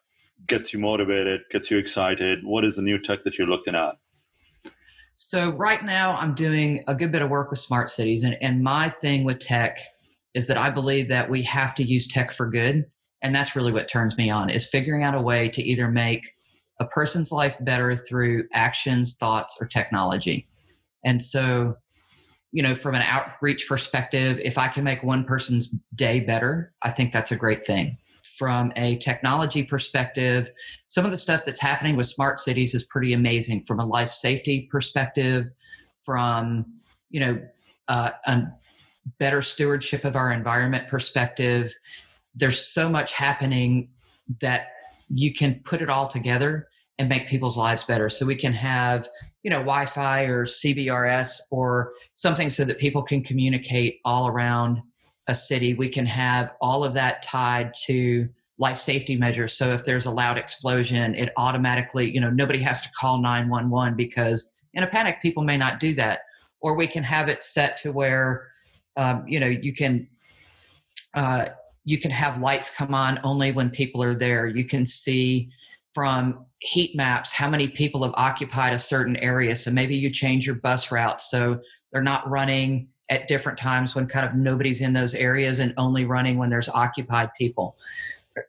gets 0.45 0.73
you 0.73 0.79
motivated, 0.79 1.39
gets 1.51 1.71
you 1.71 1.77
excited? 1.77 2.39
What 2.43 2.65
is 2.65 2.75
the 2.75 2.81
new 2.81 2.99
tech 2.99 3.23
that 3.23 3.37
you're 3.37 3.47
looking 3.47 3.75
at? 3.75 3.95
So 5.15 5.51
right 5.51 5.85
now 5.85 6.17
I'm 6.17 6.35
doing 6.35 6.83
a 6.85 6.95
good 6.95 7.13
bit 7.13 7.21
of 7.21 7.29
work 7.29 7.49
with 7.49 7.59
smart 7.59 7.89
cities 7.89 8.23
and, 8.23 8.35
and 8.41 8.61
my 8.61 8.89
thing 8.89 9.23
with 9.23 9.39
tech 9.39 9.79
is 10.33 10.47
that 10.47 10.57
I 10.57 10.69
believe 10.69 11.07
that 11.07 11.29
we 11.29 11.41
have 11.43 11.73
to 11.75 11.83
use 11.83 12.07
tech 12.07 12.33
for 12.33 12.49
good. 12.49 12.83
And 13.21 13.33
that's 13.33 13.55
really 13.55 13.71
what 13.71 13.87
turns 13.87 14.17
me 14.17 14.29
on 14.29 14.49
is 14.49 14.67
figuring 14.67 15.03
out 15.03 15.15
a 15.15 15.21
way 15.21 15.47
to 15.47 15.63
either 15.63 15.87
make 15.87 16.29
a 16.81 16.85
person's 16.85 17.31
life 17.31 17.55
better 17.61 17.95
through 17.95 18.49
actions, 18.51 19.15
thoughts, 19.17 19.55
or 19.61 19.67
technology. 19.67 20.49
And 21.05 21.23
so, 21.23 21.75
you 22.51 22.61
know, 22.61 22.75
from 22.75 22.95
an 22.95 23.01
outreach 23.01 23.67
perspective, 23.67 24.39
if 24.43 24.57
I 24.57 24.67
can 24.67 24.83
make 24.83 25.03
one 25.03 25.23
person's 25.23 25.73
day 25.95 26.19
better, 26.19 26.73
I 26.81 26.91
think 26.91 27.11
that's 27.11 27.31
a 27.31 27.35
great 27.35 27.65
thing. 27.65 27.97
From 28.37 28.73
a 28.75 28.97
technology 28.97 29.63
perspective, 29.63 30.49
some 30.87 31.05
of 31.05 31.11
the 31.11 31.17
stuff 31.17 31.45
that's 31.45 31.59
happening 31.59 31.95
with 31.95 32.07
smart 32.07 32.39
cities 32.39 32.73
is 32.73 32.83
pretty 32.83 33.13
amazing 33.13 33.63
from 33.65 33.79
a 33.79 33.85
life 33.85 34.11
safety 34.11 34.67
perspective 34.71 35.51
from 36.03 36.65
you 37.09 37.19
know 37.19 37.41
uh, 37.87 38.11
a 38.25 38.43
better 39.19 39.41
stewardship 39.41 40.05
of 40.05 40.15
our 40.15 40.31
environment 40.31 40.87
perspective 40.87 41.73
there's 42.35 42.65
so 42.65 42.89
much 42.89 43.13
happening 43.13 43.89
that 44.39 44.67
you 45.09 45.33
can 45.33 45.59
put 45.65 45.81
it 45.81 45.89
all 45.89 46.07
together 46.07 46.67
and 47.01 47.09
make 47.09 47.27
people's 47.27 47.57
lives 47.57 47.83
better. 47.83 48.11
So 48.11 48.27
we 48.27 48.35
can 48.35 48.53
have 48.53 49.09
you 49.41 49.49
know 49.49 49.57
wi-fi 49.57 50.21
or 50.25 50.45
cbrs 50.45 51.39
or 51.49 51.93
something 52.13 52.47
so 52.47 52.63
that 52.63 52.77
people 52.77 53.01
can 53.01 53.23
communicate 53.23 53.99
all 54.05 54.27
around 54.27 54.79
a 55.27 55.33
city. 55.33 55.73
We 55.73 55.89
can 55.89 56.05
have 56.05 56.51
all 56.61 56.83
of 56.83 56.93
that 56.93 57.23
tied 57.23 57.73
to 57.85 58.29
life 58.59 58.77
safety 58.77 59.15
measures. 59.15 59.57
So 59.57 59.73
if 59.73 59.83
there's 59.83 60.05
a 60.05 60.11
loud 60.11 60.37
explosion 60.37 61.15
it 61.15 61.29
automatically 61.37 62.11
you 62.11 62.21
know 62.21 62.29
nobody 62.29 62.61
has 62.61 62.81
to 62.81 62.89
call 62.91 63.19
911 63.19 63.95
because 63.95 64.51
in 64.75 64.83
a 64.83 64.87
panic 64.87 65.23
people 65.23 65.43
may 65.43 65.57
not 65.57 65.79
do 65.79 65.95
that. 65.95 66.19
Or 66.59 66.75
we 66.75 66.85
can 66.85 67.01
have 67.01 67.27
it 67.27 67.43
set 67.43 67.77
to 67.77 67.91
where 67.91 68.49
um, 68.95 69.25
you 69.27 69.39
know 69.39 69.47
you 69.47 69.73
can 69.73 70.07
uh, 71.15 71.47
you 71.83 71.97
can 71.97 72.11
have 72.11 72.39
lights 72.39 72.69
come 72.69 72.93
on 72.93 73.19
only 73.23 73.51
when 73.51 73.71
people 73.71 74.03
are 74.03 74.13
there. 74.13 74.45
You 74.45 74.65
can 74.65 74.85
see 74.85 75.49
from 75.95 76.45
heat 76.61 76.95
maps 76.95 77.31
how 77.31 77.49
many 77.49 77.67
people 77.67 78.03
have 78.03 78.13
occupied 78.15 78.73
a 78.73 78.79
certain 78.79 79.17
area. 79.17 79.55
So 79.55 79.71
maybe 79.71 79.95
you 79.95 80.11
change 80.11 80.45
your 80.45 80.55
bus 80.55 80.91
route 80.91 81.19
so 81.19 81.59
they're 81.91 82.03
not 82.03 82.29
running 82.29 82.87
at 83.09 83.27
different 83.27 83.59
times 83.59 83.95
when 83.95 84.07
kind 84.07 84.25
of 84.25 84.35
nobody's 84.35 84.79
in 84.79 84.93
those 84.93 85.15
areas 85.15 85.59
and 85.59 85.73
only 85.77 86.05
running 86.05 86.37
when 86.37 86.49
there's 86.49 86.69
occupied 86.69 87.29
people. 87.37 87.77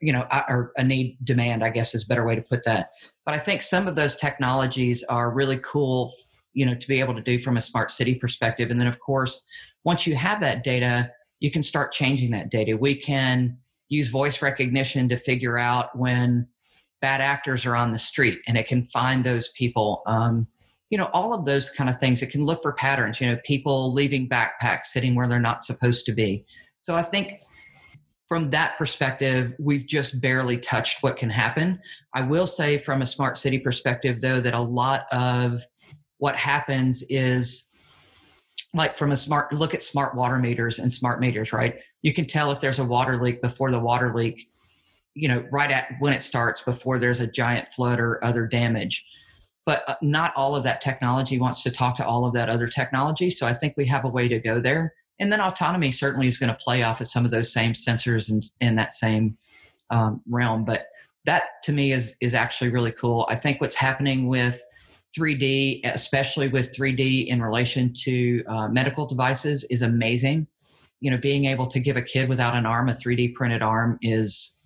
You 0.01 0.13
know 0.13 0.29
or 0.49 0.71
a 0.77 0.85
need 0.85 1.17
demand 1.25 1.65
i 1.65 1.69
guess 1.69 1.93
is 1.93 2.05
a 2.05 2.07
better 2.07 2.25
way 2.25 2.37
to 2.37 2.43
put 2.43 2.65
that. 2.65 2.91
But 3.25 3.35
i 3.35 3.39
think 3.39 3.63
some 3.63 3.89
of 3.89 3.97
those 3.97 4.15
technologies 4.15 5.03
are 5.05 5.33
really 5.33 5.59
cool 5.65 6.15
you 6.53 6.65
know 6.65 6.75
to 6.77 6.87
be 6.87 7.01
able 7.01 7.15
to 7.15 7.21
do 7.21 7.41
from 7.41 7.57
a 7.57 7.61
smart 7.61 7.91
city 7.91 8.15
perspective. 8.15 8.71
And 8.71 8.79
then 8.79 8.87
of 8.87 9.01
course 9.01 9.45
once 9.83 10.07
you 10.07 10.15
have 10.15 10.41
that 10.41 10.63
data 10.63 11.11
you 11.41 11.51
can 11.51 11.65
start 11.65 11.91
changing 11.91 12.31
that 12.31 12.51
data. 12.51 12.77
We 12.77 12.95
can 12.95 13.59
use 13.89 14.09
voice 14.09 14.41
recognition 14.41 15.09
to 15.09 15.17
figure 15.17 15.59
out 15.59 15.99
when 15.99 16.47
bad 17.03 17.21
actors 17.21 17.67
are 17.67 17.77
on 17.77 17.93
the 17.93 17.99
street 17.99 18.41
and 18.49 18.57
it 18.57 18.67
can 18.67 18.87
find 18.87 19.25
those 19.25 19.49
people. 19.49 20.03
Um, 20.07 20.47
you 20.89 20.97
know, 20.97 21.11
all 21.13 21.35
of 21.35 21.45
those 21.45 21.69
kind 21.71 21.91
of 21.91 21.99
things. 21.99 22.23
It 22.23 22.29
can 22.29 22.45
look 22.45 22.63
for 22.63 22.73
patterns, 22.73 23.21
you 23.21 23.27
know, 23.27 23.39
people 23.45 23.93
leaving 23.93 24.29
backpacks 24.29 24.87
sitting 24.87 25.15
where 25.15 25.27
they're 25.27 25.41
not 25.41 25.65
supposed 25.65 26.07
to 26.07 26.13
be. 26.13 26.45
So 26.79 26.95
I 26.95 27.03
think 27.03 27.43
from 28.29 28.51
that 28.51 28.79
perspective, 28.79 29.53
we've 29.59 29.87
just 29.87 30.21
barely 30.21 30.57
touched 30.59 31.03
what 31.03 31.17
can 31.17 31.31
happen. 31.31 31.81
I 32.15 32.23
will 32.23 32.47
say, 32.47 32.79
from 32.79 33.03
a 33.03 33.07
smart 33.07 33.37
city 33.37 33.59
perspective, 33.59 34.21
though, 34.21 34.41
that 34.41 34.55
a 34.55 34.61
lot 34.61 35.03
of 35.13 35.63
what 36.19 36.37
happens 36.37 37.03
is 37.09 37.69
like 38.75 38.97
from 38.97 39.13
a 39.13 39.17
smart 39.17 39.53
look 39.53 39.75
at 39.75 39.83
smart 39.83 40.15
water 40.15 40.39
meters 40.39 40.79
and 40.79 40.93
smart 40.93 41.21
meters, 41.21 41.53
right? 41.53 41.81
You 42.03 42.15
can 42.15 42.27
tell 42.27 42.53
if 42.53 42.61
there's 42.61 42.79
a 42.79 42.85
water 42.85 43.21
leak 43.21 43.43
before 43.43 43.71
the 43.71 43.81
water 43.81 44.15
leak, 44.15 44.51
you 45.15 45.29
know, 45.29 45.45
right 45.51 45.71
at 45.71 45.89
when 46.01 46.13
it 46.13 46.23
starts 46.23 46.63
before 46.63 46.99
there's 46.99 47.21
a 47.21 47.27
giant 47.27 47.73
flood 47.73 48.01
or 48.01 48.23
other 48.25 48.47
damage. 48.47 49.05
But 49.65 49.85
uh, 49.87 49.95
not 50.03 50.33
all 50.35 50.57
of 50.57 50.65
that 50.65 50.81
technology 50.81 51.39
wants 51.39 51.63
to 51.63 51.71
talk 51.71 51.95
to 51.97 52.07
all 52.07 52.25
of 52.27 52.35
that 52.35 52.49
other 52.49 52.67
technology. 52.67 53.31
So 53.31 53.47
I 53.47 53.55
think 53.55 53.75
we 53.77 53.87
have 53.87 54.05
a 54.05 54.09
way 54.09 54.27
to 54.27 54.41
go 54.41 54.61
there 54.61 54.93
and 55.23 55.33
then 55.33 55.41
autonomy 55.41 55.93
certainly 55.93 56.27
is 56.27 56.37
going 56.37 56.49
to 56.49 56.57
play 56.57 56.83
off 56.83 57.01
of 57.01 57.07
some 57.07 57.25
of 57.25 57.31
those 57.31 57.53
same 57.53 57.75
sensors 57.75 58.29
and 58.29 58.43
in 58.61 58.75
that 58.75 58.93
same 58.93 59.39
um, 59.91 60.21
realm 60.29 60.65
but 60.65 60.87
that 61.25 61.45
to 61.63 61.73
me 61.73 61.93
is 61.93 62.17
is 62.21 62.35
actually 62.35 62.71
really 62.71 62.93
cool 62.93 63.27
i 63.31 63.37
think 63.37 63.61
what's 63.61 63.77
happening 63.77 64.27
with 64.27 64.63
3d 65.17 65.81
especially 65.85 66.49
with 66.49 66.73
3d 66.73 67.29
in 67.29 67.41
relation 67.41 67.93
to 67.95 68.43
uh, 68.49 68.69
medical 68.69 69.07
devices 69.07 69.65
is 69.71 69.83
amazing 69.83 70.47
you 71.01 71.11
know 71.11 71.19
being 71.19 71.45
able 71.45 71.67
to 71.67 71.79
give 71.79 71.97
a 71.97 72.03
kid 72.03 72.29
without 72.29 72.55
an 72.55 72.67
arm 72.67 72.89
a 72.89 72.95
3d 72.95 73.35
printed 73.35 73.63
arm 73.63 73.99
is 74.03 74.62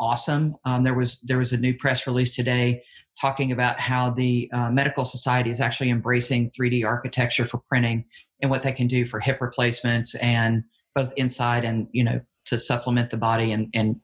awesome. 0.00 0.56
Um, 0.64 0.84
there 0.84 0.94
was 0.94 1.20
there 1.26 1.38
was 1.38 1.52
a 1.52 1.56
new 1.56 1.76
press 1.76 2.06
release 2.06 2.34
today 2.34 2.82
talking 3.20 3.50
about 3.52 3.80
how 3.80 4.10
the 4.10 4.48
uh, 4.52 4.70
medical 4.70 5.04
society 5.04 5.50
is 5.50 5.60
actually 5.60 5.90
embracing 5.90 6.50
3d 6.50 6.84
architecture 6.84 7.44
for 7.44 7.58
printing 7.68 8.04
and 8.40 8.50
what 8.50 8.62
they 8.62 8.72
can 8.72 8.86
do 8.86 9.04
for 9.04 9.18
hip 9.18 9.40
replacements 9.40 10.14
and 10.16 10.62
both 10.94 11.12
inside 11.16 11.64
and 11.64 11.88
you 11.92 12.04
know 12.04 12.20
to 12.44 12.58
supplement 12.58 13.10
the 13.10 13.16
body 13.16 13.52
and 13.52 13.68
and 13.74 13.96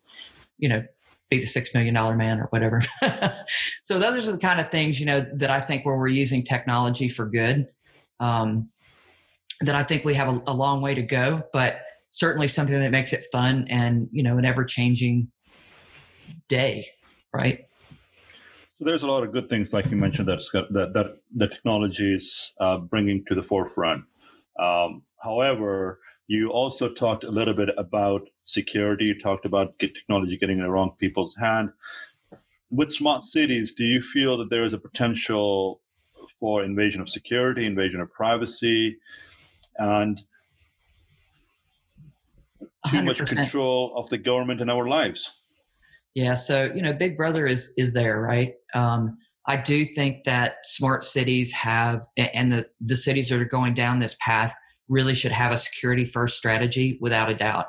you 0.59 0.68
know 0.68 0.82
be 1.30 1.40
the 1.40 1.47
six 1.47 1.72
million 1.74 1.95
dollar 1.95 2.16
man 2.16 2.40
or 2.40 2.47
whatever. 2.51 2.82
So 3.82 3.99
those 3.99 4.26
are 4.26 4.32
the 4.32 4.38
kind 4.38 4.61
of 4.61 4.70
things 4.70 4.99
you 4.99 5.05
know 5.05 5.26
that 5.34 5.51
i 5.51 5.61
think 5.61 5.84
where 5.84 5.99
we're 5.99 6.09
using 6.09 6.42
technology 6.42 7.09
for 7.09 7.26
good 7.26 7.66
um, 8.18 8.70
that 9.61 9.74
i 9.74 9.82
think 9.82 10.07
we 10.07 10.14
have 10.14 10.28
a, 10.28 10.42
a 10.47 10.55
long 10.55 10.80
way 10.80 10.95
to 10.95 11.03
go 11.03 11.42
but 11.53 11.80
certainly 12.09 12.49
something 12.49 12.80
that 12.80 12.90
makes 12.90 13.12
it 13.12 13.24
fun 13.30 13.66
and 13.68 14.09
you 14.11 14.22
know 14.22 14.38
an 14.38 14.47
ever 14.47 14.64
changing 14.64 15.30
day 16.49 16.87
right 17.33 17.66
so 18.75 18.85
there's 18.85 19.03
a 19.03 19.07
lot 19.07 19.22
of 19.22 19.33
good 19.33 19.49
things 19.49 19.72
like 19.72 19.91
you 19.91 19.97
mentioned 19.97 20.29
that 20.29 20.41
that 20.70 20.93
that 20.93 21.16
the 21.35 21.49
technology 21.49 22.14
is 22.14 22.53
uh, 22.61 22.79
bringing 22.79 23.25
to 23.27 23.35
the 23.35 23.43
forefront 23.43 24.05
um, 24.59 25.03
however, 25.22 26.01
you 26.27 26.51
also 26.51 26.89
talked 26.89 27.25
a 27.25 27.31
little 27.31 27.55
bit 27.55 27.70
about 27.77 28.29
security. 28.45 29.07
You 29.07 29.20
talked 29.20 29.45
about 29.45 29.79
get 29.79 29.95
technology 29.95 30.37
getting 30.37 30.59
in 30.59 30.64
the 30.64 30.70
wrong 30.70 30.95
people's 30.99 31.37
hand. 31.37 31.70
With 32.70 32.93
smart 32.93 33.22
cities, 33.22 33.75
do 33.75 33.85
you 33.85 34.03
feel 34.03 34.37
that 34.39 34.51
there 34.51 34.64
is 34.64 34.72
a 34.72 34.79
potential 34.79 35.81
for 36.39 36.64
invasion 36.64 37.01
of 37.01 37.09
security, 37.09 37.66
invasion 37.66 38.01
of 38.01 38.11
privacy, 38.12 38.99
and 39.77 40.22
too 42.61 42.99
100%. 42.99 43.05
much 43.05 43.18
control 43.27 43.93
of 43.97 44.09
the 44.09 44.18
government 44.18 44.61
in 44.61 44.70
our 44.70 44.89
lives? 44.89 45.43
Yeah, 46.15 46.35
so 46.35 46.73
you 46.75 46.83
know, 46.83 46.93
Big 46.93 47.17
Brother 47.17 47.47
is 47.47 47.73
is 47.77 47.93
there, 47.93 48.21
right? 48.21 48.55
Um, 48.75 49.19
I 49.47 49.57
do 49.57 49.85
think 49.85 50.25
that 50.25 50.57
smart 50.65 51.05
cities 51.05 51.53
have, 51.53 52.07
and 52.17 52.51
the, 52.51 52.67
the 52.81 52.97
cities 52.97 53.29
that 53.29 53.41
are 53.41 53.45
going 53.45 53.75
down 53.75 53.99
this 53.99 54.17
path 54.21 54.55
really 54.89 55.15
should 55.15 55.33
have 55.33 55.53
a 55.53 55.59
security 55.59 56.07
first 56.07 56.39
strategy 56.39 56.99
without 57.01 57.31
a 57.31 57.35
doubt. 57.35 57.67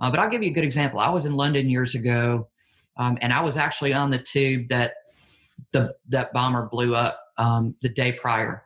Uh, 0.00 0.10
but 0.10 0.18
I'll 0.18 0.30
give 0.30 0.42
you 0.42 0.50
a 0.50 0.54
good 0.54 0.64
example. 0.64 0.98
I 0.98 1.10
was 1.10 1.26
in 1.26 1.34
London 1.34 1.68
years 1.68 1.94
ago, 1.94 2.48
um, 2.96 3.18
and 3.20 3.32
I 3.34 3.42
was 3.42 3.58
actually 3.58 3.92
on 3.92 4.10
the 4.10 4.18
tube 4.18 4.68
that 4.68 4.94
the 5.72 5.94
that 6.08 6.32
bomber 6.32 6.68
blew 6.70 6.94
up 6.94 7.20
um, 7.36 7.74
the 7.82 7.88
day 7.90 8.12
prior, 8.12 8.64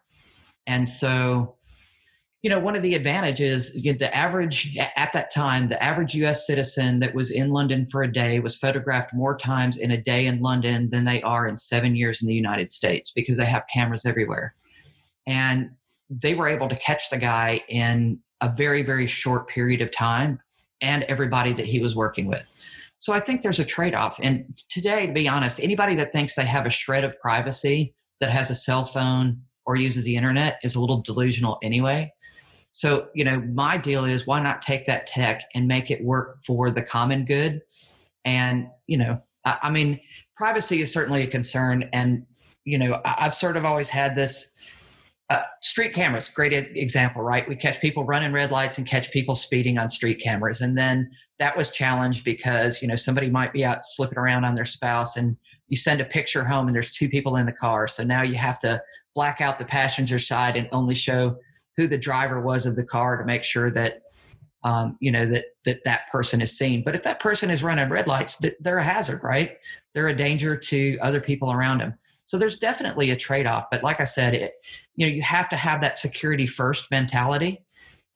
and 0.69 0.89
so 0.89 1.57
you 2.45 2.51
know, 2.51 2.59
one 2.59 2.77
of 2.77 2.83
the 2.83 2.95
advantages, 2.95 3.75
you 3.75 3.91
know, 3.91 3.97
the 3.97 4.15
average 4.15 4.77
at 4.97 5.15
that 5.15 5.33
time, 5.33 5.71
the 5.71 5.83
average 5.83 6.15
U.S. 6.17 6.47
citizen 6.47 6.99
that 6.99 7.15
was 7.15 7.31
in 7.31 7.49
London 7.49 7.87
for 7.91 8.03
a 8.03 8.13
day 8.13 8.39
was 8.39 8.55
photographed 8.55 9.15
more 9.15 9.35
times 9.35 9.79
in 9.79 9.91
a 9.91 9.97
day 9.97 10.27
in 10.27 10.43
London 10.43 10.91
than 10.91 11.05
they 11.05 11.23
are 11.23 11.49
in 11.49 11.57
seven 11.57 11.97
years 11.97 12.21
in 12.21 12.29
the 12.29 12.35
United 12.35 12.71
States 12.71 13.11
because 13.11 13.39
they 13.39 13.47
have 13.47 13.65
cameras 13.73 14.05
everywhere, 14.05 14.55
and 15.27 15.71
they 16.11 16.35
were 16.35 16.47
able 16.47 16.69
to 16.69 16.77
catch 16.77 17.09
the 17.09 17.17
guy 17.17 17.63
in 17.71 18.19
a 18.43 18.53
very 18.55 18.83
very 18.83 19.07
short 19.07 19.49
period 19.49 19.81
of 19.81 19.91
time 19.91 20.39
and 20.83 21.03
everybody 21.05 21.55
that 21.55 21.65
he 21.65 21.81
was 21.81 21.97
working 21.97 22.27
with. 22.27 22.45
So 22.99 23.15
I 23.15 23.21
think 23.21 23.41
there's 23.41 23.59
a 23.59 23.65
trade-off. 23.65 24.21
And 24.23 24.45
today, 24.69 25.07
to 25.07 25.15
be 25.15 25.27
honest, 25.27 25.61
anybody 25.61 25.95
that 25.95 26.13
thinks 26.13 26.35
they 26.35 26.45
have 26.45 26.67
a 26.67 26.71
shred 26.71 27.05
of 27.05 27.19
privacy 27.21 27.95
that 28.21 28.29
has 28.29 28.51
a 28.51 28.55
cell 28.55 28.85
phone 28.85 29.41
or 29.65 29.77
uses 29.77 30.05
the 30.05 30.15
internet 30.15 30.59
is 30.63 30.75
a 30.75 30.81
little 30.81 31.01
delusional 31.01 31.57
anyway 31.63 32.13
so, 32.75 33.07
you 33.15 33.23
know, 33.23 33.41
my 33.53 33.79
deal 33.79 34.05
is 34.05 34.27
why 34.27 34.43
not 34.43 34.61
take 34.61 34.85
that 34.87 35.07
tech 35.07 35.43
and 35.55 35.69
make 35.69 35.93
it 35.93 36.03
work 36.03 36.45
for 36.45 36.73
the 36.73 36.83
common 36.83 37.25
good? 37.25 37.63
And, 38.25 38.67
you 38.89 38.99
know, 38.99 39.23
I, 39.45 39.59
I 39.63 39.71
mean, 39.71 40.01
privacy 40.37 40.83
is 40.83 40.93
certainly 40.93 41.23
a 41.23 41.29
concern. 41.29 41.89
And, 41.93 42.27
you 42.65 42.77
know, 42.77 43.01
I, 43.05 43.15
have 43.19 43.35
sort 43.37 43.57
of 43.57 43.65
always 43.65 43.89
had 43.89 44.17
this 44.17 44.57
uh, 45.31 45.43
street 45.63 45.93
cameras, 45.93 46.29
great 46.29 46.53
example, 46.53 47.23
right? 47.23 47.49
We 47.49 47.55
catch 47.55 47.81
people 47.81 48.03
running 48.03 48.33
red 48.33 48.51
lights 48.51 48.77
and 48.77 48.85
catch 48.85 49.13
people 49.13 49.37
speeding 49.37 49.79
on 49.79 49.89
street 49.89 50.21
cameras. 50.21 50.61
And 50.61 50.77
then 50.77 51.09
that 51.39 51.57
was 51.57 51.71
challenged 51.71 52.25
because, 52.25 52.83
you 52.83 52.89
know, 52.89 52.97
somebody 52.97 53.31
might 53.31 53.53
be 53.53 53.65
out 53.65 53.85
slipping 53.85 54.19
around 54.19 54.45
on 54.45 54.57
their 54.57 54.65
spouse 54.65 55.17
and 55.17 55.37
you 55.69 55.77
send 55.77 56.01
a 56.01 56.05
picture 56.05 56.43
home 56.43 56.67
and 56.67 56.75
there's 56.75 56.91
two 56.91 57.09
people 57.09 57.37
in 57.37 57.47
the 57.47 57.53
car. 57.53 57.87
So 57.87 58.03
now 58.03 58.23
you 58.23 58.35
have 58.35 58.59
to 58.59 58.83
black 59.15 59.41
out 59.41 59.61
the 59.61 59.65
passenger 59.65 60.19
side 60.19 60.57
and 60.57 60.69
only 60.73 60.97
show 60.97 61.37
who 61.77 61.87
the 61.87 61.99
driver 61.99 62.41
was 62.41 62.67
of 62.67 62.77
the 62.77 62.85
car 62.85 63.17
to 63.17 63.25
make 63.25 63.45
sure 63.45 63.71
that 63.71 64.03
um, 64.65 64.97
you 65.01 65.13
know 65.13 65.27
that 65.27 65.45
that 65.65 65.81
that 65.85 66.09
person 66.11 66.41
is 66.41 66.57
seen. 66.57 66.83
But 66.83 66.95
if 66.95 67.03
that 67.03 67.21
person 67.21 67.51
is 67.51 67.63
running 67.63 67.89
red 67.91 68.07
lights, 68.07 68.43
they're 68.61 68.79
a 68.79 68.85
hazard, 68.85 69.23
right? 69.23 69.59
They're 69.95 70.09
a 70.09 70.17
danger 70.17 70.57
to 70.57 70.99
other 71.03 71.21
people 71.21 71.53
around 71.53 71.79
them. 71.79 71.95
So 72.27 72.39
there's 72.39 72.57
definitely 72.57 73.11
a 73.11 73.17
trade-off. 73.17 73.67
But 73.71 73.83
like 73.83 74.01
I 74.01 74.05
said, 74.05 74.35
it 74.35 74.55
you 74.97 75.07
know 75.07 75.13
you 75.13 75.23
have 75.23 75.49
to 75.51 75.57
have 75.57 75.81
that 75.83 75.97
security 75.97 76.47
first 76.47 76.91
mentality, 76.91 77.63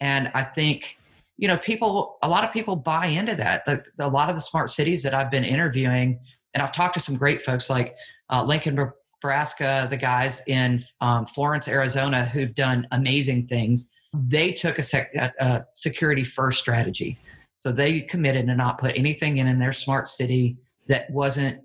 and 0.00 0.30
I 0.34 0.42
think 0.42 0.96
you 1.36 1.48
know 1.48 1.58
people 1.58 2.16
a 2.22 2.28
lot 2.28 2.44
of 2.44 2.52
people 2.52 2.76
buy 2.76 3.06
into 3.06 3.34
that. 3.36 3.66
The, 3.66 3.84
a 3.98 4.08
lot 4.08 4.30
of 4.30 4.34
the 4.34 4.40
smart 4.40 4.70
cities 4.70 5.02
that 5.02 5.14
I've 5.14 5.30
been 5.30 5.44
interviewing, 5.44 6.18
and 6.54 6.62
I've 6.62 6.72
talked 6.72 6.94
to 6.94 7.00
some 7.00 7.16
great 7.16 7.42
folks 7.42 7.68
like 7.68 7.94
uh, 8.30 8.42
Lincoln 8.42 8.74
Nebraska, 9.22 9.88
the 9.90 9.96
guys 9.96 10.42
in 10.46 10.84
um, 11.00 11.26
Florence, 11.26 11.66
Arizona, 11.66 12.24
who've 12.24 12.54
done 12.54 12.86
amazing 12.92 13.46
things, 13.46 13.90
they 14.14 14.52
took 14.52 14.78
a, 14.78 14.82
sec- 14.82 15.14
a, 15.14 15.64
security 15.74 16.24
first 16.24 16.58
strategy. 16.58 17.18
So 17.56 17.72
they 17.72 18.00
committed 18.00 18.46
to 18.46 18.54
not 18.54 18.78
put 18.78 18.96
anything 18.96 19.38
in 19.38 19.48
in 19.48 19.58
their 19.58 19.72
smart 19.72 20.08
city 20.08 20.56
that 20.86 21.10
wasn't 21.10 21.60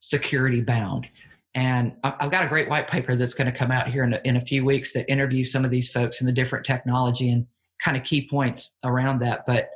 security 0.00 0.62
bound. 0.62 1.06
And 1.54 1.92
I've 2.02 2.30
got 2.30 2.44
a 2.44 2.48
great 2.48 2.68
white 2.68 2.88
paper 2.88 3.14
that's 3.14 3.34
going 3.34 3.50
to 3.52 3.56
come 3.56 3.70
out 3.70 3.88
here 3.88 4.02
in 4.02 4.14
a, 4.14 4.20
in 4.24 4.36
a 4.36 4.40
few 4.40 4.64
weeks 4.64 4.92
that 4.94 5.08
interviews 5.10 5.52
some 5.52 5.64
of 5.64 5.70
these 5.70 5.90
folks 5.90 6.20
and 6.20 6.28
the 6.28 6.32
different 6.32 6.64
technology 6.64 7.30
and 7.30 7.46
kind 7.80 7.96
of 7.96 8.02
key 8.02 8.26
points 8.28 8.76
around 8.82 9.20
that. 9.20 9.44
But 9.46 9.70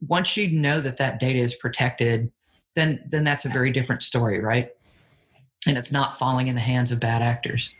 once 0.00 0.36
you 0.36 0.48
know 0.50 0.80
that 0.80 0.96
that 0.96 1.20
data 1.20 1.38
is 1.38 1.54
protected, 1.54 2.32
then 2.74 3.04
then 3.08 3.24
that's 3.24 3.44
a 3.44 3.48
very 3.48 3.70
different 3.70 4.02
story, 4.02 4.40
right? 4.40 4.70
And 5.66 5.78
it's 5.78 5.92
not 5.92 6.18
falling 6.18 6.48
in 6.48 6.54
the 6.54 6.60
hands 6.60 6.90
of 6.90 7.00
bad 7.00 7.22
actors. 7.22 7.70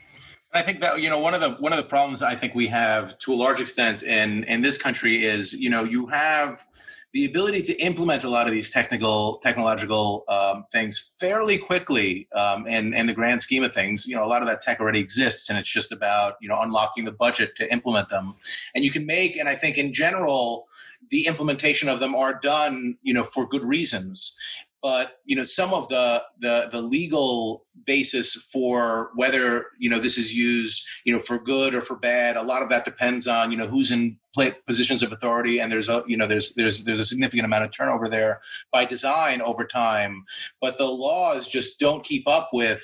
I 0.53 0.63
think 0.63 0.81
that 0.81 1.01
you 1.01 1.11
know 1.11 1.19
one 1.19 1.35
of 1.35 1.41
the 1.41 1.51
one 1.51 1.73
of 1.73 1.77
the 1.77 1.85
problems 1.85 2.23
I 2.23 2.35
think 2.35 2.55
we 2.55 2.67
have 2.69 3.19
to 3.19 3.33
a 3.33 3.37
large 3.37 3.61
extent 3.61 4.03
in 4.03 4.45
in 4.45 4.63
this 4.63 4.79
country 4.79 5.25
is 5.25 5.53
you 5.53 5.69
know 5.69 5.85
you 5.85 6.07
have 6.07 6.65
the 7.13 7.25
ability 7.25 7.63
to 7.63 7.75
implement 7.81 8.25
a 8.25 8.29
lot 8.29 8.47
of 8.47 8.53
these 8.53 8.71
technical 8.71 9.39
technological 9.39 10.25
um, 10.29 10.65
things 10.73 11.15
fairly 11.19 11.57
quickly 11.57 12.29
um, 12.35 12.67
and 12.69 12.95
in 12.95 13.07
the 13.07 13.15
grand 13.15 13.41
scheme 13.41 13.65
of 13.65 13.73
things. 13.73 14.07
You 14.07 14.17
know 14.17 14.25
a 14.25 14.27
lot 14.27 14.43
of 14.43 14.49
that 14.49 14.61
tech 14.61 14.81
already 14.81 15.01
exists 15.01 15.51
and 15.51 15.59
it's 15.59 15.71
just 15.71 15.93
about 15.93 16.35
you 16.41 16.49
know 16.49 16.57
unlocking 16.61 17.05
the 17.05 17.13
budget 17.13 17.55
to 17.57 17.71
implement 17.71 18.09
them. 18.09 18.35
And 18.75 18.85
you 18.85 18.91
can 18.91 19.05
make 19.05 19.37
and 19.37 19.49
i 19.49 19.55
think 19.55 19.79
in 19.79 19.93
general 19.93 20.69
the 21.11 21.27
implementation 21.27 21.89
of 21.89 22.01
them 22.01 22.15
are 22.15 22.35
done 22.35 22.97
you 23.03 23.15
know 23.15 23.25
for 23.25 23.47
good 23.47 23.63
reasons 23.63 24.39
but 24.87 25.19
you 25.25 25.35
know 25.35 25.43
some 25.43 25.75
of 25.75 25.89
the 25.89 26.23
the 26.39 26.69
the 26.71 26.81
legal 26.81 27.67
basis 27.87 28.35
for 28.35 29.11
whether 29.17 29.67
you 29.79 29.91
know 29.91 29.99
this 29.99 30.17
is 30.17 30.33
used 30.33 30.87
you 31.05 31.13
know 31.13 31.19
for 31.19 31.41
good 31.41 31.75
or 31.75 31.81
for 31.81 31.97
bad 31.97 32.37
a 32.37 32.43
lot 32.43 32.63
of 32.63 32.69
that 32.69 32.85
depends 32.85 33.27
on 33.27 33.51
you 33.51 33.57
know 33.57 33.67
who's 33.67 33.91
in 33.91 34.17
positions 34.67 35.03
of 35.03 35.11
authority 35.13 35.61
and 35.61 35.73
there's 35.73 35.89
a 35.89 36.05
you 36.07 36.17
know 36.17 36.27
there's 36.27 36.55
there's 36.55 36.85
there's 36.85 37.01
a 37.01 37.07
significant 37.07 37.45
amount 37.45 37.65
of 37.65 37.73
turnover 37.73 38.09
there 38.09 38.41
by 38.71 38.85
design 38.85 39.41
over 39.43 39.65
time. 39.65 40.25
But 40.61 40.79
the 40.79 40.87
laws 40.87 41.49
just 41.49 41.81
don't 41.81 42.05
keep 42.05 42.29
up 42.29 42.51
with 42.53 42.83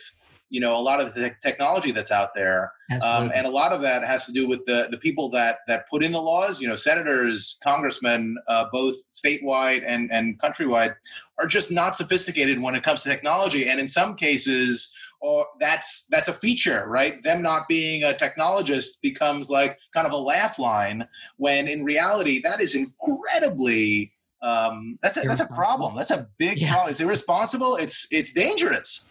you 0.52 0.60
know 0.60 0.76
a 0.76 0.84
lot 0.90 1.00
of 1.00 1.14
the 1.14 1.34
technology 1.42 1.92
that's 1.92 2.10
out 2.10 2.34
there 2.34 2.72
um, 3.00 3.32
and 3.34 3.46
a 3.46 3.50
lot 3.50 3.72
of 3.72 3.80
that 3.80 4.04
has 4.04 4.26
to 4.26 4.32
do 4.32 4.46
with 4.46 4.64
the 4.66 4.86
the 4.90 4.98
people 4.98 5.30
that 5.30 5.60
that 5.66 5.88
put 5.88 6.02
in 6.02 6.12
the 6.12 6.20
laws. 6.20 6.60
You 6.60 6.68
know 6.68 6.76
senators 6.76 7.58
congressmen 7.64 8.36
uh, 8.48 8.66
both 8.70 8.96
statewide 9.10 9.82
and 9.86 10.12
and 10.12 10.38
countrywide 10.38 10.94
are 11.38 11.46
just 11.46 11.70
not 11.70 11.96
sophisticated 11.96 12.60
when 12.60 12.74
it 12.74 12.82
comes 12.82 13.02
to 13.02 13.08
technology. 13.08 13.68
And 13.68 13.80
in 13.80 13.88
some 13.88 14.14
cases 14.14 14.94
or 15.22 15.46
that's 15.58 16.06
that's 16.10 16.28
a 16.28 16.34
feature 16.34 16.84
right? 16.86 17.22
Them 17.22 17.40
not 17.40 17.66
being 17.66 18.04
a 18.04 18.12
technologist 18.12 19.00
becomes 19.00 19.48
like 19.48 19.78
kind 19.94 20.06
of 20.06 20.12
a 20.12 20.18
laugh 20.18 20.58
line 20.58 21.08
when 21.38 21.66
in 21.66 21.82
reality 21.82 22.42
that 22.42 22.60
is 22.60 22.74
incredibly 22.74 24.12
um, 24.42 24.98
that's 25.00 25.16
a, 25.16 25.20
that's 25.20 25.40
a 25.40 25.46
problem. 25.46 25.96
That's 25.96 26.10
a 26.10 26.28
big 26.36 26.58
yeah. 26.58 26.72
problem. 26.72 26.90
It's 26.90 27.00
irresponsible. 27.00 27.76
It's 27.76 28.06
it's 28.10 28.32
dangerous 28.32 29.06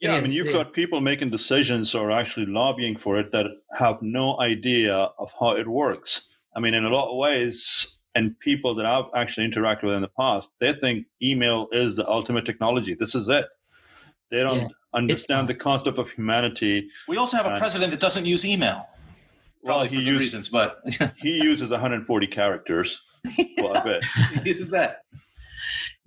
yeah, 0.00 0.14
I 0.14 0.20
mean, 0.20 0.32
you've 0.32 0.52
got 0.52 0.72
people 0.72 1.00
making 1.00 1.30
decisions 1.30 1.94
or 1.94 2.10
actually 2.10 2.46
lobbying 2.46 2.96
for 2.96 3.18
it 3.18 3.32
that 3.32 3.46
have 3.78 4.02
no 4.02 4.38
idea 4.40 4.94
of 4.94 5.32
how 5.40 5.52
it 5.52 5.66
works. 5.66 6.28
I 6.54 6.60
mean, 6.60 6.74
in 6.74 6.84
a 6.84 6.90
lot 6.90 7.10
of 7.10 7.16
ways, 7.16 7.96
and 8.14 8.38
people 8.40 8.74
that 8.74 8.86
I've 8.86 9.06
actually 9.14 9.48
interacted 9.48 9.84
with 9.84 9.94
in 9.94 10.02
the 10.02 10.08
past, 10.08 10.48
they 10.60 10.72
think 10.72 11.06
email 11.22 11.68
is 11.72 11.96
the 11.96 12.08
ultimate 12.08 12.46
technology. 12.46 12.94
This 12.94 13.14
is 13.14 13.28
it. 13.28 13.46
They 14.30 14.38
don't 14.38 14.62
yeah. 14.62 14.68
understand 14.94 15.48
the 15.48 15.54
concept 15.54 15.98
of 15.98 16.10
humanity. 16.10 16.88
We 17.08 17.16
also 17.16 17.36
have 17.36 17.46
a 17.46 17.58
president 17.58 17.90
that 17.92 18.00
doesn't 18.00 18.26
use 18.26 18.44
email. 18.44 18.88
Well, 19.62 19.84
he 19.86 20.00
uses 20.00 20.18
reasons, 20.18 20.48
but 20.48 20.82
he 21.18 21.42
uses 21.42 21.70
140 21.70 22.26
characters. 22.26 23.00
Well, 23.58 23.76
I 23.76 23.82
bet 23.82 24.00
he 24.42 24.50
uses 24.50 24.70
that. 24.70 25.02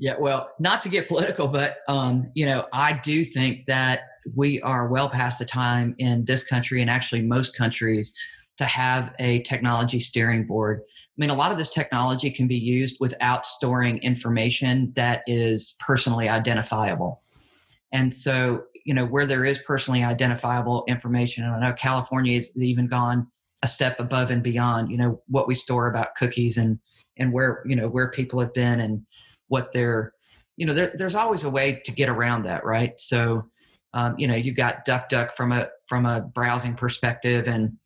Yeah, 0.01 0.15
well, 0.17 0.51
not 0.59 0.81
to 0.83 0.89
get 0.89 1.09
political, 1.09 1.49
but 1.49 1.79
um, 1.89 2.31
you 2.33 2.45
know, 2.45 2.65
I 2.71 2.93
do 2.93 3.25
think 3.25 3.65
that 3.65 4.03
we 4.33 4.61
are 4.61 4.87
well 4.87 5.09
past 5.09 5.39
the 5.39 5.45
time 5.45 5.93
in 5.97 6.23
this 6.23 6.41
country 6.41 6.81
and 6.81 6.89
actually 6.89 7.21
most 7.21 7.55
countries 7.55 8.13
to 8.57 8.65
have 8.65 9.13
a 9.19 9.41
technology 9.41 9.99
steering 9.99 10.47
board. 10.47 10.81
I 10.87 11.17
mean, 11.17 11.29
a 11.29 11.35
lot 11.35 11.51
of 11.51 11.57
this 11.57 11.69
technology 11.69 12.31
can 12.31 12.47
be 12.47 12.55
used 12.55 12.95
without 13.01 13.45
storing 13.45 13.97
information 13.97 14.93
that 14.95 15.21
is 15.27 15.75
personally 15.81 16.29
identifiable. 16.29 17.21
And 17.91 18.13
so, 18.13 18.63
you 18.85 18.93
know, 18.93 19.05
where 19.05 19.25
there 19.25 19.43
is 19.43 19.59
personally 19.59 20.01
identifiable 20.01 20.85
information, 20.87 21.43
and 21.43 21.53
I 21.53 21.59
know 21.59 21.73
California 21.73 22.35
has 22.35 22.49
even 22.55 22.87
gone 22.87 23.27
a 23.63 23.67
step 23.67 23.99
above 23.99 24.31
and 24.31 24.41
beyond, 24.41 24.91
you 24.91 24.97
know, 24.97 25.21
what 25.27 25.45
we 25.45 25.55
store 25.55 25.87
about 25.87 26.15
cookies 26.15 26.57
and 26.57 26.79
and 27.17 27.33
where, 27.33 27.63
you 27.65 27.75
know, 27.75 27.89
where 27.89 28.09
people 28.11 28.39
have 28.39 28.53
been 28.53 28.79
and 28.79 29.05
what 29.49 29.71
they're 29.73 30.13
you 30.57 30.65
know 30.65 30.73
there, 30.73 30.91
there's 30.95 31.15
always 31.15 31.43
a 31.43 31.49
way 31.49 31.81
to 31.85 31.91
get 31.91 32.09
around 32.09 32.43
that 32.43 32.65
right? 32.65 32.93
So 32.97 33.45
um, 33.93 34.15
you 34.17 34.27
know 34.27 34.35
you 34.35 34.53
got 34.53 34.85
duck 34.85 35.09
duck 35.09 35.35
from 35.35 35.51
a 35.51 35.69
from 35.87 36.05
a 36.05 36.21
browsing 36.21 36.75
perspective 36.75 37.47
and 37.47 37.77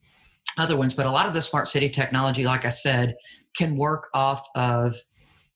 other 0.57 0.77
ones 0.77 0.93
but 0.93 1.05
a 1.05 1.11
lot 1.11 1.25
of 1.25 1.33
the 1.33 1.41
smart 1.41 1.67
city 1.67 1.89
technology 1.89 2.43
like 2.43 2.65
i 2.65 2.69
said 2.69 3.15
can 3.55 3.77
work 3.77 4.09
off 4.13 4.45
of 4.55 4.95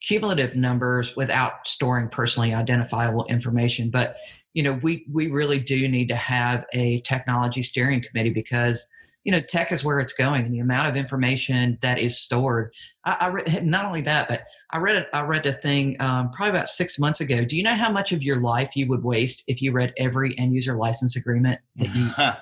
cumulative 0.02 0.56
numbers 0.56 1.16
without 1.16 1.68
storing 1.68 2.10
personally 2.10 2.54
identifiable 2.54 3.26
information. 3.26 3.90
But 3.90 4.16
you 4.54 4.64
know 4.64 4.80
we 4.82 5.06
we 5.12 5.28
really 5.28 5.60
do 5.60 5.88
need 5.88 6.08
to 6.10 6.16
have 6.16 6.66
a 6.74 7.02
technology 7.02 7.64
steering 7.64 8.02
committee 8.02 8.32
because 8.32 8.88
you 9.24 9.32
know 9.32 9.42
tech 9.42 9.72
is 9.72 9.84
where 9.84 10.00
it's 10.00 10.14
going. 10.14 10.46
And 10.46 10.54
the 10.54 10.60
amount 10.60 10.88
of 10.88 10.96
information 10.96 11.78
that 11.82 12.00
is 12.00 12.20
stored 12.20 12.74
I, 13.06 13.32
I 13.46 13.60
not 13.60 13.86
only 13.86 14.02
that 14.02 14.28
but 14.28 14.42
i 14.72 14.78
read 14.78 14.96
a, 14.96 15.16
I 15.16 15.22
read 15.22 15.46
a 15.46 15.54
thing 15.54 15.96
um, 16.00 16.32
probably 16.32 16.52
about 16.52 16.68
six 16.68 17.00
months 17.00 17.22
ago 17.22 17.44
do 17.46 17.58
you 17.58 17.64
know 17.64 17.76
how 17.76 17.92
much 17.92 18.12
of 18.12 18.24
your 18.24 18.38
life 18.38 18.76
you 18.76 18.88
would 18.88 19.04
waste 19.04 19.44
if 19.48 19.62
you 19.62 19.72
read 19.72 19.94
every 19.98 20.38
end 20.38 20.54
user 20.54 20.76
license 20.76 21.16
agreement 21.16 21.60
that 21.76 21.96
you 21.96 22.10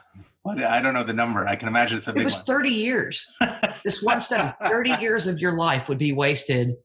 What, 0.45 0.63
I 0.63 0.79
don't 0.79 0.93
know 0.93 1.03
the 1.03 1.11
number. 1.11 1.47
I 1.47 1.55
can 1.55 1.67
imagine 1.67 1.97
it's 1.97 2.07
a 2.07 2.15
it 2.15 2.23
was 2.23 2.37
30 2.41 2.69
years. 2.69 3.35
this 3.83 4.03
one 4.03 4.21
study, 4.21 4.53
30 4.61 4.91
years 5.01 5.25
of 5.25 5.39
your 5.39 5.53
life 5.53 5.89
would 5.89 5.97
be 5.97 6.11
wasted 6.11 6.75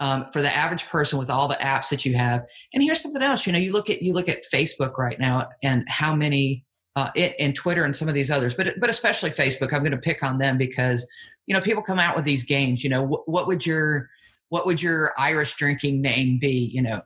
um, 0.00 0.24
for 0.32 0.40
the 0.40 0.50
average 0.50 0.86
person 0.86 1.18
with 1.18 1.28
all 1.28 1.46
the 1.46 1.56
apps 1.56 1.90
that 1.90 2.06
you 2.06 2.16
have. 2.16 2.46
And 2.72 2.82
here's 2.82 3.02
something 3.02 3.22
else. 3.22 3.46
You 3.46 3.52
know, 3.52 3.58
you 3.58 3.72
look 3.72 3.90
at 3.90 4.00
you 4.00 4.14
look 4.14 4.28
at 4.28 4.44
Facebook 4.52 4.96
right 4.96 5.20
now 5.20 5.50
and 5.62 5.84
how 5.88 6.14
many 6.14 6.64
uh, 6.96 7.10
it 7.14 7.36
and 7.38 7.54
Twitter 7.54 7.84
and 7.84 7.94
some 7.94 8.08
of 8.08 8.14
these 8.14 8.30
others, 8.30 8.54
but 8.54 8.80
but 8.80 8.88
especially 8.88 9.30
Facebook. 9.30 9.74
I'm 9.74 9.80
going 9.80 9.92
to 9.92 9.98
pick 9.98 10.22
on 10.22 10.38
them 10.38 10.56
because 10.56 11.06
you 11.46 11.54
know 11.54 11.60
people 11.60 11.82
come 11.82 11.98
out 11.98 12.16
with 12.16 12.24
these 12.24 12.42
games. 12.42 12.82
You 12.82 12.88
know, 12.88 13.06
wh- 13.06 13.28
what 13.28 13.46
would 13.46 13.66
your 13.66 14.08
what 14.50 14.66
would 14.66 14.82
your 14.82 15.12
Irish 15.18 15.54
drinking 15.54 16.02
name 16.02 16.38
be? 16.38 16.70
You 16.72 16.82
know, 16.82 17.02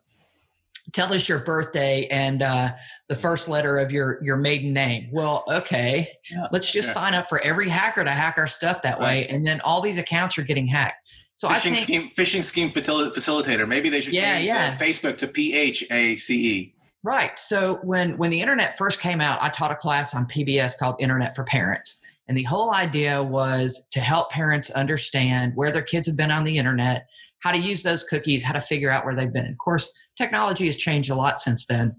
tell 0.92 1.12
us 1.12 1.28
your 1.28 1.38
birthday 1.40 2.06
and 2.08 2.42
uh, 2.42 2.72
the 3.08 3.14
first 3.14 3.48
letter 3.48 3.78
of 3.78 3.92
your 3.92 4.18
your 4.22 4.36
maiden 4.36 4.72
name. 4.72 5.08
Well, 5.12 5.44
okay, 5.48 6.08
yeah, 6.30 6.48
let's 6.50 6.70
just 6.70 6.88
yeah. 6.88 6.94
sign 6.94 7.14
up 7.14 7.28
for 7.28 7.40
every 7.40 7.68
hacker 7.68 8.04
to 8.04 8.10
hack 8.10 8.34
our 8.36 8.48
stuff 8.48 8.82
that 8.82 8.98
right. 8.98 9.04
way, 9.04 9.28
and 9.28 9.46
then 9.46 9.60
all 9.60 9.80
these 9.80 9.98
accounts 9.98 10.36
are 10.36 10.42
getting 10.42 10.66
hacked. 10.66 10.96
So 11.36 11.48
phishing 11.48 11.52
I 11.52 11.60
think, 11.60 11.78
scheme, 11.78 12.10
phishing 12.10 12.44
scheme 12.44 12.70
facilitator. 12.70 13.66
Maybe 13.66 13.88
they 13.88 14.00
should 14.00 14.14
yeah, 14.14 14.36
change 14.36 14.48
yeah. 14.48 14.76
Facebook 14.76 15.16
to 15.18 15.26
P 15.26 15.54
H 15.54 15.84
A 15.90 16.16
C 16.16 16.58
E. 16.58 16.74
Right. 17.02 17.38
So 17.38 17.80
when 17.82 18.16
when 18.16 18.30
the 18.30 18.40
internet 18.40 18.78
first 18.78 19.00
came 19.00 19.20
out, 19.20 19.42
I 19.42 19.50
taught 19.50 19.70
a 19.70 19.76
class 19.76 20.14
on 20.14 20.26
PBS 20.26 20.78
called 20.78 20.96
Internet 20.98 21.34
for 21.36 21.44
Parents. 21.44 22.00
And 22.28 22.38
the 22.38 22.44
whole 22.44 22.72
idea 22.72 23.22
was 23.22 23.86
to 23.90 24.00
help 24.00 24.30
parents 24.30 24.70
understand 24.70 25.52
where 25.54 25.70
their 25.70 25.82
kids 25.82 26.06
have 26.06 26.16
been 26.16 26.30
on 26.30 26.44
the 26.44 26.56
internet, 26.56 27.06
how 27.44 27.52
to 27.52 27.60
use 27.60 27.82
those 27.82 28.02
cookies, 28.02 28.42
how 28.42 28.54
to 28.54 28.60
figure 28.60 28.90
out 28.90 29.04
where 29.04 29.14
they've 29.14 29.32
been. 29.32 29.46
Of 29.46 29.58
course, 29.58 29.92
technology 30.16 30.66
has 30.66 30.76
changed 30.76 31.10
a 31.10 31.14
lot 31.14 31.38
since 31.38 31.66
then. 31.66 31.94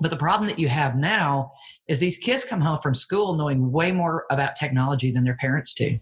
But 0.00 0.10
the 0.10 0.16
problem 0.16 0.48
that 0.48 0.58
you 0.58 0.68
have 0.68 0.96
now 0.96 1.52
is 1.86 2.00
these 2.00 2.16
kids 2.16 2.44
come 2.44 2.60
home 2.60 2.80
from 2.80 2.94
school 2.94 3.36
knowing 3.36 3.70
way 3.70 3.92
more 3.92 4.24
about 4.30 4.56
technology 4.56 5.12
than 5.12 5.22
their 5.22 5.36
parents 5.36 5.74
do. 5.74 5.98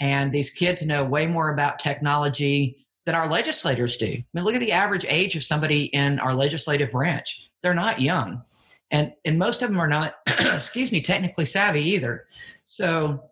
And 0.00 0.32
these 0.32 0.50
kids 0.50 0.84
know 0.84 1.04
way 1.04 1.26
more 1.26 1.54
about 1.54 1.78
technology 1.78 2.84
than 3.06 3.14
our 3.14 3.28
legislators 3.28 3.96
do. 3.96 4.06
I 4.06 4.24
mean, 4.34 4.44
look 4.44 4.54
at 4.54 4.60
the 4.60 4.72
average 4.72 5.06
age 5.08 5.36
of 5.36 5.44
somebody 5.44 5.84
in 5.84 6.18
our 6.18 6.34
legislative 6.34 6.90
branch 6.90 7.48
they're 7.62 7.74
not 7.74 8.00
young 8.00 8.42
and 8.90 9.12
and 9.24 9.38
most 9.38 9.62
of 9.62 9.70
them 9.70 9.80
are 9.80 9.88
not 9.88 10.16
excuse 10.26 10.92
me 10.92 11.00
technically 11.00 11.44
savvy 11.44 11.82
either 11.82 12.26
so 12.64 13.22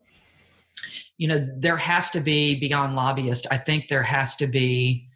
you 1.21 1.29
know 1.29 1.47
there 1.59 1.77
has 1.77 2.09
to 2.11 2.21
be 2.21 2.59
beyond 2.59 2.97
lobbyist 2.97 3.47
i 3.51 3.57
think 3.57 3.89
there 3.89 4.03
has 4.03 4.35
to 4.37 4.47
be 4.47 5.07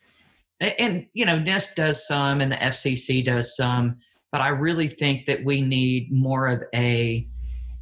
and 0.60 1.06
you 1.14 1.24
know 1.24 1.38
nist 1.38 1.74
does 1.74 2.06
some 2.06 2.40
and 2.40 2.52
the 2.52 2.56
fcc 2.56 3.24
does 3.24 3.56
some 3.56 3.96
but 4.30 4.40
i 4.40 4.48
really 4.48 4.88
think 4.88 5.24
that 5.26 5.42
we 5.44 5.60
need 5.60 6.12
more 6.12 6.46
of 6.46 6.62
a 6.74 7.26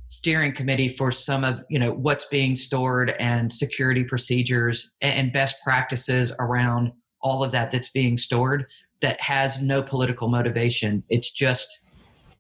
steering 0.07 0.55
committee 0.55 0.89
for 0.89 1.11
some 1.11 1.43
of 1.43 1.65
you 1.69 1.79
know 1.79 1.93
what's 1.93 2.27
being 2.27 2.55
stored 2.55 3.11
and 3.19 3.53
security 3.53 4.05
procedures 4.05 4.93
and 5.01 5.33
best 5.33 5.57
practices 5.65 6.33
around 6.39 6.93
all 7.23 7.43
of 7.43 7.51
that 7.51 7.71
that's 7.71 7.89
being 7.89 8.17
stored 8.17 8.67
that 9.03 9.21
has 9.21 9.61
no 9.61 9.83
political 9.83 10.29
motivation. 10.29 11.03
It's 11.11 11.31
just 11.31 11.83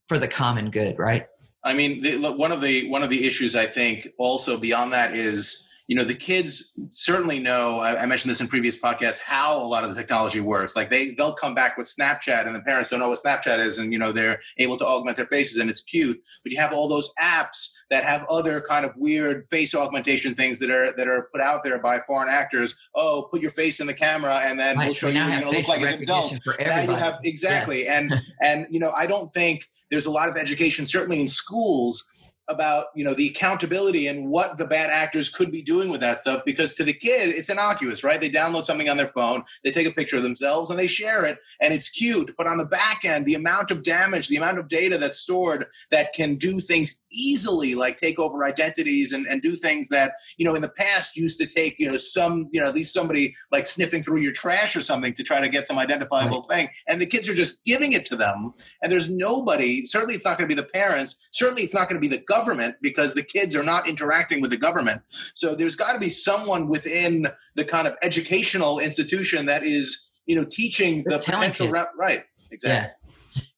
for 0.08 0.18
the 0.18 0.28
common 0.28 0.70
good, 0.70 0.98
right? 0.98 1.26
I 1.64 1.74
mean, 1.74 2.00
the, 2.00 2.32
one 2.32 2.50
of 2.50 2.60
the 2.60 2.88
one 2.88 3.02
of 3.02 3.10
the 3.10 3.26
issues 3.26 3.54
I 3.54 3.66
think 3.66 4.08
also 4.18 4.56
beyond 4.56 4.92
that 4.92 5.14
is 5.14 5.68
you 5.92 5.98
know 5.98 6.04
the 6.04 6.14
kids 6.14 6.80
certainly 6.90 7.38
know 7.38 7.80
I, 7.80 8.04
I, 8.04 8.06
mentioned 8.06 8.30
this 8.30 8.40
in 8.40 8.48
previous 8.48 8.80
podcasts 8.80 9.20
how 9.20 9.58
a 9.58 9.68
lot 9.68 9.84
of 9.84 9.94
the 9.94 9.94
technology 9.94 10.40
works. 10.40 10.74
Like 10.74 10.88
they 10.88 11.10
they'll 11.10 11.34
come 11.34 11.54
back 11.54 11.76
with 11.76 11.86
snapchat 11.86 12.46
and 12.46 12.56
the 12.56 12.62
parents 12.62 12.88
don't 12.88 12.98
know 12.98 13.10
what 13.10 13.18
snapchat 13.22 13.58
is 13.58 13.76
and 13.76 13.92
you 13.92 13.98
know 13.98 14.10
they're 14.10 14.40
able 14.56 14.78
to 14.78 14.86
augment 14.86 15.18
their 15.18 15.26
faces 15.26 15.58
and 15.58 15.68
it's 15.68 15.82
cute. 15.82 16.18
But 16.42 16.52
you 16.52 16.58
have 16.58 16.72
all 16.72 16.88
those 16.88 17.12
apps 17.20 17.74
that 17.90 18.04
have 18.04 18.24
other 18.30 18.62
kind 18.62 18.86
of 18.86 18.92
weird 18.96 19.46
face 19.50 19.74
augmentation 19.74 20.34
things 20.34 20.58
that 20.60 20.70
are 20.70 20.94
that 20.96 21.08
are 21.08 21.28
put 21.30 21.42
out 21.42 21.62
there 21.62 21.78
by 21.78 22.00
foreign 22.06 22.30
actors. 22.30 22.74
Oh 22.94 23.28
put 23.30 23.42
your 23.42 23.50
face 23.50 23.78
in 23.78 23.86
the 23.86 23.92
camera 23.92 24.36
and 24.36 24.58
then 24.58 24.78
right. 24.78 24.86
we'll 24.86 24.94
show 24.94 25.08
you 25.08 25.20
what 25.20 25.28
you're 25.28 25.40
going 25.42 25.52
to 25.52 25.58
look 25.58 25.68
like 25.68 25.82
as 25.82 25.90
an 25.90 26.02
adult. 26.04 26.38
now 26.58 26.80
you 26.80 26.94
have 26.94 27.18
exactly. 27.22 27.84
Yeah. 27.84 27.98
and 27.98 28.14
and 28.42 28.66
you 28.70 28.80
know 28.80 28.92
i 28.96 29.06
don't 29.06 29.30
think 29.32 29.68
there's 29.90 30.06
a 30.06 30.10
lot 30.10 30.30
of 30.30 30.38
education 30.38 30.86
certainly 30.86 31.20
in 31.20 31.28
schools 31.28 32.10
about 32.52 32.86
you 32.94 33.04
know 33.04 33.14
the 33.14 33.28
accountability 33.28 34.06
and 34.06 34.28
what 34.28 34.58
the 34.58 34.64
bad 34.64 34.90
actors 34.90 35.28
could 35.28 35.50
be 35.50 35.62
doing 35.62 35.88
with 35.88 36.00
that 36.00 36.20
stuff 36.20 36.42
because 36.44 36.74
to 36.74 36.84
the 36.84 36.92
kid 36.92 37.28
it's 37.30 37.50
innocuous 37.50 38.04
right? 38.04 38.20
They 38.20 38.30
download 38.30 38.64
something 38.64 38.88
on 38.88 38.96
their 38.96 39.08
phone 39.08 39.42
they 39.64 39.70
take 39.70 39.88
a 39.88 39.92
picture 39.92 40.16
of 40.16 40.22
themselves 40.22 40.70
and 40.70 40.78
they 40.78 40.86
share 40.86 41.24
it 41.24 41.38
and 41.60 41.72
it's 41.74 41.88
cute. 41.88 42.34
But 42.36 42.46
on 42.46 42.58
the 42.58 42.66
back 42.66 43.04
end 43.04 43.26
the 43.26 43.34
amount 43.34 43.70
of 43.70 43.82
damage 43.82 44.28
the 44.28 44.36
amount 44.36 44.58
of 44.58 44.68
data 44.68 44.98
that's 44.98 45.18
stored 45.18 45.66
that 45.90 46.12
can 46.12 46.36
do 46.36 46.60
things 46.60 47.04
easily 47.10 47.74
like 47.74 47.98
take 47.98 48.18
over 48.18 48.44
identities 48.44 49.12
and, 49.12 49.26
and 49.26 49.42
do 49.42 49.56
things 49.56 49.88
that 49.88 50.12
you 50.36 50.44
know 50.44 50.54
in 50.54 50.62
the 50.62 50.68
past 50.68 51.16
used 51.16 51.40
to 51.40 51.46
take 51.46 51.76
you 51.78 51.90
know 51.90 51.98
some 51.98 52.48
you 52.52 52.60
know 52.60 52.68
at 52.68 52.74
least 52.74 52.94
somebody 52.94 53.34
like 53.50 53.66
sniffing 53.66 54.02
through 54.02 54.20
your 54.20 54.32
trash 54.32 54.76
or 54.76 54.82
something 54.82 55.14
to 55.14 55.22
try 55.22 55.40
to 55.40 55.48
get 55.48 55.66
some 55.66 55.78
identifiable 55.78 56.44
right. 56.48 56.58
thing. 56.58 56.68
And 56.86 57.00
the 57.00 57.06
kids 57.06 57.28
are 57.28 57.34
just 57.34 57.64
giving 57.64 57.92
it 57.92 58.04
to 58.06 58.16
them. 58.16 58.52
And 58.82 58.90
there's 58.90 59.10
nobody 59.10 59.84
certainly 59.84 60.14
it's 60.14 60.24
not 60.24 60.38
going 60.38 60.48
to 60.48 60.54
be 60.54 60.60
the 60.60 60.68
parents 60.68 61.28
certainly 61.30 61.62
it's 61.62 61.74
not 61.74 61.88
going 61.88 62.00
to 62.00 62.08
be 62.08 62.14
the 62.14 62.22
government 62.24 62.41
because 62.80 63.14
the 63.14 63.22
kids 63.22 63.54
are 63.56 63.62
not 63.62 63.88
interacting 63.88 64.40
with 64.40 64.50
the 64.50 64.56
government. 64.56 65.02
So 65.34 65.54
there's 65.54 65.76
got 65.76 65.92
to 65.92 65.98
be 65.98 66.08
someone 66.08 66.68
within 66.68 67.28
the 67.54 67.64
kind 67.64 67.86
of 67.86 67.96
educational 68.02 68.78
institution 68.78 69.46
that 69.46 69.62
is, 69.62 70.22
you 70.26 70.36
know, 70.36 70.44
teaching 70.48 71.04
the 71.04 71.18
potential 71.18 71.68
rep. 71.68 71.92
Right. 71.96 72.24
Exactly. 72.50 72.88
Yeah. 72.88 72.92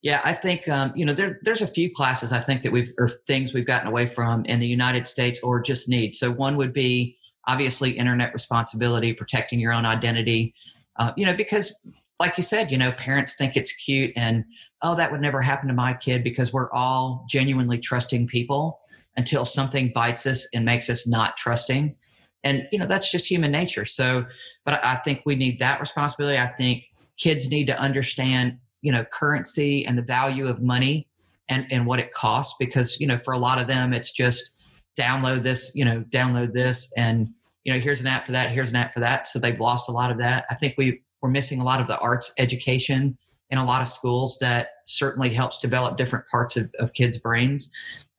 Yeah, 0.03 0.21
I 0.23 0.35
think 0.35 0.69
um, 0.69 0.93
you 0.95 1.05
know 1.05 1.15
there, 1.15 1.41
there's 1.43 1.63
a 1.63 1.67
few 1.67 1.91
classes 1.93 2.31
I 2.31 2.39
think 2.39 2.63
that 2.63 2.71
we've 2.71 2.93
or 2.99 3.09
things 3.27 3.53
we've 3.53 3.67
gotten 3.67 3.89
away 3.89 4.07
from 4.07 4.45
in 4.45 4.61
the 4.61 4.67
United 4.67 5.09
States 5.09 5.41
or 5.43 5.61
just 5.61 5.89
need. 5.89 6.15
So 6.15 6.31
one 6.31 6.57
would 6.59 6.73
be 6.73 7.17
obviously 7.47 7.91
internet 7.91 8.33
responsibility, 8.33 9.13
protecting 9.13 9.59
your 9.59 9.73
own 9.73 9.85
identity. 9.85 10.55
Uh, 10.97 11.13
you 11.17 11.27
know, 11.27 11.35
because 11.35 11.75
like 12.21 12.37
you 12.37 12.43
said, 12.43 12.71
you 12.71 12.79
know, 12.79 12.93
parents 12.93 13.35
think 13.35 13.57
it's 13.57 13.73
cute 13.73 14.13
and 14.17 14.45
oh, 14.85 14.95
that 14.95 15.11
would 15.11 15.23
never 15.23 15.41
happen 15.41 15.67
to 15.67 15.75
my 15.75 15.95
kid 15.95 16.23
because 16.23 16.53
we're 16.53 16.71
all 16.73 17.25
genuinely 17.29 17.79
trusting 17.79 18.27
people 18.27 18.79
until 19.17 19.45
something 19.45 19.91
bites 19.95 20.27
us 20.27 20.47
and 20.55 20.65
makes 20.65 20.91
us 20.91 21.09
not 21.09 21.37
trusting. 21.39 21.97
And, 22.45 22.69
you 22.71 22.79
know, 22.79 22.87
that's 22.87 23.11
just 23.11 23.27
human 23.27 23.51
nature. 23.51 23.87
So, 23.87 24.27
but 24.67 24.85
I 24.85 24.97
think 24.97 25.23
we 25.25 25.37
need 25.37 25.59
that 25.61 25.81
responsibility. 25.81 26.39
I 26.39 26.49
think 26.49 26.85
kids 27.17 27.49
need 27.49 27.67
to 27.69 27.79
understand, 27.79 28.59
you 28.83 28.93
know, 28.93 29.05
currency 29.07 29.87
and 29.87 29.97
the 29.97 30.03
value 30.03 30.47
of 30.47 30.61
money 30.61 31.09
and, 31.49 31.67
and 31.71 31.87
what 31.87 31.99
it 31.99 32.13
costs 32.13 32.55
because, 32.59 33.01
you 33.01 33.07
know, 33.07 33.17
for 33.17 33.33
a 33.33 33.39
lot 33.39 33.59
of 33.59 33.67
them, 33.67 33.95
it's 33.95 34.11
just 34.11 34.51
download 34.99 35.43
this, 35.43 35.73
you 35.75 35.87
know, 35.87 36.05
download 36.11 36.53
this 36.53 36.93
and, 36.99 37.29
you 37.65 37.73
know, 37.73 37.81
here's 37.81 38.03
an 38.03 38.07
app 38.07 38.27
for 38.27 38.33
that, 38.33 38.51
here's 38.51 38.69
an 38.69 38.77
app 38.77 38.93
for 38.93 39.01
that. 39.01 39.27
So 39.27 39.39
they've 39.39 39.59
lost 39.59 39.89
a 39.89 39.93
lot 39.93 40.11
of 40.11 40.19
that. 40.19 40.45
I 40.51 40.55
think 40.55 40.75
we, 40.77 41.01
we're 41.23 41.31
missing 41.31 41.63
a 41.63 41.65
lot 41.65 41.81
of 41.81 41.87
the 41.87 41.99
arts 42.01 42.35
education 42.37 43.17
in 43.51 43.59
a 43.59 43.65
lot 43.65 43.83
of 43.83 43.89
schools 43.89 44.39
that 44.41 44.69
certainly 44.87 45.31
helps 45.31 45.59
develop 45.59 45.97
different 45.97 46.27
parts 46.27 46.57
of, 46.57 46.71
of 46.79 46.93
kids' 46.93 47.19
brains. 47.19 47.71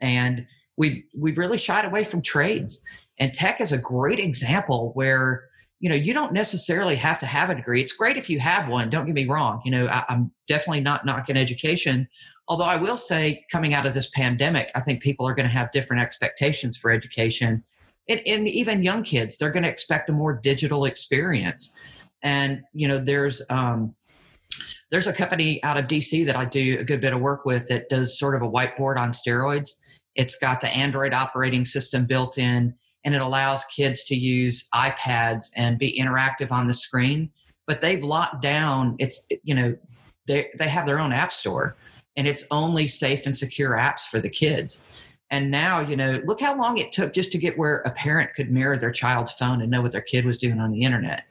And 0.01 0.45
we've 0.77 1.03
we've 1.17 1.37
really 1.37 1.57
shied 1.57 1.85
away 1.85 2.03
from 2.03 2.21
trades. 2.21 2.81
And 3.19 3.33
tech 3.33 3.61
is 3.61 3.71
a 3.71 3.77
great 3.77 4.19
example 4.19 4.91
where 4.93 5.45
you 5.79 5.89
know 5.89 5.95
you 5.95 6.13
don't 6.13 6.33
necessarily 6.33 6.95
have 6.95 7.19
to 7.19 7.25
have 7.25 7.49
a 7.49 7.55
degree. 7.55 7.81
It's 7.81 7.93
great 7.93 8.17
if 8.17 8.29
you 8.29 8.39
have 8.39 8.67
one. 8.67 8.89
Don't 8.89 9.05
get 9.05 9.15
me 9.15 9.25
wrong. 9.25 9.61
You 9.65 9.71
know 9.71 9.87
I, 9.87 10.03
I'm 10.09 10.31
definitely 10.47 10.81
not 10.81 11.05
knocking 11.05 11.37
education. 11.37 12.07
Although 12.47 12.65
I 12.65 12.75
will 12.75 12.97
say, 12.97 13.43
coming 13.51 13.73
out 13.73 13.87
of 13.87 13.95
this 13.95 14.07
pandemic, 14.11 14.69
I 14.75 14.81
think 14.81 15.01
people 15.01 15.27
are 15.27 15.33
going 15.33 15.47
to 15.47 15.51
have 15.51 15.71
different 15.71 16.03
expectations 16.03 16.77
for 16.77 16.91
education. 16.91 17.63
And, 18.07 18.21
and 18.27 18.47
even 18.47 18.83
young 18.83 19.03
kids, 19.03 19.37
they're 19.37 19.49
going 19.49 19.63
to 19.63 19.69
expect 19.69 20.09
a 20.09 20.13
more 20.13 20.33
digital 20.33 20.85
experience. 20.85 21.71
And 22.21 22.61
you 22.73 22.87
know, 22.87 22.99
there's 22.99 23.41
um, 23.49 23.95
there's 24.95 25.07
a 25.07 25.11
company 25.11 25.61
out 25.61 25.75
of 25.75 25.87
DC 25.87 26.25
that 26.25 26.37
I 26.37 26.45
do 26.45 26.79
a 26.79 26.83
good 26.85 27.01
bit 27.01 27.11
of 27.11 27.19
work 27.19 27.43
with 27.43 27.67
that 27.67 27.89
does 27.89 28.17
sort 28.17 28.33
of 28.33 28.41
a 28.41 28.49
whiteboard 28.49 28.95
on 28.95 29.11
steroids. 29.11 29.71
It's 30.15 30.37
got 30.37 30.61
the 30.61 30.69
Android 30.69 31.13
operating 31.13 31.65
system 31.65 32.05
built 32.05 32.37
in, 32.37 32.73
and 33.03 33.13
it 33.13 33.19
allows 33.19 33.65
kids 33.65 34.05
to 34.05 34.15
use 34.15 34.69
iPads 34.73 35.51
and 35.57 35.77
be 35.77 35.99
interactive 35.99 36.49
on 36.49 36.67
the 36.67 36.73
screen. 36.73 37.29
But 37.67 37.81
they've 37.81 38.05
locked 38.05 38.41
down. 38.41 38.95
It's 38.97 39.25
you 39.43 39.53
know 39.53 39.75
they 40.27 40.47
they 40.57 40.69
have 40.69 40.85
their 40.85 40.99
own 40.99 41.11
app 41.11 41.33
store, 41.33 41.75
and 42.15 42.25
it's 42.25 42.45
only 42.49 42.87
safe 42.87 43.25
and 43.25 43.35
secure 43.35 43.71
apps 43.71 44.03
for 44.09 44.21
the 44.21 44.29
kids. 44.29 44.81
And 45.29 45.51
now, 45.51 45.81
you 45.81 45.97
know, 45.97 46.21
look 46.23 46.39
how 46.39 46.57
long 46.57 46.77
it 46.77 46.93
took 46.93 47.11
just 47.11 47.33
to 47.33 47.37
get 47.37 47.57
where 47.57 47.79
a 47.79 47.91
parent 47.91 48.33
could 48.33 48.49
mirror 48.49 48.77
their 48.77 48.91
child's 48.91 49.33
phone 49.33 49.61
and 49.61 49.69
know 49.69 49.81
what 49.81 49.91
their 49.91 49.99
kid 49.99 50.23
was 50.23 50.37
doing 50.37 50.61
on 50.61 50.71
the 50.71 50.83
internet 50.83 51.25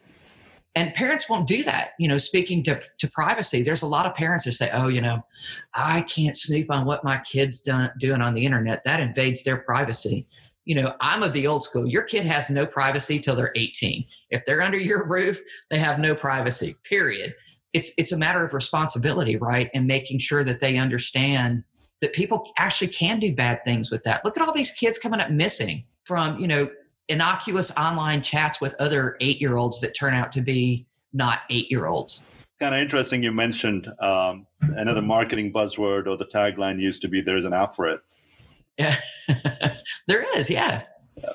and 0.74 0.92
parents 0.94 1.28
won't 1.28 1.46
do 1.46 1.62
that 1.62 1.90
you 1.98 2.08
know 2.08 2.18
speaking 2.18 2.62
to, 2.64 2.80
to 2.98 3.10
privacy. 3.10 3.62
There's 3.62 3.82
a 3.82 3.86
lot 3.86 4.06
of 4.06 4.14
parents 4.14 4.44
who 4.44 4.52
say 4.52 4.70
oh 4.72 4.88
you 4.88 5.00
know 5.00 5.24
i 5.74 6.02
can't 6.02 6.36
snoop 6.36 6.70
on 6.70 6.84
what 6.84 7.04
my 7.04 7.18
kid's 7.18 7.60
done, 7.60 7.90
doing 7.98 8.20
on 8.20 8.34
the 8.34 8.44
internet. 8.44 8.84
That 8.84 9.00
invades 9.00 9.42
their 9.42 9.58
privacy. 9.58 10.26
You 10.64 10.76
know 10.76 10.94
i'm 11.00 11.22
of 11.22 11.32
the 11.32 11.46
old 11.46 11.64
school. 11.64 11.86
Your 11.86 12.02
kid 12.02 12.26
has 12.26 12.50
no 12.50 12.66
privacy 12.66 13.18
till 13.18 13.36
they're 13.36 13.52
18 13.54 14.04
if 14.30 14.44
they're 14.44 14.62
under 14.62 14.78
your 14.78 15.06
roof 15.06 15.40
they 15.70 15.78
have 15.78 15.98
no 15.98 16.14
privacy 16.14 16.76
period. 16.84 17.34
It's 17.72 17.92
it's 17.98 18.12
a 18.12 18.18
matter 18.18 18.44
of 18.44 18.54
responsibility 18.54 19.36
right? 19.36 19.70
And 19.74 19.86
making 19.86 20.18
sure 20.18 20.44
that 20.44 20.60
they 20.60 20.76
understand 20.76 21.64
that 22.00 22.12
people 22.12 22.52
actually 22.58 22.88
can 22.88 23.18
do 23.18 23.34
bad 23.34 23.62
things 23.64 23.90
with 23.90 24.02
that. 24.02 24.24
Look 24.24 24.36
at 24.36 24.46
all 24.46 24.52
these 24.52 24.72
kids 24.72 24.98
coming 24.98 25.20
up 25.20 25.30
missing 25.30 25.84
from 26.04 26.38
you 26.38 26.46
know 26.46 26.68
innocuous 27.08 27.70
online 27.72 28.22
chats 28.22 28.60
with 28.60 28.74
other 28.78 29.16
eight 29.20 29.40
year 29.40 29.56
olds 29.56 29.80
that 29.80 29.94
turn 29.94 30.14
out 30.14 30.32
to 30.32 30.40
be 30.40 30.86
not 31.12 31.40
eight 31.50 31.70
year 31.70 31.86
olds. 31.86 32.24
Kind 32.60 32.74
of 32.74 32.80
interesting 32.80 33.22
you 33.22 33.32
mentioned 33.32 33.88
um, 34.00 34.46
another 34.60 35.02
marketing 35.02 35.52
buzzword 35.52 36.06
or 36.06 36.16
the 36.16 36.26
tagline 36.26 36.80
used 36.80 37.02
to 37.02 37.08
be 37.08 37.20
there's 37.20 37.44
an 37.44 37.52
app 37.52 37.76
for 37.76 37.88
it. 37.88 38.00
Yeah, 38.78 38.96
there 40.06 40.24
is, 40.38 40.50
yeah. 40.50 40.82
yeah. 41.16 41.32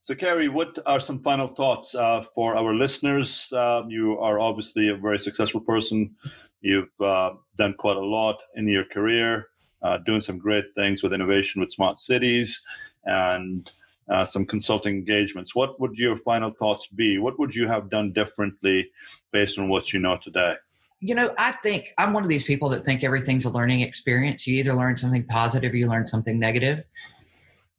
So, 0.00 0.14
Carrie, 0.14 0.50
what 0.50 0.78
are 0.84 1.00
some 1.00 1.22
final 1.22 1.48
thoughts 1.48 1.94
uh, 1.94 2.24
for 2.34 2.56
our 2.56 2.74
listeners? 2.74 3.50
Uh, 3.52 3.84
you 3.88 4.18
are 4.18 4.38
obviously 4.38 4.90
a 4.90 4.96
very 4.96 5.18
successful 5.18 5.62
person. 5.62 6.14
You've 6.60 7.00
uh, 7.00 7.30
done 7.56 7.72
quite 7.78 7.96
a 7.96 8.04
lot 8.04 8.42
in 8.54 8.68
your 8.68 8.84
career, 8.84 9.48
uh, 9.82 9.98
doing 10.04 10.20
some 10.20 10.38
great 10.38 10.66
things 10.74 11.02
with 11.02 11.14
innovation 11.14 11.60
with 11.60 11.72
smart 11.72 11.98
cities. 11.98 12.62
And 13.06 13.70
uh, 14.08 14.24
some 14.26 14.44
consulting 14.44 14.96
engagements. 14.96 15.54
What 15.54 15.80
would 15.80 15.96
your 15.96 16.16
final 16.18 16.50
thoughts 16.50 16.86
be? 16.86 17.18
What 17.18 17.38
would 17.38 17.54
you 17.54 17.66
have 17.68 17.90
done 17.90 18.12
differently 18.12 18.90
based 19.32 19.58
on 19.58 19.68
what 19.68 19.92
you 19.92 20.00
know 20.00 20.18
today? 20.22 20.54
You 21.00 21.14
know, 21.14 21.34
I 21.38 21.52
think 21.52 21.92
I'm 21.98 22.12
one 22.12 22.22
of 22.22 22.28
these 22.28 22.44
people 22.44 22.68
that 22.70 22.84
think 22.84 23.04
everything's 23.04 23.44
a 23.44 23.50
learning 23.50 23.80
experience. 23.80 24.46
You 24.46 24.56
either 24.56 24.74
learn 24.74 24.96
something 24.96 25.24
positive 25.26 25.72
or 25.72 25.76
you 25.76 25.88
learn 25.88 26.06
something 26.06 26.38
negative. 26.38 26.84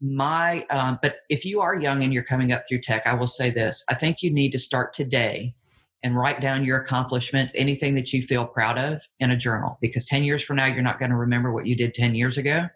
My, 0.01 0.65
um, 0.69 0.99
but 1.01 1.17
if 1.29 1.45
you 1.45 1.61
are 1.61 1.75
young 1.75 2.03
and 2.03 2.13
you're 2.13 2.23
coming 2.23 2.51
up 2.51 2.63
through 2.67 2.81
tech, 2.81 3.07
I 3.07 3.13
will 3.13 3.27
say 3.27 3.49
this: 3.49 3.83
I 3.89 3.95
think 3.95 4.21
you 4.21 4.29
need 4.29 4.51
to 4.51 4.59
start 4.59 4.93
today 4.93 5.55
and 6.03 6.15
write 6.15 6.39
down 6.39 6.63
your 6.63 6.77
accomplishments, 6.77 7.53
anything 7.55 7.95
that 7.95 8.13
you 8.13 8.21
feel 8.21 8.45
proud 8.45 8.77
of 8.77 9.01
in 9.19 9.31
a 9.31 9.37
journal. 9.37 9.77
Because 9.81 10.05
10 10.05 10.23
years 10.23 10.43
from 10.43 10.57
now, 10.57 10.65
you're 10.65 10.83
not 10.83 10.99
going 10.99 11.09
to 11.09 11.17
remember 11.17 11.51
what 11.51 11.65
you 11.65 11.75
did 11.75 11.93
10 11.93 12.13
years 12.13 12.37
ago. 12.37 12.67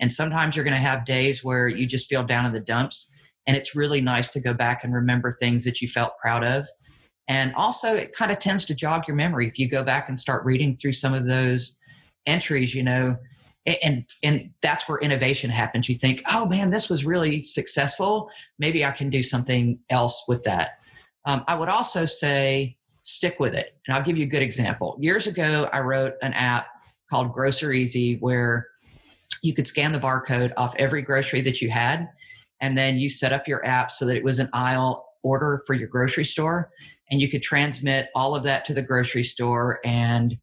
And 0.00 0.12
sometimes 0.12 0.56
you're 0.56 0.64
going 0.64 0.76
to 0.76 0.80
have 0.80 1.04
days 1.04 1.44
where 1.44 1.68
you 1.68 1.86
just 1.86 2.08
feel 2.08 2.24
down 2.24 2.46
in 2.46 2.52
the 2.52 2.60
dumps. 2.60 3.10
And 3.46 3.56
it's 3.56 3.74
really 3.74 4.00
nice 4.00 4.28
to 4.30 4.40
go 4.40 4.54
back 4.54 4.84
and 4.84 4.94
remember 4.94 5.30
things 5.30 5.64
that 5.64 5.82
you 5.82 5.88
felt 5.88 6.18
proud 6.18 6.44
of. 6.44 6.68
And 7.28 7.54
also, 7.54 7.94
it 7.94 8.14
kind 8.14 8.32
of 8.32 8.38
tends 8.38 8.64
to 8.66 8.74
jog 8.74 9.06
your 9.06 9.16
memory 9.16 9.46
if 9.46 9.58
you 9.58 9.68
go 9.68 9.84
back 9.84 10.08
and 10.08 10.18
start 10.18 10.44
reading 10.46 10.74
through 10.74 10.94
some 10.94 11.12
of 11.12 11.26
those 11.26 11.78
entries, 12.26 12.74
you 12.74 12.82
know. 12.82 13.18
And 13.82 14.06
and 14.22 14.50
that's 14.62 14.88
where 14.88 14.98
innovation 14.98 15.50
happens. 15.50 15.90
You 15.90 15.94
think, 15.94 16.22
oh 16.32 16.46
man, 16.46 16.70
this 16.70 16.88
was 16.88 17.04
really 17.04 17.42
successful. 17.42 18.30
Maybe 18.58 18.82
I 18.82 18.92
can 18.92 19.10
do 19.10 19.22
something 19.22 19.78
else 19.90 20.24
with 20.26 20.44
that. 20.44 20.77
Um, 21.28 21.44
I 21.46 21.54
would 21.54 21.68
also 21.68 22.06
say 22.06 22.78
stick 23.02 23.38
with 23.38 23.54
it. 23.54 23.76
And 23.86 23.94
I'll 23.94 24.02
give 24.02 24.16
you 24.16 24.24
a 24.24 24.28
good 24.28 24.42
example. 24.42 24.96
Years 24.98 25.26
ago, 25.26 25.68
I 25.74 25.80
wrote 25.80 26.14
an 26.22 26.32
app 26.32 26.68
called 27.10 27.34
Grocer 27.34 27.70
Easy 27.70 28.16
where 28.16 28.66
you 29.42 29.54
could 29.54 29.66
scan 29.66 29.92
the 29.92 30.00
barcode 30.00 30.52
off 30.56 30.74
every 30.78 31.02
grocery 31.02 31.42
that 31.42 31.60
you 31.60 31.70
had. 31.70 32.08
And 32.62 32.76
then 32.76 32.96
you 32.96 33.10
set 33.10 33.32
up 33.32 33.46
your 33.46 33.64
app 33.64 33.92
so 33.92 34.06
that 34.06 34.16
it 34.16 34.24
was 34.24 34.38
an 34.38 34.48
aisle 34.54 35.06
order 35.22 35.62
for 35.66 35.74
your 35.74 35.86
grocery 35.86 36.24
store. 36.24 36.70
And 37.10 37.20
you 37.20 37.28
could 37.28 37.42
transmit 37.42 38.08
all 38.14 38.34
of 38.34 38.42
that 38.44 38.64
to 38.64 38.74
the 38.74 38.82
grocery 38.82 39.24
store 39.24 39.80
and 39.84 40.36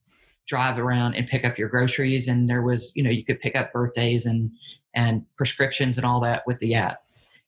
drive 0.48 0.78
around 0.78 1.16
and 1.16 1.28
pick 1.28 1.46
up 1.46 1.58
your 1.58 1.68
groceries. 1.68 2.28
And 2.28 2.48
there 2.48 2.62
was, 2.62 2.92
you 2.96 3.02
know, 3.02 3.10
you 3.10 3.26
could 3.26 3.40
pick 3.40 3.56
up 3.56 3.74
birthdays 3.74 4.28
and 4.28 4.52
and 4.94 5.26
prescriptions 5.36 5.98
and 5.98 6.06
all 6.06 6.22
that 6.22 6.44
with 6.46 6.60
the 6.60 6.76
app. 6.76 7.05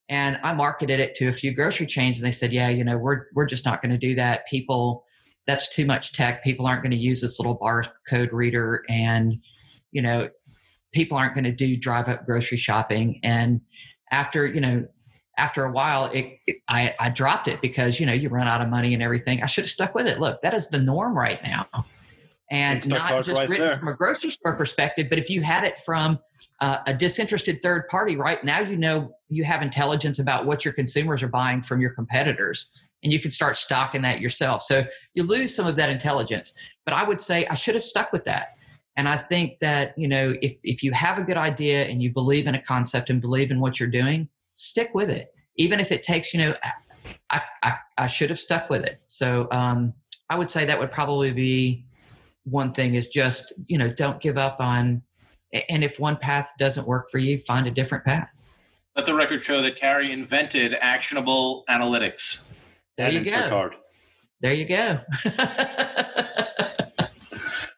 And 0.10 0.38
I 0.44 0.54
marketed 0.54 1.00
it 1.00 1.16
to 1.16 1.28
a 1.28 1.34
few 1.34 1.54
grocery 1.54 1.86
chains, 1.86 2.18
and 2.18 2.26
they 2.26 2.32
said, 2.32 2.54
"Yeah, 2.54 2.70
you 2.70 2.84
know, 2.84 2.98
we're 2.98 3.26
we're 3.34 3.46
just 3.46 3.66
not 3.66 3.82
going 3.82 3.92
to 3.92 3.98
do 3.98 4.16
that. 4.16 4.48
People, 4.48 5.04
that's 5.46 5.68
too 5.68 5.86
much 5.86 6.14
tech. 6.14 6.44
People 6.44 6.66
aren't 6.66 6.82
going 6.82 6.92
to 6.92 6.98
use 6.98 7.22
this 7.22 7.40
little 7.40 7.58
barcode 7.58 8.32
reader, 8.32 8.84
and 8.90 9.36
you 9.92 10.02
know, 10.02 10.30
people 10.94 11.18
aren't 11.18 11.34
going 11.34 11.44
to 11.44 11.52
do 11.52 11.76
drive 11.76 12.08
up 12.08 12.26
grocery 12.26 12.58
shopping." 12.58 13.20
And 13.24 13.62
after 14.12 14.46
you 14.46 14.62
know, 14.62 14.86
after 15.38 15.66
a 15.66 15.72
while, 15.72 16.06
it, 16.06 16.40
it, 16.48 16.58
I 16.70 16.96
I 17.00 17.10
dropped 17.10 17.50
it 17.50 17.62
because 17.62 18.00
you 18.00 18.06
know 18.06 18.14
you 18.14 18.30
run 18.30 18.48
out 18.48 18.62
of 18.62 18.70
money 18.70 18.94
and 18.94 19.04
everything. 19.04 19.44
I 19.44 19.46
should 19.46 19.66
have 19.66 19.72
stuck 19.72 19.94
with 19.94 20.08
it. 20.08 20.20
Look, 20.20 20.42
that 20.42 20.54
is 20.54 20.70
the 20.70 20.80
norm 20.80 21.18
right 21.18 21.42
now. 21.44 21.66
And 22.50 22.88
not 22.88 23.26
just 23.26 23.38
right 23.38 23.50
written 23.50 23.68
there. 23.68 23.78
from 23.78 23.88
a 23.90 23.96
grocery 23.96 24.30
store 24.30 24.56
perspective, 24.56 25.08
but 25.10 25.20
if 25.20 25.30
you 25.30 25.42
had 25.42 25.64
it 25.64 25.80
from 25.80 26.20
uh, 26.62 26.78
a 26.88 26.94
disinterested 26.94 27.62
third 27.62 27.88
party, 27.90 28.16
right 28.16 28.44
now 28.44 28.60
you 28.60 28.78
know 28.78 29.12
you 29.30 29.44
have 29.44 29.62
intelligence 29.62 30.20
about 30.20 30.46
what 30.46 30.64
your 30.64 30.74
consumers 30.74 31.22
are 31.22 31.28
buying 31.28 31.62
from 31.62 31.82
your 31.82 31.92
competitors, 31.92 32.70
and 33.04 33.12
you 33.12 33.20
can 33.20 33.32
start 33.32 33.58
stocking 33.58 34.02
that 34.02 34.22
yourself. 34.22 34.64
So 34.64 34.84
you 35.14 35.24
lose 35.24 35.54
some 35.54 35.68
of 35.68 35.76
that 35.76 35.90
intelligence. 35.90 36.54
But 36.86 36.94
I 36.94 37.04
would 37.04 37.20
say 37.20 37.46
I 37.48 37.54
should 37.54 37.76
have 37.76 37.84
stuck 37.84 38.12
with 38.12 38.24
that. 38.26 38.54
And 38.96 39.08
I 39.08 39.18
think 39.18 39.60
that 39.60 39.94
you 39.98 40.08
know 40.08 40.34
if 40.42 40.56
if 40.64 40.84
you 40.84 40.92
have 40.94 41.18
a 41.18 41.24
good 41.24 41.38
idea 41.38 41.84
and 41.84 42.02
you 42.02 42.12
believe 42.12 42.48
in 42.48 42.56
a 42.56 42.62
concept 42.62 43.10
and 43.10 43.22
believe 43.22 43.52
in 43.52 43.60
what 43.60 43.80
you're 43.80 43.90
doing, 43.90 44.30
stick 44.56 44.92
with 44.94 45.10
it, 45.10 45.34
even 45.58 45.80
if 45.80 45.92
it 45.92 46.04
takes 46.04 46.34
you 46.34 46.40
know. 46.40 46.56
I, 47.30 47.42
I, 47.64 47.74
I 47.98 48.08
should 48.08 48.30
have 48.30 48.40
stuck 48.40 48.70
with 48.70 48.84
it. 48.84 49.00
So 49.08 49.48
um, 49.52 49.94
I 50.30 50.38
would 50.38 50.52
say 50.52 50.66
that 50.66 50.78
would 50.78 50.92
probably 50.92 51.32
be 51.32 51.86
one 52.50 52.74
thing 52.74 52.96
is 52.96 53.08
just 53.08 53.54
you 53.68 53.78
know 53.78 53.90
don't 53.90 54.22
give 54.22 54.38
up 54.38 54.58
on 54.60 55.02
and 55.70 55.84
if 55.84 56.00
one 56.00 56.18
path 56.18 56.52
doesn't 56.58 56.88
work 56.88 57.10
for 57.10 57.18
you 57.18 57.38
find 57.38 57.68
a 57.68 57.72
different 57.72 58.04
path. 58.04 58.30
Let 58.96 59.06
the 59.06 59.14
record 59.14 59.44
show 59.44 59.62
that 59.62 59.76
Carrie 59.76 60.12
invented 60.12 60.74
actionable 60.74 61.64
analytics. 61.70 62.50
There 62.98 63.12
you 63.12 63.24
go. 63.24 63.70
there 64.42 64.54
you 64.54 64.66
go. 64.66 65.00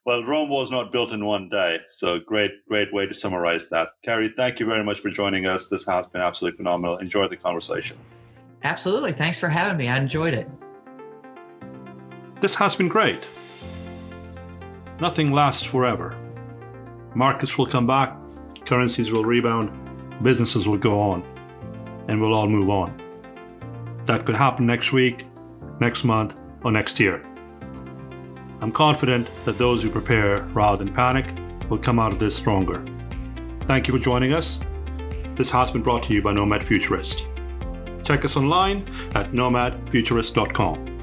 Well 0.06 0.24
rome 0.24 0.50
was 0.50 0.72
not 0.72 0.92
built 0.92 1.12
in 1.12 1.24
one 1.24 1.50
day 1.50 1.82
so 1.90 2.20
great 2.20 2.66
great 2.68 2.92
way 2.92 3.06
to 3.06 3.14
summarize 3.14 3.70
that. 3.70 3.90
Carrie, 4.02 4.34
thank 4.36 4.60
you 4.60 4.66
very 4.66 4.84
much 4.84 5.02
for 5.02 5.12
joining 5.12 5.46
us. 5.46 5.68
This 5.68 5.86
has 5.86 6.08
been 6.08 6.22
absolutely 6.22 6.58
phenomenal. 6.58 6.98
Enjoy 6.98 7.28
the 7.28 7.38
conversation. 7.38 7.96
Absolutely. 8.64 9.12
Thanks 9.12 9.38
for 9.38 9.50
having 9.50 9.78
me. 9.78 9.88
I 9.88 9.98
enjoyed 9.98 10.34
it. 10.34 10.50
This 12.42 12.56
has 12.56 12.76
been 12.76 12.88
great 12.88 13.20
Nothing 15.02 15.32
lasts 15.32 15.64
forever. 15.64 16.18
Markets 17.16 17.58
will 17.58 17.66
come 17.66 17.86
back, 17.86 18.16
currencies 18.66 19.12
will 19.12 19.24
rebound, 19.24 19.72
businesses 20.22 20.68
will 20.68 20.78
go 20.78 21.00
on, 21.00 21.24
and 22.08 22.20
we'll 22.20 22.34
all 22.34 22.48
move 22.48 22.70
on. 22.70 22.94
That 24.06 24.26
could 24.26 24.36
happen 24.36 24.66
next 24.66 24.92
week, 24.92 25.26
next 25.80 26.04
month, 26.04 26.42
or 26.64 26.72
next 26.72 27.00
year. 27.00 27.24
I'm 28.62 28.72
confident 28.72 29.28
that 29.46 29.58
those 29.58 29.82
who 29.82 29.90
prepare 29.90 30.42
rather 30.54 30.84
than 30.84 30.94
panic 30.94 31.26
will 31.70 31.78
come 31.78 31.98
out 31.98 32.12
of 32.12 32.20
this 32.20 32.36
stronger. 32.36 32.84
Thank 33.62 33.88
you 33.88 33.94
for 33.94 34.00
joining 34.00 34.34
us. 34.34 34.60
This 35.36 35.50
has 35.52 35.72
been 35.72 35.84
brought 35.84 36.04
to 36.04 36.14
you 36.14 36.22
by 36.22 36.34
Nomad 36.34 36.64
Futurist. 36.64 37.24
Check 38.04 38.26
us 38.26 38.36
online 38.36 38.80
at 39.16 39.32
nomadfuturist.com. 39.32 40.99